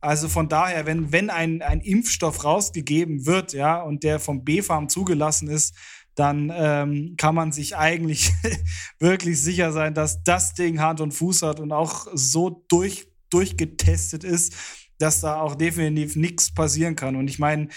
Also 0.00 0.28
von 0.28 0.48
daher, 0.48 0.86
wenn, 0.86 1.12
wenn 1.12 1.30
ein, 1.30 1.62
ein 1.62 1.80
Impfstoff 1.80 2.44
rausgegeben 2.44 3.24
wird, 3.24 3.52
ja, 3.52 3.80
und 3.80 4.02
der 4.02 4.20
vom 4.20 4.44
B-Farm 4.44 4.88
zugelassen 4.88 5.48
ist, 5.48 5.74
dann 6.16 6.52
ähm, 6.54 7.14
kann 7.16 7.34
man 7.34 7.52
sich 7.52 7.76
eigentlich 7.76 8.32
wirklich 8.98 9.40
sicher 9.40 9.72
sein, 9.72 9.94
dass 9.94 10.22
das 10.22 10.54
Ding 10.54 10.80
Hand 10.80 11.00
und 11.00 11.12
Fuß 11.12 11.42
hat 11.42 11.60
und 11.60 11.72
auch 11.72 12.06
so 12.12 12.64
durch, 12.68 13.08
durchgetestet 13.30 14.24
ist, 14.24 14.54
dass 14.98 15.20
da 15.20 15.40
auch 15.40 15.54
definitiv 15.54 16.16
nichts 16.16 16.52
passieren 16.52 16.96
kann. 16.96 17.16
Und 17.16 17.28
ich 17.28 17.38
meine, 17.38 17.68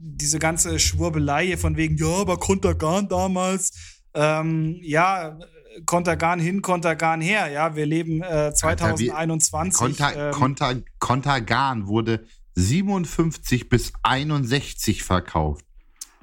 diese 0.00 0.38
ganze 0.38 0.78
Schwurbelei 0.78 1.56
von 1.56 1.76
wegen, 1.76 1.96
ja, 1.96 2.06
aber 2.06 2.38
Kontergan 2.38 3.08
damals, 3.08 3.72
ähm, 4.14 4.78
ja, 4.82 5.38
Kontergan 5.86 6.40
hin, 6.40 6.62
Kontergan 6.62 7.20
her, 7.20 7.48
ja, 7.48 7.76
wir 7.76 7.86
leben 7.86 8.22
äh, 8.22 8.52
2021. 8.52 9.78
Konter, 9.78 10.28
ähm, 10.28 10.32
Konter, 10.32 10.82
Kontergan 10.98 11.86
wurde 11.86 12.26
57 12.54 13.68
bis 13.68 13.92
61 14.02 15.04
verkauft. 15.04 15.64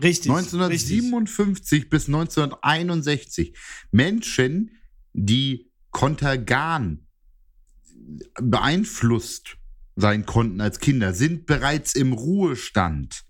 Richtig. 0.01 0.29
1957 0.29 1.71
richtig. 1.71 1.89
bis 1.89 2.07
1961. 2.07 3.55
Menschen, 3.91 4.71
die 5.13 5.71
Kontergan 5.91 7.07
beeinflusst 8.41 9.57
sein 9.95 10.25
konnten 10.25 10.61
als 10.61 10.79
Kinder, 10.79 11.13
sind 11.13 11.45
bereits 11.45 11.95
im 11.95 12.13
Ruhestand. 12.13 13.23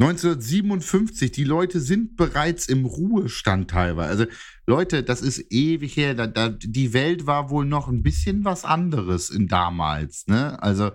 1957, 0.00 1.30
die 1.30 1.44
Leute 1.44 1.80
sind 1.80 2.16
bereits 2.16 2.66
im 2.66 2.84
Ruhestand 2.84 3.70
teilweise. 3.70 4.08
Also 4.10 4.26
Leute, 4.66 5.04
das 5.04 5.22
ist 5.22 5.52
ewig 5.52 5.96
her. 5.96 6.14
Da, 6.14 6.26
da, 6.26 6.48
die 6.48 6.92
Welt 6.92 7.26
war 7.26 7.50
wohl 7.50 7.64
noch 7.64 7.86
ein 7.86 8.02
bisschen 8.02 8.44
was 8.44 8.64
anderes 8.64 9.30
in 9.30 9.46
damals. 9.46 10.26
Ne? 10.26 10.60
Also 10.60 10.90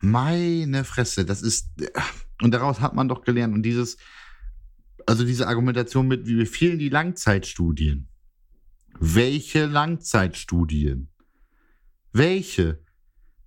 meine 0.00 0.84
Fresse, 0.84 1.24
das 1.24 1.42
ist 1.42 1.70
und 2.42 2.52
daraus 2.52 2.80
hat 2.80 2.94
man 2.94 3.08
doch 3.08 3.22
gelernt 3.22 3.54
und 3.54 3.62
dieses, 3.62 3.96
also 5.06 5.24
diese 5.24 5.48
Argumentation 5.48 6.06
mit, 6.08 6.26
wie 6.26 6.44
fehlen 6.46 6.78
die 6.78 6.88
Langzeitstudien. 6.88 8.08
Welche 8.98 9.66
Langzeitstudien? 9.66 11.10
Welche? 12.12 12.82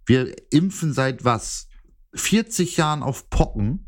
Wir 0.09 0.35
impfen 0.51 0.91
seit 0.91 1.23
was? 1.23 1.67
40 2.15 2.77
Jahren 2.77 3.03
auf 3.03 3.29
Pocken 3.29 3.85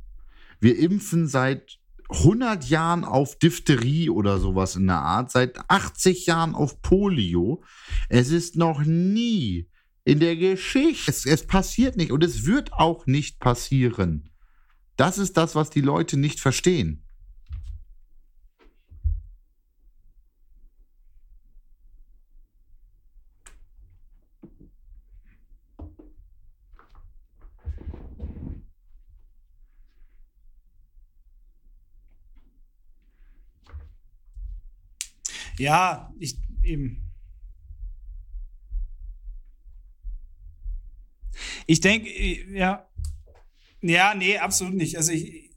wir 0.61 0.77
impfen 0.77 1.27
seit 1.27 1.79
100 2.09 2.69
Jahren 2.69 3.03
auf 3.03 3.37
Diphtherie 3.39 4.09
oder 4.09 4.37
sowas 4.37 4.75
in 4.75 4.85
der 4.85 4.99
Art, 4.99 5.31
seit 5.31 5.57
80 5.69 6.27
Jahren 6.27 6.53
auf 6.53 6.81
Polio. 6.83 7.63
Es 8.09 8.29
ist 8.29 8.55
noch 8.55 8.83
nie 8.83 9.67
in 10.03 10.19
der 10.19 10.35
Geschichte, 10.35 11.09
es, 11.09 11.25
es 11.25 11.47
passiert 11.47 11.97
nicht 11.97 12.11
und 12.11 12.23
es 12.23 12.45
wird 12.45 12.73
auch 12.73 13.07
nicht 13.07 13.39
passieren. 13.39 14.29
Das 14.97 15.17
ist 15.17 15.35
das, 15.35 15.55
was 15.55 15.71
die 15.71 15.81
Leute 15.81 16.17
nicht 16.17 16.39
verstehen. 16.39 17.03
Ja, 35.57 36.13
ich 36.19 36.37
eben. 36.63 37.05
Ich 41.67 41.79
denke, 41.81 42.09
ja. 42.53 42.87
Ja, 43.81 44.13
nee, 44.15 44.37
absolut 44.37 44.75
nicht. 44.75 44.97
Also 44.97 45.11
ich, 45.11 45.51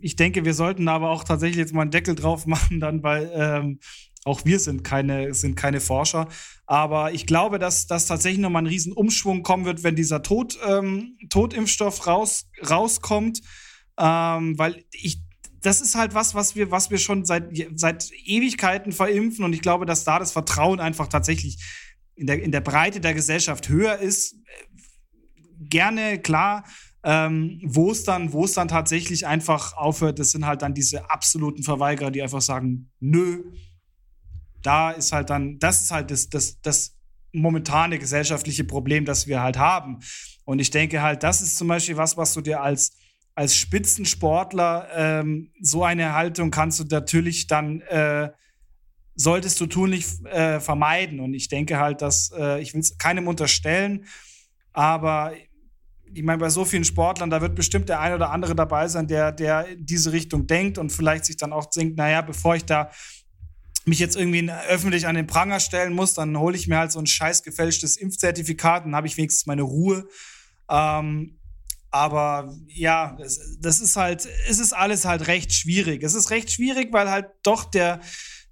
ich 0.00 0.16
denke, 0.16 0.44
wir 0.44 0.54
sollten 0.54 0.86
aber 0.88 1.10
auch 1.10 1.24
tatsächlich 1.24 1.58
jetzt 1.58 1.74
mal 1.74 1.82
einen 1.82 1.90
Deckel 1.90 2.14
drauf 2.14 2.46
machen, 2.46 2.80
dann, 2.80 3.02
weil 3.02 3.30
ähm, 3.34 3.80
auch 4.24 4.44
wir 4.44 4.58
sind 4.58 4.82
keine, 4.82 5.34
sind 5.34 5.56
keine 5.56 5.80
Forscher. 5.80 6.28
Aber 6.66 7.12
ich 7.12 7.26
glaube, 7.26 7.58
dass, 7.58 7.86
dass 7.86 8.06
tatsächlich 8.06 8.40
nochmal 8.40 8.62
ein 8.62 8.66
Riesenumschwung 8.68 9.42
kommen 9.42 9.64
wird, 9.64 9.84
wenn 9.84 9.96
dieser 9.96 10.22
Tod, 10.22 10.58
ähm, 10.66 11.16
Totimpfstoff 11.30 12.06
raus, 12.06 12.48
rauskommt. 12.68 13.40
Ähm, 13.98 14.58
weil 14.58 14.84
ich 14.92 15.20
das 15.66 15.80
ist 15.80 15.96
halt 15.96 16.14
was, 16.14 16.34
was 16.34 16.54
wir, 16.54 16.70
was 16.70 16.90
wir 16.90 16.98
schon 16.98 17.24
seit, 17.24 17.50
seit 17.74 18.08
Ewigkeiten 18.24 18.92
verimpfen. 18.92 19.44
Und 19.44 19.52
ich 19.52 19.62
glaube, 19.62 19.84
dass 19.84 20.04
da 20.04 20.20
das 20.20 20.30
Vertrauen 20.30 20.78
einfach 20.78 21.08
tatsächlich 21.08 21.58
in 22.14 22.28
der, 22.28 22.40
in 22.40 22.52
der 22.52 22.60
Breite 22.60 23.00
der 23.00 23.14
Gesellschaft 23.14 23.68
höher 23.68 23.98
ist. 23.98 24.36
Gerne, 25.58 26.20
klar. 26.20 26.64
Ähm, 27.02 27.60
wo 27.64 27.90
es 27.90 28.04
dann, 28.04 28.30
dann 28.30 28.68
tatsächlich 28.68 29.26
einfach 29.26 29.76
aufhört, 29.76 30.20
das 30.20 30.30
sind 30.30 30.46
halt 30.46 30.62
dann 30.62 30.74
diese 30.74 31.10
absoluten 31.10 31.64
Verweigerer, 31.64 32.12
die 32.12 32.22
einfach 32.22 32.42
sagen, 32.42 32.90
nö, 33.00 33.44
da 34.62 34.92
ist 34.92 35.12
halt 35.12 35.30
dann, 35.30 35.58
das 35.58 35.82
ist 35.82 35.90
halt 35.90 36.10
das, 36.12 36.28
das, 36.28 36.60
das 36.60 36.96
momentane 37.32 37.98
gesellschaftliche 37.98 38.64
Problem, 38.64 39.04
das 39.04 39.26
wir 39.26 39.40
halt 39.40 39.58
haben. 39.58 39.98
Und 40.44 40.60
ich 40.60 40.70
denke 40.70 41.02
halt, 41.02 41.24
das 41.24 41.40
ist 41.42 41.56
zum 41.56 41.68
Beispiel 41.68 41.96
was, 41.96 42.16
was 42.16 42.34
du 42.34 42.40
dir 42.40 42.62
als 42.62 42.92
als 43.36 43.54
Spitzensportler 43.54 44.88
ähm, 44.94 45.52
so 45.60 45.84
eine 45.84 46.14
Haltung 46.14 46.50
kannst 46.50 46.80
du 46.80 46.84
natürlich 46.84 47.46
dann, 47.46 47.82
äh, 47.82 48.30
solltest 49.14 49.60
du 49.60 49.66
tunlich 49.66 50.06
äh, 50.24 50.58
vermeiden. 50.58 51.20
Und 51.20 51.34
ich 51.34 51.48
denke 51.48 51.78
halt, 51.78 52.00
dass, 52.00 52.32
äh, 52.36 52.60
ich 52.60 52.72
will 52.72 52.80
es 52.80 52.96
keinem 52.96 53.28
unterstellen, 53.28 54.06
aber 54.72 55.32
ich 56.12 56.22
meine, 56.22 56.38
bei 56.38 56.48
so 56.48 56.64
vielen 56.64 56.84
Sportlern, 56.84 57.28
da 57.28 57.42
wird 57.42 57.54
bestimmt 57.54 57.90
der 57.90 58.00
eine 58.00 58.14
oder 58.14 58.30
andere 58.30 58.54
dabei 58.54 58.88
sein, 58.88 59.06
der, 59.06 59.32
der 59.32 59.68
in 59.68 59.84
diese 59.84 60.12
Richtung 60.12 60.46
denkt 60.46 60.78
und 60.78 60.90
vielleicht 60.90 61.26
sich 61.26 61.36
dann 61.36 61.52
auch 61.52 61.66
denkt, 61.66 61.98
naja, 61.98 62.22
bevor 62.22 62.56
ich 62.56 62.64
da 62.64 62.90
mich 63.84 63.98
jetzt 63.98 64.16
irgendwie 64.16 64.50
öffentlich 64.68 65.06
an 65.06 65.14
den 65.14 65.26
Pranger 65.26 65.60
stellen 65.60 65.92
muss, 65.92 66.14
dann 66.14 66.38
hole 66.38 66.56
ich 66.56 66.68
mir 66.68 66.78
halt 66.78 66.90
so 66.90 66.98
ein 66.98 67.06
scheiß 67.06 67.42
gefälschtes 67.42 67.98
Impfzertifikat, 67.98 68.86
dann 68.86 68.96
habe 68.96 69.06
ich 69.06 69.16
wenigstens 69.18 69.46
meine 69.46 69.62
Ruhe. 69.62 70.08
Ähm, 70.70 71.38
aber 71.90 72.54
ja, 72.68 73.16
das, 73.60 73.80
ist 73.80 73.96
halt, 73.96 74.28
es 74.48 74.58
ist 74.58 74.72
alles 74.72 75.04
halt 75.04 75.26
recht 75.28 75.52
schwierig. 75.52 76.02
Es 76.02 76.14
ist 76.14 76.30
recht 76.30 76.50
schwierig, 76.50 76.92
weil 76.92 77.10
halt 77.10 77.26
doch 77.42 77.64
der, 77.64 78.00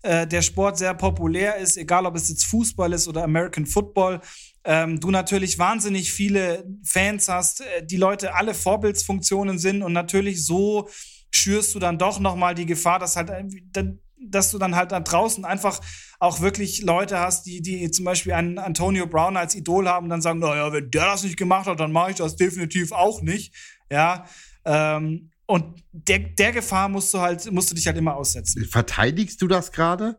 äh, 0.03 0.27
der 0.27 0.43
Sport 0.43 0.79
sehr 0.79 0.95
populär 0.95 1.57
ist, 1.57 1.77
egal 1.77 2.07
ob 2.07 2.17
es 2.17 2.29
jetzt 2.29 2.45
Fußball 2.47 2.93
ist 2.93 3.09
oder 3.09 3.25
American 3.25 3.67
Football. 3.67 4.21
Ähm, 4.65 5.01
du 5.01 5.11
natürlich 5.11 5.59
wahnsinnig 5.59 6.13
viele 6.13 6.65
Fans 6.85 7.29
hast, 7.29 7.61
äh, 7.61 7.85
die 7.85 7.97
Leute 7.97 8.35
alle 8.35 8.55
Vorbildsfunktionen 8.55 9.59
sind 9.59 9.83
und 9.83 9.93
natürlich 9.93 10.45
so 10.45 10.89
schürst 11.35 11.75
du 11.75 11.79
dann 11.79 11.99
doch 11.99 12.21
noch 12.21 12.37
mal 12.37 12.55
die 12.55 12.67
Gefahr, 12.67 12.99
dass 12.99 13.17
halt 13.17 13.31
dann 13.73 13.99
dass 14.31 14.51
du 14.51 14.59
dann 14.59 14.77
halt 14.77 14.93
da 14.93 15.01
draußen 15.01 15.45
einfach 15.45 15.81
auch 16.19 16.41
wirklich 16.41 16.83
Leute 16.83 17.19
hast, 17.19 17.47
die, 17.47 17.61
die 17.61 17.91
zum 17.91 18.05
Beispiel 18.05 18.33
einen 18.33 18.59
Antonio 18.59 19.07
Brown 19.07 19.37
als 19.37 19.55
Idol 19.55 19.89
haben 19.89 20.05
und 20.05 20.11
dann 20.11 20.23
sagen, 20.23 20.39
naja, 20.39 20.73
wenn 20.73 20.91
der 20.91 21.07
das 21.07 21.23
nicht 21.23 21.37
gemacht 21.37 21.67
hat, 21.67 21.81
dann 21.81 21.93
mache 21.93 22.13
ich 22.13 22.17
das 22.17 22.37
definitiv 22.37 22.93
auch 22.93 23.23
nicht. 23.23 23.55
Ja. 23.91 24.27
Ähm, 24.65 25.31
und 25.47 25.83
der, 25.93 26.21
der 26.21 26.53
Gefahr 26.53 26.89
musst 26.89 27.13
du 27.13 27.21
halt, 27.21 27.51
musst 27.53 27.71
du 27.71 27.75
dich 27.75 27.87
halt 27.87 27.97
immer 27.99 28.17
aussetzen. 28.17 28.65
Verteidigst 28.65 29.43
du 29.43 29.49
das 29.49 29.73
gerade? 29.73 30.17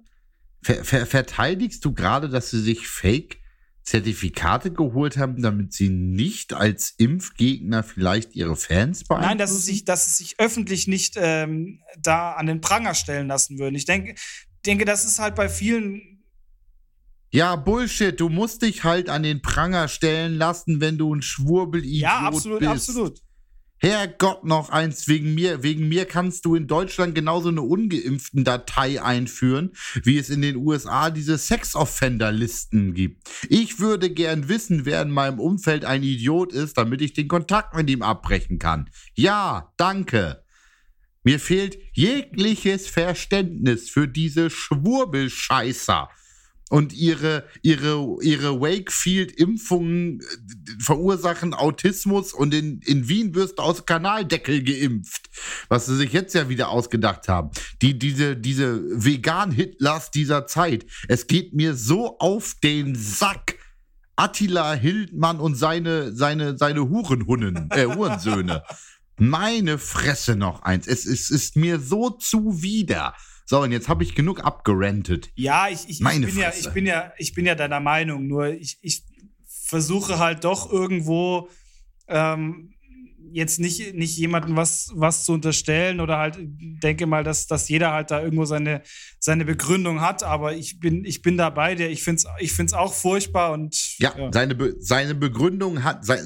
Ver, 0.61 0.83
ver, 0.83 1.05
verteidigst 1.05 1.83
du 1.83 1.93
gerade, 1.93 2.29
dass 2.29 2.51
sie 2.51 2.61
sich 2.61 2.87
Fake 2.87 3.39
Zertifikate 3.85 4.73
geholt 4.73 5.17
haben, 5.17 5.43
damit 5.43 5.71
sie 5.71 5.89
nicht 5.89 6.53
als 6.53 6.95
Impfgegner 6.97 7.83
vielleicht 7.83 8.35
ihre 8.35 8.55
Fans 8.55 9.03
beeinflussen? 9.03 9.29
Nein, 9.29 9.37
dass 9.37 9.51
sie 9.51 9.61
sich, 9.61 9.85
dass 9.85 10.05
sie 10.05 10.23
sich 10.23 10.39
öffentlich 10.39 10.87
nicht 10.87 11.15
ähm, 11.17 11.81
da 11.99 12.33
an 12.33 12.47
den 12.47 12.61
Pranger 12.61 12.95
stellen 12.95 13.27
lassen 13.27 13.59
würden. 13.59 13.75
Ich 13.75 13.85
denke, 13.85 14.15
denke, 14.65 14.85
das 14.85 15.05
ist 15.05 15.19
halt 15.19 15.35
bei 15.35 15.49
vielen. 15.49 16.23
Ja, 17.29 17.55
Bullshit. 17.55 18.19
Du 18.19 18.29
musst 18.29 18.63
dich 18.63 18.83
halt 18.83 19.07
an 19.07 19.21
den 19.21 19.43
Pranger 19.43 19.87
stellen 19.87 20.35
lassen, 20.35 20.81
wenn 20.81 20.97
du 20.97 21.13
ein 21.13 21.21
Schwurbelidiot 21.21 22.01
ja, 22.01 22.19
absolut, 22.21 22.59
bist. 22.61 22.71
absolut. 22.71 23.21
Herrgott 23.85 24.43
noch 24.45 24.69
eins, 24.71 25.07
wegen 25.07 25.35
mir, 25.35 25.61
wegen 25.61 25.87
mir 25.87 26.05
kannst 26.05 26.43
du 26.45 26.55
in 26.55 26.65
Deutschland 26.65 27.13
genauso 27.13 27.49
eine 27.49 27.61
ungeimpften 27.61 28.43
Datei 28.43 28.99
einführen, 28.99 29.73
wie 30.01 30.17
es 30.17 30.31
in 30.31 30.41
den 30.41 30.55
USA 30.55 31.11
diese 31.11 31.37
Sex-Offender-Listen 31.37 32.95
gibt. 32.95 33.29
Ich 33.47 33.79
würde 33.79 34.09
gern 34.09 34.49
wissen, 34.49 34.85
wer 34.85 35.03
in 35.03 35.11
meinem 35.11 35.39
Umfeld 35.39 35.85
ein 35.85 36.01
Idiot 36.01 36.51
ist, 36.51 36.79
damit 36.79 36.99
ich 37.03 37.13
den 37.13 37.27
Kontakt 37.27 37.75
mit 37.75 37.87
ihm 37.87 38.01
abbrechen 38.01 38.57
kann. 38.57 38.89
Ja, 39.13 39.71
danke. 39.77 40.43
Mir 41.23 41.39
fehlt 41.39 41.77
jegliches 41.93 42.87
Verständnis 42.87 43.91
für 43.91 44.07
diese 44.07 44.49
Schwurbelscheißer 44.49 46.09
und 46.69 46.93
ihre, 46.93 47.45
ihre, 47.61 48.17
ihre 48.21 48.59
Wakefield-Impfungen 48.59 50.19
äh, 50.19 50.23
verursachen 50.79 51.53
Autismus 51.53 52.33
und 52.33 52.53
in, 52.53 52.79
in 52.81 53.07
Wien 53.07 53.35
wirst 53.35 53.59
du 53.59 53.63
aus 53.63 53.85
Kanaldeckel 53.85 54.63
geimpft. 54.63 55.29
Was 55.69 55.85
sie 55.85 55.95
sich 55.95 56.11
jetzt 56.11 56.33
ja 56.33 56.49
wieder 56.49 56.69
ausgedacht 56.69 57.27
haben. 57.27 57.51
Die, 57.81 57.99
diese, 57.99 58.35
diese 58.35 58.81
Vegan-Hitlers 59.03 60.11
dieser 60.11 60.47
Zeit. 60.47 60.85
Es 61.07 61.27
geht 61.27 61.53
mir 61.53 61.75
so 61.75 62.17
auf 62.17 62.55
den 62.63 62.95
Sack. 62.95 63.57
Attila 64.17 64.73
Hildmann 64.73 65.41
und 65.41 65.55
seine, 65.55 66.13
seine, 66.13 66.57
seine 66.57 66.89
Hurenhunnen, 66.89 67.69
äh, 67.71 67.85
Hurensöhne. 67.95 68.63
Meine 69.17 69.77
Fresse 69.77 70.35
noch 70.35 70.63
eins. 70.63 70.87
Es, 70.87 71.05
es 71.05 71.29
ist 71.29 71.57
mir 71.57 71.79
so 71.79 72.09
zuwider. 72.09 73.13
So, 73.45 73.61
und 73.61 73.71
jetzt 73.71 73.87
habe 73.87 74.03
ich 74.03 74.15
genug 74.15 74.43
abgerentet. 74.43 75.29
Ja, 75.35 75.67
ich, 75.69 75.87
ich, 75.87 75.99
Meine 75.99 76.27
ich, 76.27 76.33
bin 76.33 76.41
ja, 76.41 76.51
ich, 76.57 76.69
bin 76.69 76.85
ja, 76.85 77.13
ich 77.17 77.33
bin 77.33 77.45
ja 77.45 77.53
deiner 77.53 77.79
Meinung, 77.79 78.25
nur 78.27 78.47
ich, 78.47 78.79
ich 78.81 79.03
versuche 79.47 80.17
halt 80.17 80.43
doch 80.43 80.71
irgendwo 80.71 81.49
ähm, 82.07 82.75
jetzt 83.31 83.59
nicht, 83.59 83.93
nicht 83.93 84.17
jemandem 84.17 84.55
was, 84.55 84.91
was 84.93 85.25
zu 85.25 85.33
unterstellen 85.33 85.99
oder 85.99 86.17
halt 86.17 86.37
denke 86.39 87.05
mal, 87.05 87.23
dass, 87.23 87.47
dass 87.47 87.69
jeder 87.69 87.91
halt 87.91 88.09
da 88.09 88.21
irgendwo 88.21 88.45
seine, 88.45 88.81
seine 89.19 89.45
Begründung 89.45 90.01
hat, 90.01 90.23
aber 90.23 90.55
ich 90.55 90.79
bin, 90.79 91.05
ich 91.05 91.21
bin 91.21 91.37
dabei, 91.37 91.75
der, 91.75 91.91
ich 91.91 92.01
finde 92.01 92.23
es 92.23 92.27
ich 92.39 92.53
find's 92.53 92.73
auch 92.73 92.93
furchtbar 92.93 93.51
und. 93.51 93.99
Ja, 93.99 94.17
ja. 94.17 94.31
Seine, 94.31 94.55
Be 94.55 94.75
seine 94.79 95.15
Begründung 95.15 95.83
hat. 95.83 96.05
Seine, 96.05 96.23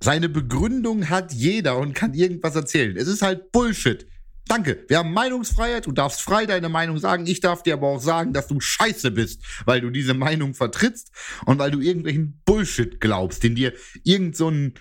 seine 0.00 0.28
Begründung 0.28 1.08
hat 1.08 1.32
jeder 1.32 1.78
und 1.78 1.94
kann 1.94 2.12
irgendwas 2.12 2.54
erzählen. 2.54 2.96
Es 2.96 3.08
ist 3.08 3.22
halt 3.22 3.52
Bullshit. 3.52 4.06
Danke. 4.48 4.84
Wir 4.88 4.98
haben 4.98 5.12
Meinungsfreiheit. 5.12 5.86
Du 5.86 5.92
darfst 5.92 6.20
frei 6.22 6.46
deine 6.46 6.68
Meinung 6.68 6.98
sagen. 6.98 7.26
Ich 7.26 7.40
darf 7.40 7.62
dir 7.62 7.74
aber 7.74 7.88
auch 7.88 8.00
sagen, 8.00 8.32
dass 8.32 8.48
du 8.48 8.60
scheiße 8.60 9.10
bist, 9.10 9.42
weil 9.64 9.80
du 9.80 9.90
diese 9.90 10.14
Meinung 10.14 10.54
vertrittst 10.54 11.10
und 11.46 11.58
weil 11.58 11.70
du 11.70 11.80
irgendwelchen 11.80 12.40
Bullshit 12.44 13.00
glaubst, 13.00 13.42
den 13.42 13.54
dir 13.54 13.72
irgend 14.04 14.36
so 14.36 14.50
ein, 14.50 14.74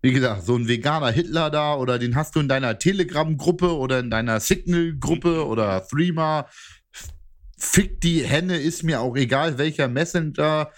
wie 0.00 0.12
gesagt, 0.12 0.44
so 0.44 0.56
ein 0.56 0.66
veganer 0.66 1.10
Hitler 1.10 1.50
da 1.50 1.74
oder 1.74 1.98
den 1.98 2.16
hast 2.16 2.34
du 2.34 2.40
in 2.40 2.48
deiner 2.48 2.78
Telegram-Gruppe 2.78 3.76
oder 3.76 4.00
in 4.00 4.10
deiner 4.10 4.40
Signal-Gruppe 4.40 5.46
oder 5.46 5.86
Threema. 5.86 6.48
Fick 7.58 8.00
die 8.00 8.24
Henne, 8.24 8.56
ist 8.56 8.82
mir 8.82 9.00
auch 9.00 9.16
egal, 9.16 9.58
welcher 9.58 9.86
Messenger 9.86 10.72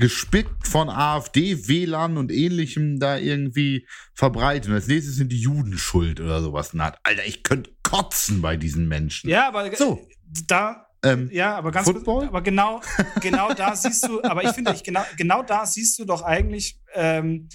gespickt 0.00 0.66
von 0.66 0.88
AfD, 0.88 1.68
WLAN 1.68 2.16
und 2.16 2.32
ähnlichem 2.32 2.98
da 2.98 3.18
irgendwie 3.18 3.86
verbreitet. 4.14 4.68
Und 4.68 4.74
als 4.74 4.88
nächstes 4.88 5.16
sind 5.16 5.30
die 5.30 5.40
Juden 5.40 5.78
schuld 5.78 6.20
oder 6.20 6.42
sowas. 6.42 6.70
Na, 6.72 6.94
Alter, 7.04 7.24
ich 7.26 7.42
könnte 7.42 7.70
kotzen 7.82 8.42
bei 8.42 8.56
diesen 8.56 8.88
Menschen. 8.88 9.30
Ja, 9.30 9.46
aber 9.48 9.70
So. 9.76 10.08
da, 10.46 10.86
Ähm, 11.04 11.30
ja, 11.32 11.56
aber 11.56 11.70
ganz 11.70 11.86
Football? 11.86 12.26
aber 12.26 12.42
genau, 12.42 12.80
genau 13.20 13.54
da 13.54 13.76
siehst 13.76 14.06
du, 14.06 14.22
aber 14.22 14.44
ich 14.44 14.50
finde, 14.50 14.72
ich, 14.74 14.82
genau, 14.82 15.04
genau 15.16 15.42
da 15.42 15.64
siehst 15.64 15.98
du 15.98 16.04
doch 16.04 16.22
eigentlich 16.22 16.78
ähm, 16.94 17.48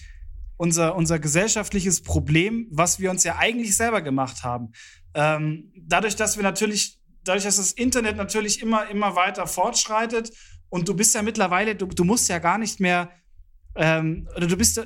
unser, 0.57 0.95
unser 0.95 1.19
gesellschaftliches 1.19 2.01
Problem, 2.01 2.67
was 2.71 2.99
wir 2.99 3.11
uns 3.11 3.23
ja 3.23 3.37
eigentlich 3.37 3.75
selber 3.75 4.01
gemacht 4.01 4.43
haben. 4.43 4.71
Ähm, 5.13 5.71
dadurch, 5.75 6.15
dass 6.15 6.37
wir 6.37 6.43
natürlich, 6.43 6.99
dadurch, 7.23 7.43
dass 7.43 7.57
das 7.57 7.71
Internet 7.71 8.17
natürlich 8.17 8.61
immer, 8.61 8.89
immer 8.89 9.15
weiter 9.15 9.47
fortschreitet 9.47 10.31
und 10.69 10.87
du 10.87 10.93
bist 10.93 11.15
ja 11.15 11.21
mittlerweile, 11.21 11.75
du, 11.75 11.85
du 11.85 12.03
musst 12.03 12.29
ja 12.29 12.39
gar 12.39 12.57
nicht 12.57 12.79
mehr, 12.79 13.11
ähm, 13.75 14.27
oder 14.35 14.47
du 14.47 14.57
bist, 14.57 14.85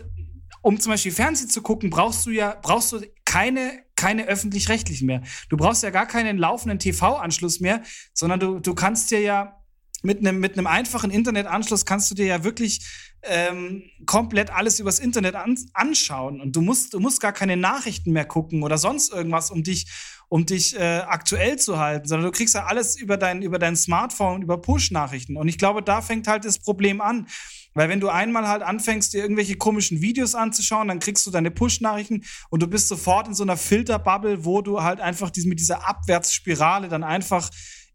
um 0.62 0.80
zum 0.80 0.92
Beispiel 0.92 1.12
Fernsehen 1.12 1.50
zu 1.50 1.62
gucken, 1.62 1.90
brauchst 1.90 2.26
du 2.26 2.32
ja, 2.32 2.58
brauchst 2.62 2.92
du 2.92 3.02
keine, 3.26 3.84
keine 3.96 4.26
öffentlich-rechtlichen 4.28 5.06
mehr. 5.06 5.22
Du 5.50 5.58
brauchst 5.58 5.84
ja 5.84 5.90
gar 5.90 6.08
keinen 6.08 6.38
laufenden 6.38 6.80
TV-Anschluss 6.80 7.60
mehr, 7.60 7.84
sondern 8.14 8.40
du, 8.40 8.60
du 8.60 8.74
kannst 8.74 9.12
dir 9.12 9.22
ja 9.22 9.60
mit 10.02 10.20
einem 10.20 10.40
mit 10.40 10.58
einem 10.58 10.68
einfachen 10.68 11.12
Internetanschluss 11.12 11.86
kannst 11.86 12.10
du 12.10 12.16
dir 12.16 12.26
ja 12.26 12.44
wirklich 12.44 12.86
ähm, 13.22 13.84
komplett 14.06 14.50
alles 14.50 14.80
übers 14.80 15.00
Internet 15.00 15.36
an, 15.36 15.58
anschauen 15.74 16.40
und 16.40 16.56
du 16.56 16.62
musst 16.62 16.94
du 16.94 17.00
musst 17.00 17.20
gar 17.20 17.34
keine 17.34 17.58
Nachrichten 17.58 18.12
mehr 18.12 18.26
gucken 18.26 18.64
oder 18.64 18.78
sonst 18.78 19.12
irgendwas 19.12 19.52
um 19.52 19.64
dich 19.64 19.88
um 20.30 20.46
dich 20.46 20.80
äh, 20.80 21.00
aktuell 21.00 21.58
zu 21.58 21.80
halten, 21.80 22.08
sondern 22.08 22.32
du 22.32 22.32
kriegst 22.32 22.56
ja 22.56 22.66
alles 22.66 22.96
über 22.96 23.18
dein 23.18 23.42
über 23.42 23.60
dein 23.60 23.76
Smartphone 23.76 24.42
über 24.42 24.62
Push-Nachrichten 24.62 25.36
und 25.36 25.48
ich 25.48 25.58
glaube 25.58 25.84
da 25.84 26.02
fängt 26.02 26.28
halt 26.28 26.46
das 26.46 26.60
Problem 26.60 27.02
an, 27.02 27.28
weil 27.74 27.90
wenn 27.90 28.00
du 28.00 28.10
einmal 28.10 28.48
halt 28.48 28.62
anfängst 28.62 29.14
dir 29.14 29.22
irgendwelche 29.22 29.56
komischen 29.56 30.02
Videos 30.02 30.36
anzuschauen, 30.36 30.88
dann 30.88 31.00
kriegst 31.00 31.26
du 31.26 31.32
deine 31.32 31.52
Push-Nachrichten 31.52 32.24
und 32.50 32.62
du 32.62 32.68
bist 32.68 32.88
sofort 32.88 33.28
in 33.28 33.34
so 33.34 33.44
einer 33.44 33.58
Filterbubble, 33.58 34.46
wo 34.46 34.62
du 34.62 34.82
halt 34.82 35.00
einfach 35.00 35.30
diese, 35.30 35.48
mit 35.48 35.60
dieser 35.60 35.88
Abwärtsspirale 35.88 36.88
dann 36.88 37.04
einfach 37.04 37.50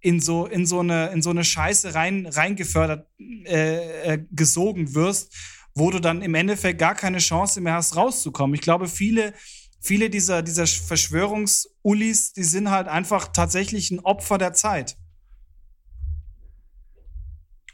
in 0.05 0.21
so, 0.21 0.47
in 0.47 0.67
so 0.67 0.81
eine, 0.81 1.09
in 1.09 1.23
so 1.23 1.31
eine 1.31 1.45
Scheiße 1.45 1.95
rein, 1.95 2.27
reingefördert, 2.27 3.09
äh, 3.47 4.13
äh, 4.13 4.25
gesogen 4.31 4.95
wirst, 4.95 5.35
wo 5.75 5.91
du 5.91 5.99
dann 5.99 6.21
im 6.21 6.35
Endeffekt 6.35 6.79
gar 6.79 6.95
keine 6.95 7.19
Chance 7.19 7.61
mehr 7.63 7.75
hast, 7.75 7.97
rauszukommen. 7.97 8.55
Ich 8.55 8.61
glaube, 8.61 8.87
viele, 8.87 9.33
viele 9.85 10.09
dieser, 10.09 10.43
dieser 10.43 10.67
Verschwörungsullis, 10.67 12.33
die 12.33 12.43
sind 12.43 12.71
halt 12.71 12.89
einfach 12.89 13.29
tatsächlich 13.29 13.91
ein 13.91 14.01
Opfer 14.01 14.39
der 14.39 14.55
Zeit. 14.55 14.97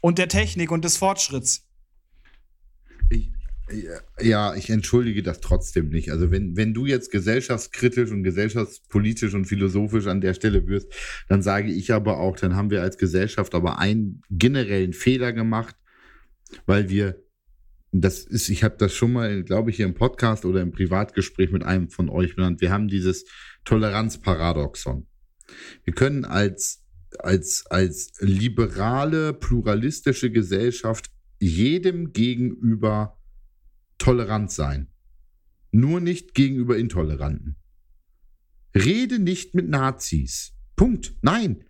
Und 0.01 0.17
der 0.17 0.27
Technik 0.27 0.71
und 0.71 0.83
des 0.83 0.97
Fortschritts. 0.97 1.67
Ich, 3.09 3.29
ja, 4.19 4.53
ich 4.55 4.69
entschuldige 4.69 5.23
das 5.23 5.39
trotzdem 5.39 5.87
nicht. 5.87 6.11
Also 6.11 6.31
wenn, 6.31 6.57
wenn 6.57 6.73
du 6.73 6.85
jetzt 6.85 7.11
gesellschaftskritisch 7.11 8.11
und 8.11 8.23
gesellschaftspolitisch 8.23 9.33
und 9.33 9.45
philosophisch 9.45 10.07
an 10.07 10.19
der 10.19 10.33
Stelle 10.33 10.67
wirst, 10.67 10.91
dann 11.29 11.41
sage 11.41 11.71
ich 11.71 11.93
aber 11.93 12.19
auch, 12.19 12.35
dann 12.35 12.57
haben 12.57 12.71
wir 12.71 12.81
als 12.81 12.97
Gesellschaft 12.97 13.55
aber 13.55 13.79
einen 13.79 14.21
generellen 14.29 14.91
Fehler 14.91 15.31
gemacht, 15.31 15.77
weil 16.65 16.89
wir, 16.89 17.23
das 17.91 18.23
ist, 18.23 18.49
ich 18.49 18.63
habe 18.63 18.77
das 18.77 18.93
schon 18.93 19.11
mal, 19.11 19.43
glaube 19.43 19.69
ich, 19.69 19.75
hier 19.75 19.85
im 19.85 19.93
Podcast 19.93 20.45
oder 20.45 20.61
im 20.61 20.71
Privatgespräch 20.71 21.51
mit 21.51 21.63
einem 21.63 21.89
von 21.89 22.09
euch 22.09 22.35
benannt, 22.35 22.61
wir 22.61 22.71
haben 22.71 22.87
dieses 22.87 23.25
Toleranzparadoxon. 23.65 25.07
Wir 25.83 25.93
können 25.93 26.23
als, 26.23 26.85
als, 27.19 27.65
als 27.69 28.13
liberale, 28.19 29.33
pluralistische 29.33 30.31
Gesellschaft 30.31 31.11
jedem 31.39 32.13
gegenüber 32.13 33.19
tolerant 33.97 34.51
sein. 34.51 34.87
Nur 35.71 35.99
nicht 35.99 36.33
gegenüber 36.33 36.77
Intoleranten. 36.77 37.57
Rede 38.73 39.19
nicht 39.19 39.53
mit 39.53 39.67
Nazis. 39.67 40.53
Punkt. 40.75 41.13
Nein. 41.21 41.65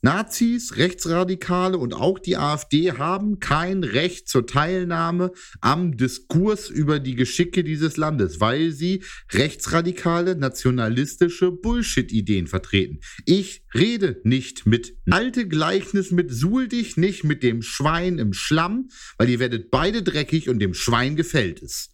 Nazis, 0.00 0.76
Rechtsradikale 0.76 1.78
und 1.78 1.94
auch 1.94 2.18
die 2.18 2.36
AfD 2.36 2.92
haben 2.92 3.40
kein 3.40 3.82
Recht 3.84 4.28
zur 4.28 4.46
Teilnahme 4.46 5.32
am 5.60 5.96
Diskurs 5.96 6.70
über 6.70 7.00
die 7.00 7.14
Geschicke 7.14 7.64
dieses 7.64 7.96
Landes, 7.96 8.40
weil 8.40 8.70
sie 8.70 9.02
rechtsradikale, 9.32 10.36
nationalistische 10.36 11.50
Bullshit-Ideen 11.50 12.46
vertreten. 12.46 13.00
Ich 13.24 13.64
rede 13.74 14.20
nicht 14.24 14.66
mit 14.66 14.96
alte 15.10 15.48
Gleichnis 15.48 16.10
mit 16.10 16.32
Suhl 16.32 16.68
dich 16.68 16.96
nicht 16.96 17.24
mit 17.24 17.42
dem 17.42 17.62
Schwein 17.62 18.18
im 18.18 18.32
Schlamm, 18.32 18.88
weil 19.16 19.28
ihr 19.28 19.40
werdet 19.40 19.70
beide 19.70 20.02
dreckig 20.02 20.48
und 20.48 20.60
dem 20.60 20.74
Schwein 20.74 21.16
gefällt 21.16 21.62
es. 21.62 21.90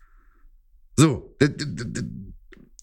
So, 0.97 1.37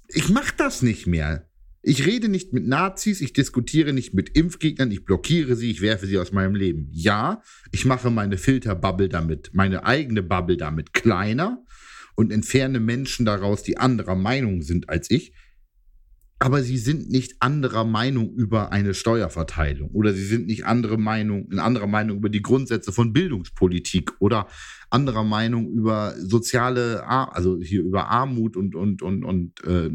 ich 0.07 0.29
mach 0.29 0.51
das 0.51 0.81
nicht 0.81 1.07
mehr. 1.07 1.50
Ich 1.83 2.05
rede 2.05 2.29
nicht 2.29 2.53
mit 2.53 2.67
Nazis, 2.67 3.21
ich 3.21 3.33
diskutiere 3.33 3.91
nicht 3.91 4.13
mit 4.13 4.37
Impfgegnern, 4.37 4.91
ich 4.91 5.03
blockiere 5.03 5.55
sie, 5.55 5.71
ich 5.71 5.81
werfe 5.81 6.05
sie 6.05 6.19
aus 6.19 6.31
meinem 6.31 6.53
Leben. 6.53 6.89
Ja, 6.91 7.41
ich 7.71 7.85
mache 7.85 8.11
meine 8.11 8.37
Filterbubble 8.37 9.09
damit, 9.09 9.49
meine 9.53 9.83
eigene 9.83 10.21
Bubble 10.21 10.57
damit 10.57 10.93
kleiner 10.93 11.65
und 12.13 12.31
entferne 12.31 12.79
Menschen 12.79 13.25
daraus, 13.25 13.63
die 13.63 13.79
anderer 13.79 14.15
Meinung 14.15 14.61
sind 14.61 14.89
als 14.89 15.09
ich. 15.09 15.33
Aber 16.43 16.63
sie 16.63 16.79
sind 16.79 17.07
nicht 17.11 17.35
anderer 17.39 17.85
Meinung 17.85 18.33
über 18.33 18.71
eine 18.71 18.95
Steuerverteilung 18.95 19.91
oder 19.91 20.11
sie 20.11 20.25
sind 20.25 20.47
nicht 20.47 20.65
andere 20.65 20.97
Meinung, 20.97 21.47
in 21.51 21.59
anderer 21.59 21.85
Meinung 21.85 22.17
über 22.17 22.29
die 22.29 22.41
Grundsätze 22.41 22.91
von 22.91 23.13
Bildungspolitik 23.13 24.13
oder 24.17 24.47
anderer 24.89 25.23
Meinung 25.23 25.71
über 25.71 26.15
soziale, 26.17 27.03
Ar 27.05 27.35
also 27.35 27.59
hier 27.61 27.83
über 27.83 28.07
Armut 28.07 28.57
und, 28.57 28.73
und, 28.73 29.03
und, 29.03 29.23
und 29.23 29.63
äh, 29.65 29.91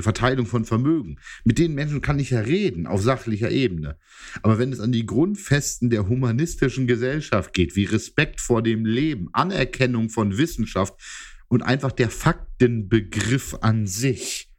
Verteilung 0.00 0.46
von 0.46 0.64
Vermögen. 0.64 1.18
Mit 1.44 1.58
den 1.58 1.74
Menschen 1.74 2.00
kann 2.00 2.18
ich 2.18 2.30
ja 2.30 2.40
reden, 2.40 2.86
auf 2.86 3.02
sachlicher 3.02 3.50
Ebene. 3.50 3.98
Aber 4.40 4.58
wenn 4.58 4.72
es 4.72 4.80
an 4.80 4.92
die 4.92 5.04
Grundfesten 5.04 5.90
der 5.90 6.08
humanistischen 6.08 6.86
Gesellschaft 6.86 7.52
geht, 7.52 7.76
wie 7.76 7.84
Respekt 7.84 8.40
vor 8.40 8.62
dem 8.62 8.86
Leben, 8.86 9.28
Anerkennung 9.34 10.08
von 10.08 10.38
Wissenschaft 10.38 10.94
und 11.48 11.60
einfach 11.60 11.92
der 11.92 12.08
Faktenbegriff 12.08 13.58
an 13.60 13.86
sich, 13.86 14.49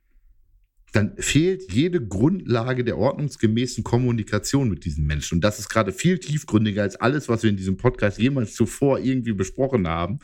dann 0.92 1.16
fehlt 1.18 1.72
jede 1.72 2.06
Grundlage 2.06 2.84
der 2.84 2.98
ordnungsgemäßen 2.98 3.84
Kommunikation 3.84 4.70
mit 4.70 4.84
diesen 4.84 5.06
Menschen. 5.06 5.36
Und 5.36 5.42
das 5.42 5.60
ist 5.60 5.70
gerade 5.70 5.94
viel 5.94 6.20
tiefgründiger 6.20 6.84
als 6.84 6.98
alles, 6.98 7.30
was 7.30 7.44
wir 7.44 7.50
in 7.50 7.58
diesem 7.58 7.78
Podcast 7.78 8.18
jemals 8.18 8.54
zuvor 8.54 9.00
irgendwie 9.00 9.34
besprochen 9.34 9.88
haben. 9.88 10.20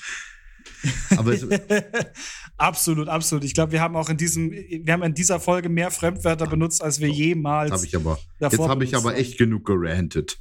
Aber 1.15 1.33
absolut, 2.57 3.07
absolut. 3.07 3.45
Ich 3.45 3.53
glaube, 3.53 3.71
wir 3.71 3.81
haben 3.81 3.95
auch 3.95 4.09
in 4.09 4.17
diesem, 4.17 4.51
wir 4.51 4.93
haben 4.93 5.03
in 5.03 5.13
dieser 5.13 5.39
Folge 5.39 5.69
mehr 5.69 5.89
Fremdwörter 5.89 6.47
benutzt, 6.47 6.83
als 6.83 6.99
wir 6.99 7.09
jemals. 7.09 7.71
habe 7.71 7.85
ich 7.85 7.95
aber. 7.95 8.19
Jetzt 8.39 8.59
habe 8.59 8.83
ich 8.83 8.95
aber 8.95 9.15
echt 9.15 9.37
genug 9.37 9.65
gerantet. 9.65 10.37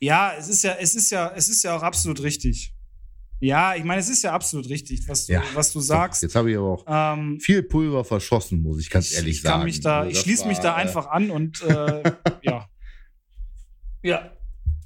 Ja, 0.00 0.32
es 0.36 0.48
ist 0.48 0.64
ja, 0.64 0.76
es 0.80 0.94
ist 0.96 1.10
ja, 1.10 1.32
es 1.34 1.48
ist 1.48 1.62
ja 1.62 1.76
auch 1.76 1.82
absolut 1.82 2.22
richtig. 2.22 2.74
Ja, 3.42 3.74
ich 3.74 3.82
meine, 3.82 4.00
es 4.00 4.08
ist 4.08 4.22
ja 4.22 4.32
absolut 4.32 4.68
richtig, 4.68 5.08
was 5.08 5.26
du, 5.26 5.32
Ja. 5.32 5.42
was 5.54 5.72
du 5.72 5.80
sagst. 5.80 6.22
Jetzt 6.22 6.36
habe 6.36 6.52
ich 6.52 6.56
aber 6.56 6.68
auch 6.68 6.84
Ähm, 6.86 7.40
viel 7.40 7.62
Pulver 7.64 8.04
verschossen, 8.04 8.62
muss 8.62 8.80
ich 8.80 8.88
ganz 8.88 9.12
ehrlich 9.12 9.36
ich 9.38 9.42
sagen. 9.42 9.64
mich 9.64 9.80
da, 9.80 10.00
Also 10.00 10.10
ich 10.12 10.20
schließe 10.20 10.46
mich 10.46 10.58
da 10.58 10.72
äh, 10.78 10.82
einfach 10.82 11.06
an 11.08 11.30
und 11.30 11.60
äh, 11.62 12.02
ja. 12.42 12.68
Ja. 14.02 14.30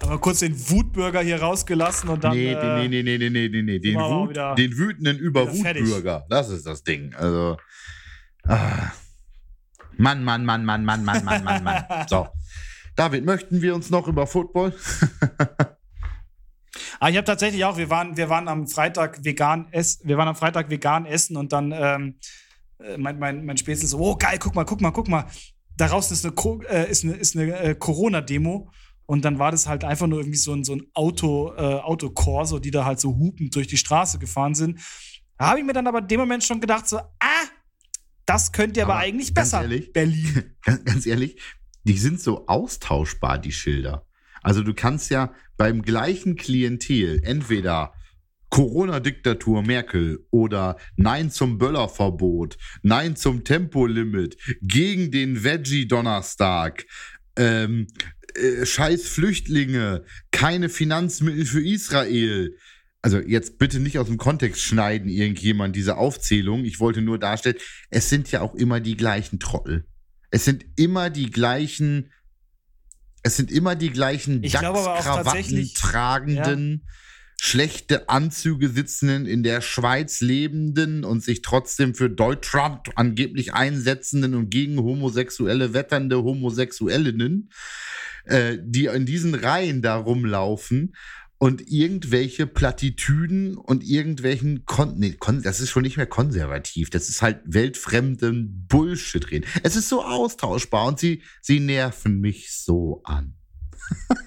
Aber 0.01 0.19
kurz 0.19 0.39
den 0.41 0.55
Wutbürger 0.71 1.21
hier 1.21 1.41
rausgelassen 1.41 2.09
und 2.09 2.25
dann. 2.25 2.35
nee, 2.35 2.53
äh, 2.53 2.89
nee, 2.89 3.03
nee, 3.03 3.19
nee, 3.19 3.29
nee, 3.31 3.49
nee, 3.49 3.63
nee, 3.63 3.79
den, 3.79 3.95
Wut, 3.97 4.31
wieder- 4.31 4.55
den 4.55 4.73
wütenden. 4.77 5.19
Überwutbürger. 5.19 6.27
Das 6.31 6.49
ist 6.49 6.65
das 6.67 6.83
Ding. 6.83 7.15
Also, 7.15 7.59
ah. 8.45 8.91
Mann, 9.99 10.25
Mann, 10.25 10.45
Mann, 10.47 10.65
Mann, 10.65 10.85
Mann, 10.85 11.05
Mann, 11.05 11.25
Mann, 11.25 11.45
Mann, 11.45 11.63
Mann. 11.65 11.85
So. 12.09 12.27
David, 12.95 13.27
möchten 13.27 13.61
wir 13.61 13.75
uns 13.75 13.91
noch 13.91 14.09
über 14.09 14.27
Football? 14.27 14.75
Ah, 17.01 17.09
ich 17.11 17.17
habe 17.17 17.25
tatsächlich 17.25 17.65
auch, 17.65 17.77
wir 17.77 17.91
waren, 17.91 18.17
wir 18.17 18.29
waren 18.29 18.49
am 18.49 18.67
Freitag 18.67 19.25
vegan 19.25 19.69
essen, 19.73 20.09
wir 20.09 20.17
waren 20.19 20.29
am 20.29 20.37
Freitag 20.37 20.71
vegan 20.71 21.07
essen 21.07 21.37
und 21.37 21.53
dann 21.53 21.73
ähm, 21.73 22.15
äh, 22.79 22.97
mein, 22.99 23.19
mein, 23.19 23.45
mein 23.45 23.57
Spätzle 23.57 23.87
so, 23.89 23.99
oh 23.99 24.17
geil, 24.17 24.39
guck 24.39 24.55
mal, 24.55 24.65
guck 24.65 24.81
mal, 24.81 24.91
guck 24.91 25.09
mal. 25.09 25.27
Daraus 25.77 26.11
ist 26.11 26.25
eine, 26.25 26.35
Co- 26.35 26.63
äh, 26.63 26.91
ist 26.91 27.05
eine, 27.05 27.15
ist 27.15 27.37
eine 27.37 27.59
äh, 27.59 27.75
Corona-Demo. 27.75 28.71
Und 29.09 29.25
dann 29.25 29.39
war 29.39 29.53
das 29.53 29.69
halt 29.69 29.85
einfach 29.85 30.07
nur 30.09 30.19
irgendwie 30.21 30.39
so 30.39 30.53
ein, 30.53 30.65
so 30.65 30.75
ein 30.75 30.83
Auto, 30.95 31.53
äh, 31.57 31.61
Autokorso, 31.61 32.59
die 32.59 32.71
da 32.73 32.85
halt 32.85 32.99
so 32.99 33.11
hupend 33.17 33.55
durch 33.55 33.69
die 33.69 33.77
Straße 33.77 34.19
gefahren 34.19 34.55
sind. 34.55 34.81
Da 35.39 35.49
habe 35.49 35.61
ich 35.61 35.65
mir 35.65 35.75
dann 35.75 35.87
aber 35.87 35.99
in 35.99 36.09
dem 36.09 36.19
Moment 36.21 36.43
schon 36.43 36.61
gedacht, 36.61 36.89
so, 36.89 36.99
ah, 36.99 37.45
Das 38.25 38.51
könnt 38.51 38.77
ihr 38.77 38.83
aber, 38.85 38.95
aber 38.95 39.03
eigentlich 39.03 39.33
besser, 39.35 39.63
ehrlich, 39.63 39.93
Berlin. 39.93 40.57
Ganz, 40.65 40.85
ganz 40.85 41.07
ehrlich, 41.07 41.41
die 41.85 41.99
sind 41.99 42.21
so 42.21 42.47
austauschbar, 42.49 43.39
die 43.39 43.53
Schilder. 43.53 44.06
Also 44.47 44.63
du 44.63 44.75
kannst 44.75 45.11
ja 45.11 45.35
beim 45.57 45.83
gleichen 45.83 46.37
Klientel 46.37 47.21
entweder 47.25 47.93
Corona-Diktatur 48.51 49.63
Merkel 49.63 50.25
oder 50.31 50.77
Nein 50.95 51.33
zum 51.33 51.59
Böllerverbot, 51.59 52.57
Nein 52.83 53.17
zum 53.17 53.43
Tempolimit, 53.43 54.37
gegen 54.63 55.11
den 55.11 55.43
Veggie-Donnerstag, 55.43 56.87
ähm, 57.35 57.89
äh, 58.37 58.65
scheiß 58.65 59.09
Flüchtlinge, 59.09 60.05
keine 60.31 60.69
Finanzmittel 60.69 61.45
für 61.45 61.67
Israel. 61.67 62.57
Also 63.03 63.19
jetzt 63.19 63.59
bitte 63.59 63.81
nicht 63.81 63.99
aus 63.99 64.07
dem 64.07 64.17
Kontext 64.17 64.63
schneiden, 64.63 65.09
irgendjemand 65.09 65.75
diese 65.75 65.97
Aufzählung. 65.97 66.65
Ich 66.65 66.79
wollte 66.79 67.03
nur 67.03 67.19
darstellen, 67.19 67.57
es 67.91 68.11
sind 68.11 68.31
ja 68.31 68.43
auch 68.43 68.55
immer 68.55 68.79
die 68.79 68.97
gleichen 68.97 69.41
Trottel. 69.41 69.89
Es 70.31 70.45
sind 70.45 70.65
immer 70.77 71.11
die 71.11 71.33
gleichen 71.33 72.13
es 73.27 73.37
sind 73.37 73.51
immer 73.51 73.75
die 73.75 73.91
gleichen 73.91 74.41
DAX-Krawatten 74.41 75.71
tragenden, 75.75 76.83
ja. 76.87 76.93
schlechte 77.41 78.09
Anzüge 78.09 78.69
sitzenden, 78.69 79.27
in 79.27 79.43
der 79.43 79.63
Schweiz 79.63 80.21
lebenden 80.21 81.03
und 81.03 81.25
sich 81.25 81.43
trotzdem 81.43 81.97
für 81.97 82.09
Deutschland 82.09 82.87
angeblich 82.95 83.53
einsetzenden 83.53 84.37
und 84.37 84.51
gegen 84.51 84.79
Homosexuelle 84.79 85.75
wetternde 85.75 86.23
Homosexuellinnen, 86.23 87.51
äh, 88.27 88.59
die 88.63 88.85
in 88.85 89.07
diesen 89.07 89.35
Reihen 89.35 89.83
da 89.83 89.97
rumlaufen 89.97 90.95
und 91.39 91.71
irgendwelche 91.71 92.47
Plattitüden 92.47 93.57
und 93.57 93.85
irgendwelchen 93.85 94.65
Kon 94.65 94.99
nee, 94.99 95.13
Kon 95.13 95.43
das 95.43 95.61
ist 95.61 95.71
schon 95.71 95.83
nicht 95.83 95.97
mehr 95.97 96.07
konservativ, 96.07 96.91
das 96.91 97.09
ist 97.09 97.23
halt 97.23 97.41
weltfremden 97.45 98.67
Bullshit 98.69 99.31
reden. 99.31 99.47
Es 99.63 99.77
ist 99.77 99.89
so 99.89 100.03
austauschbar 100.03 100.87
und 100.87 100.99
sie 100.99 101.23
sie 101.43 101.61
nerven 101.61 102.21
mich 102.21 102.53
so 102.53 103.03
an. 103.05 103.35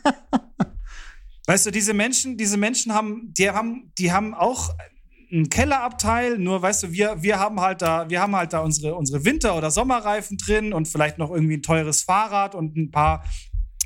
weißt 1.48 1.66
du, 1.66 1.72
diese 1.72 1.96
Menschen, 1.96 2.38
diese 2.38 2.58
Menschen 2.58 2.94
haben, 2.94 3.34
die 3.34 3.50
haben, 3.50 3.92
die 3.98 4.12
haben 4.12 4.36
auch 4.36 4.70
ein 5.32 5.50
Kellerabteil, 5.50 6.38
nur 6.38 6.62
weißt 6.62 6.84
du, 6.84 6.92
wir, 6.92 7.22
wir 7.22 7.40
haben 7.40 7.60
halt 7.60 7.82
da, 7.82 8.10
wir 8.10 8.22
haben 8.22 8.36
halt 8.36 8.54
da 8.54 8.60
unsere, 8.60 8.96
unsere 8.96 9.26
Winter- 9.26 9.56
oder 9.56 9.72
Sommerreifen 9.72 10.38
drin 10.38 10.74
und 10.74 10.88
vielleicht 10.88 11.18
noch 11.18 11.32
irgendwie 11.32 11.56
ein 11.56 11.62
teures 11.62 12.02
Fahrrad 12.02 12.56
und 12.56 12.76
ein 12.76 12.92
paar 12.92 13.24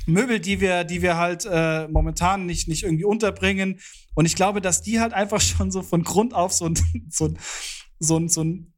Möbel, 0.06 0.40
die 0.40 0.60
wir, 0.60 0.84
die 0.84 1.02
wir 1.02 1.16
halt 1.16 1.46
äh, 1.50 1.88
momentan 1.88 2.46
nicht, 2.46 2.68
nicht 2.68 2.82
irgendwie 2.82 3.04
unterbringen. 3.04 3.80
Und 4.14 4.26
ich 4.26 4.36
glaube, 4.36 4.60
dass 4.60 4.82
die 4.82 5.00
halt 5.00 5.12
einfach 5.12 5.40
schon 5.40 5.70
so 5.70 5.82
von 5.82 6.02
Grund 6.02 6.34
auf 6.34 6.52
so 6.52 6.66
ein, 6.66 6.74
so 7.08 7.26
ein, 7.26 7.38
so 7.98 8.18
ein, 8.18 8.28
so 8.28 8.42
ein 8.42 8.72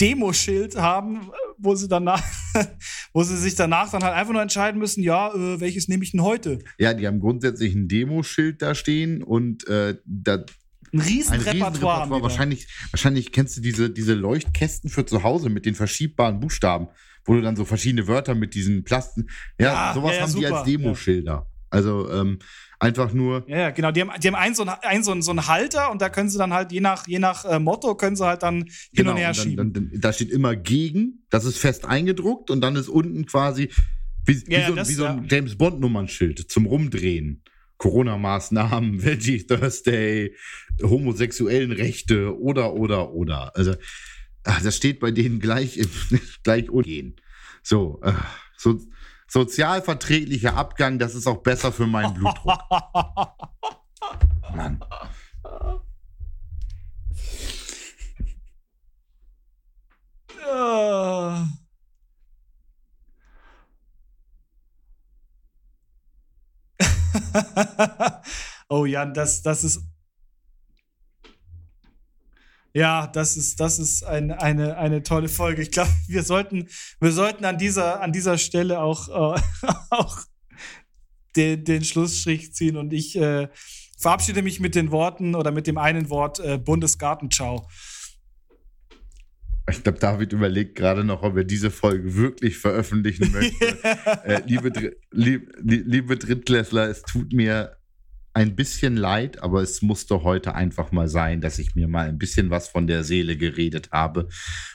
Demoschild 0.00 0.76
haben, 0.76 1.30
wo 1.56 1.74
sie 1.76 1.86
danach, 1.86 2.22
wo 3.12 3.22
sie 3.22 3.36
sich 3.36 3.54
danach 3.54 3.90
dann 3.90 4.02
halt 4.02 4.14
einfach 4.14 4.32
nur 4.32 4.42
entscheiden 4.42 4.80
müssen, 4.80 5.02
ja, 5.02 5.32
äh, 5.32 5.60
welches 5.60 5.86
nehme 5.88 6.02
ich 6.02 6.10
denn 6.10 6.22
heute? 6.22 6.58
Ja, 6.78 6.94
die 6.94 7.06
haben 7.06 7.20
grundsätzlich 7.20 7.74
ein 7.74 7.86
Demoschild 7.86 8.60
da 8.60 8.74
stehen 8.74 9.22
und 9.22 9.66
äh, 9.68 9.96
da 10.04 10.44
ein 10.92 11.00
Riesenrepertoire. 11.00 12.08
Riesen 12.08 12.22
wahrscheinlich, 12.22 12.68
wahrscheinlich 12.90 13.32
kennst 13.32 13.56
du 13.56 13.60
diese, 13.60 13.90
diese 13.90 14.14
Leuchtkästen 14.14 14.90
für 14.90 15.04
zu 15.04 15.22
Hause 15.22 15.48
mit 15.48 15.66
den 15.66 15.74
verschiebbaren 15.74 16.40
Buchstaben 16.40 16.88
wo 17.24 17.34
du 17.34 17.40
dann 17.40 17.56
so 17.56 17.64
verschiedene 17.64 18.06
Wörter 18.06 18.34
mit 18.34 18.54
diesen 18.54 18.84
Plasten, 18.84 19.28
ja, 19.58 19.66
ja 19.66 19.94
sowas 19.94 20.16
ja, 20.16 20.22
haben 20.22 20.30
super. 20.30 20.48
die 20.48 20.52
als 20.54 20.64
Demoschilder. 20.64 21.46
Also 21.70 22.08
ähm, 22.10 22.38
einfach 22.78 23.12
nur. 23.12 23.44
Ja, 23.48 23.70
genau. 23.70 23.90
Die 23.90 24.00
haben, 24.00 24.10
die 24.20 24.28
haben 24.28 24.34
einen, 24.36 24.54
so 24.54 24.62
einen, 24.62 25.02
so, 25.02 25.10
einen, 25.10 25.22
so 25.22 25.30
einen 25.32 25.46
Halter 25.48 25.90
und 25.90 26.00
da 26.00 26.08
können 26.08 26.28
sie 26.28 26.38
dann 26.38 26.52
halt 26.52 26.70
je 26.70 26.80
nach, 26.80 27.08
je 27.08 27.18
nach 27.18 27.44
äh, 27.44 27.58
Motto 27.58 27.96
können 27.96 28.14
sie 28.14 28.24
halt 28.24 28.42
dann 28.42 28.58
hin 28.58 28.68
genau, 28.92 29.10
und 29.12 29.16
her 29.16 29.28
und 29.30 29.36
dann, 29.36 29.44
schieben. 29.44 29.72
Dann, 29.72 29.90
dann, 29.90 30.00
da 30.00 30.12
steht 30.12 30.30
immer 30.30 30.54
gegen, 30.54 31.24
das 31.30 31.44
ist 31.44 31.58
fest 31.58 31.84
eingedruckt 31.84 32.50
und 32.50 32.60
dann 32.60 32.76
ist 32.76 32.88
unten 32.88 33.26
quasi 33.26 33.70
wie, 34.26 34.42
wie 34.46 34.64
so, 34.66 34.74
das, 34.74 34.88
wie 34.88 34.94
so 34.94 35.04
ein 35.04 35.26
James 35.28 35.56
Bond 35.56 35.80
Nummernschild 35.80 36.50
zum 36.50 36.66
Rumdrehen. 36.66 37.42
Corona-Maßnahmen, 37.76 39.02
Veggie 39.04 39.44
Thursday, 39.44 40.34
homosexuellen 40.80 41.72
Rechte 41.72 42.38
oder, 42.38 42.74
oder, 42.74 43.12
oder. 43.12 43.56
Also, 43.56 43.74
ach, 44.44 44.62
das 44.62 44.76
steht 44.76 45.00
bei 45.00 45.10
denen 45.10 45.40
gleich, 45.40 45.76
im, 45.78 45.90
gleich 46.42 46.70
umgehen. 46.70 47.16
So, 47.62 48.00
äh, 48.02 48.12
so, 48.56 48.78
sozialverträglicher 49.26 50.54
Abgang, 50.54 50.98
das 50.98 51.14
ist 51.14 51.26
auch 51.26 51.42
besser 51.42 51.72
für 51.72 51.86
meinen 51.86 52.14
Blutdruck. 52.14 52.60
Mann. 54.54 54.80
oh 68.68 68.84
Jan, 68.84 69.14
das, 69.14 69.42
das 69.42 69.64
ist 69.64 69.80
ja, 72.74 73.06
das 73.06 73.36
ist, 73.36 73.60
das 73.60 73.78
ist 73.78 74.04
ein, 74.04 74.32
eine, 74.32 74.76
eine 74.76 75.04
tolle 75.04 75.28
Folge. 75.28 75.62
Ich 75.62 75.70
glaube, 75.70 75.90
wir 76.08 76.24
sollten, 76.24 76.68
wir 77.00 77.12
sollten 77.12 77.44
an 77.44 77.56
dieser, 77.56 78.02
an 78.02 78.12
dieser 78.12 78.36
Stelle 78.36 78.80
auch, 78.80 79.36
äh, 79.36 79.40
auch 79.90 80.18
den, 81.36 81.64
den 81.64 81.84
Schlussstrich 81.84 82.52
ziehen 82.52 82.76
und 82.76 82.92
ich 82.92 83.16
äh, 83.16 83.48
verabschiede 83.96 84.42
mich 84.42 84.58
mit 84.58 84.74
den 84.74 84.90
Worten 84.90 85.36
oder 85.36 85.52
mit 85.52 85.68
dem 85.68 85.78
einen 85.78 86.10
Wort 86.10 86.40
äh, 86.40 86.58
Bundesgartenschau. 86.58 87.66
Ich 89.70 89.82
glaube, 89.82 89.98
David 89.98 90.32
überlegt 90.32 90.74
gerade 90.74 91.04
noch, 91.04 91.22
ob 91.22 91.36
er 91.36 91.44
diese 91.44 91.70
Folge 91.70 92.16
wirklich 92.16 92.58
veröffentlichen 92.58 93.30
möchte. 93.32 93.66
äh, 94.24 94.42
liebe, 94.46 94.72
lieb, 95.10 95.52
liebe 95.62 96.16
Drittklässler, 96.16 96.88
es 96.88 97.02
tut 97.02 97.32
mir 97.32 97.76
ein 98.34 98.56
bisschen 98.56 98.96
leid, 98.96 99.42
aber 99.42 99.62
es 99.62 99.80
musste 99.80 100.24
heute 100.24 100.54
einfach 100.54 100.90
mal 100.92 101.08
sein, 101.08 101.40
dass 101.40 101.58
ich 101.58 101.76
mir 101.76 101.88
mal 101.88 102.08
ein 102.08 102.18
bisschen 102.18 102.50
was 102.50 102.68
von 102.68 102.86
der 102.86 103.04
Seele 103.04 103.36
geredet 103.36 103.90
habe 103.92 104.28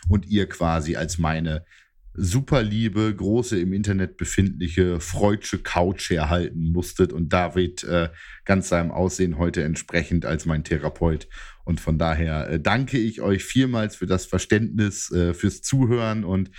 und 0.07 0.25
ihr 0.25 0.47
quasi 0.47 0.95
als 0.95 1.17
meine 1.17 1.65
super 2.13 2.63
liebe, 2.63 3.13
große 3.15 3.59
im 3.59 3.73
Internet 3.73 4.17
befindliche 4.17 4.99
freudsche 4.99 5.59
Couch 5.59 6.11
erhalten 6.11 6.71
musstet 6.71 7.13
und 7.13 7.31
David 7.31 7.83
äh, 7.83 8.09
ganz 8.45 8.69
seinem 8.69 8.91
Aussehen 8.91 9.37
heute 9.37 9.63
entsprechend 9.63 10.25
als 10.25 10.45
mein 10.45 10.63
Therapeut. 10.63 11.27
Und 11.65 11.79
von 11.79 11.97
daher 11.97 12.49
äh, 12.49 12.59
danke 12.59 12.97
ich 12.97 13.21
euch 13.21 13.43
vielmals 13.43 13.95
für 13.95 14.07
das 14.07 14.25
Verständnis, 14.25 15.11
äh, 15.11 15.33
fürs 15.33 15.61
Zuhören 15.61 16.23
und 16.23 16.49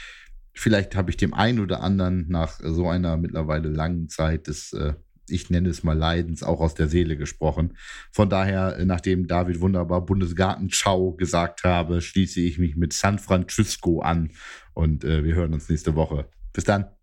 vielleicht 0.53 0.95
habe 0.97 1.11
ich 1.11 1.17
dem 1.17 1.35
einen 1.35 1.61
oder 1.61 1.83
anderen 1.83 2.27
nach 2.29 2.61
so 2.63 2.89
einer 2.89 3.17
mittlerweile 3.17 3.69
langen 3.69 4.09
Zeit 4.09 4.47
des 4.47 4.73
äh, 4.73 4.95
ich 5.31 5.51
nenne 5.51 5.69
es 5.69 5.83
mal 5.83 5.97
Leidens, 5.97 6.43
auch 6.43 6.61
aus 6.61 6.75
der 6.75 6.89
Seele 6.89 7.17
gesprochen. 7.17 7.77
Von 8.13 8.29
daher, 8.29 8.77
äh, 8.79 8.85
nachdem 8.85 9.27
David 9.27 9.61
wunderbar 9.61 10.05
Bundesgartenschau 10.05 11.13
gesagt 11.13 11.65
habe, 11.65 12.01
schließe 12.01 12.41
ich 12.41 12.59
mich 12.59 12.77
mit 12.77 12.93
San 12.93 13.19
Francisco 13.19 14.01
an 14.01 14.31
und 14.75 15.05
äh, 15.05 15.25
wir 15.25 15.35
hören 15.35 15.55
uns 15.55 15.69
nächste 15.69 15.95
Woche. 15.95 16.29
Bis 16.53 16.65
dann. 16.65 17.00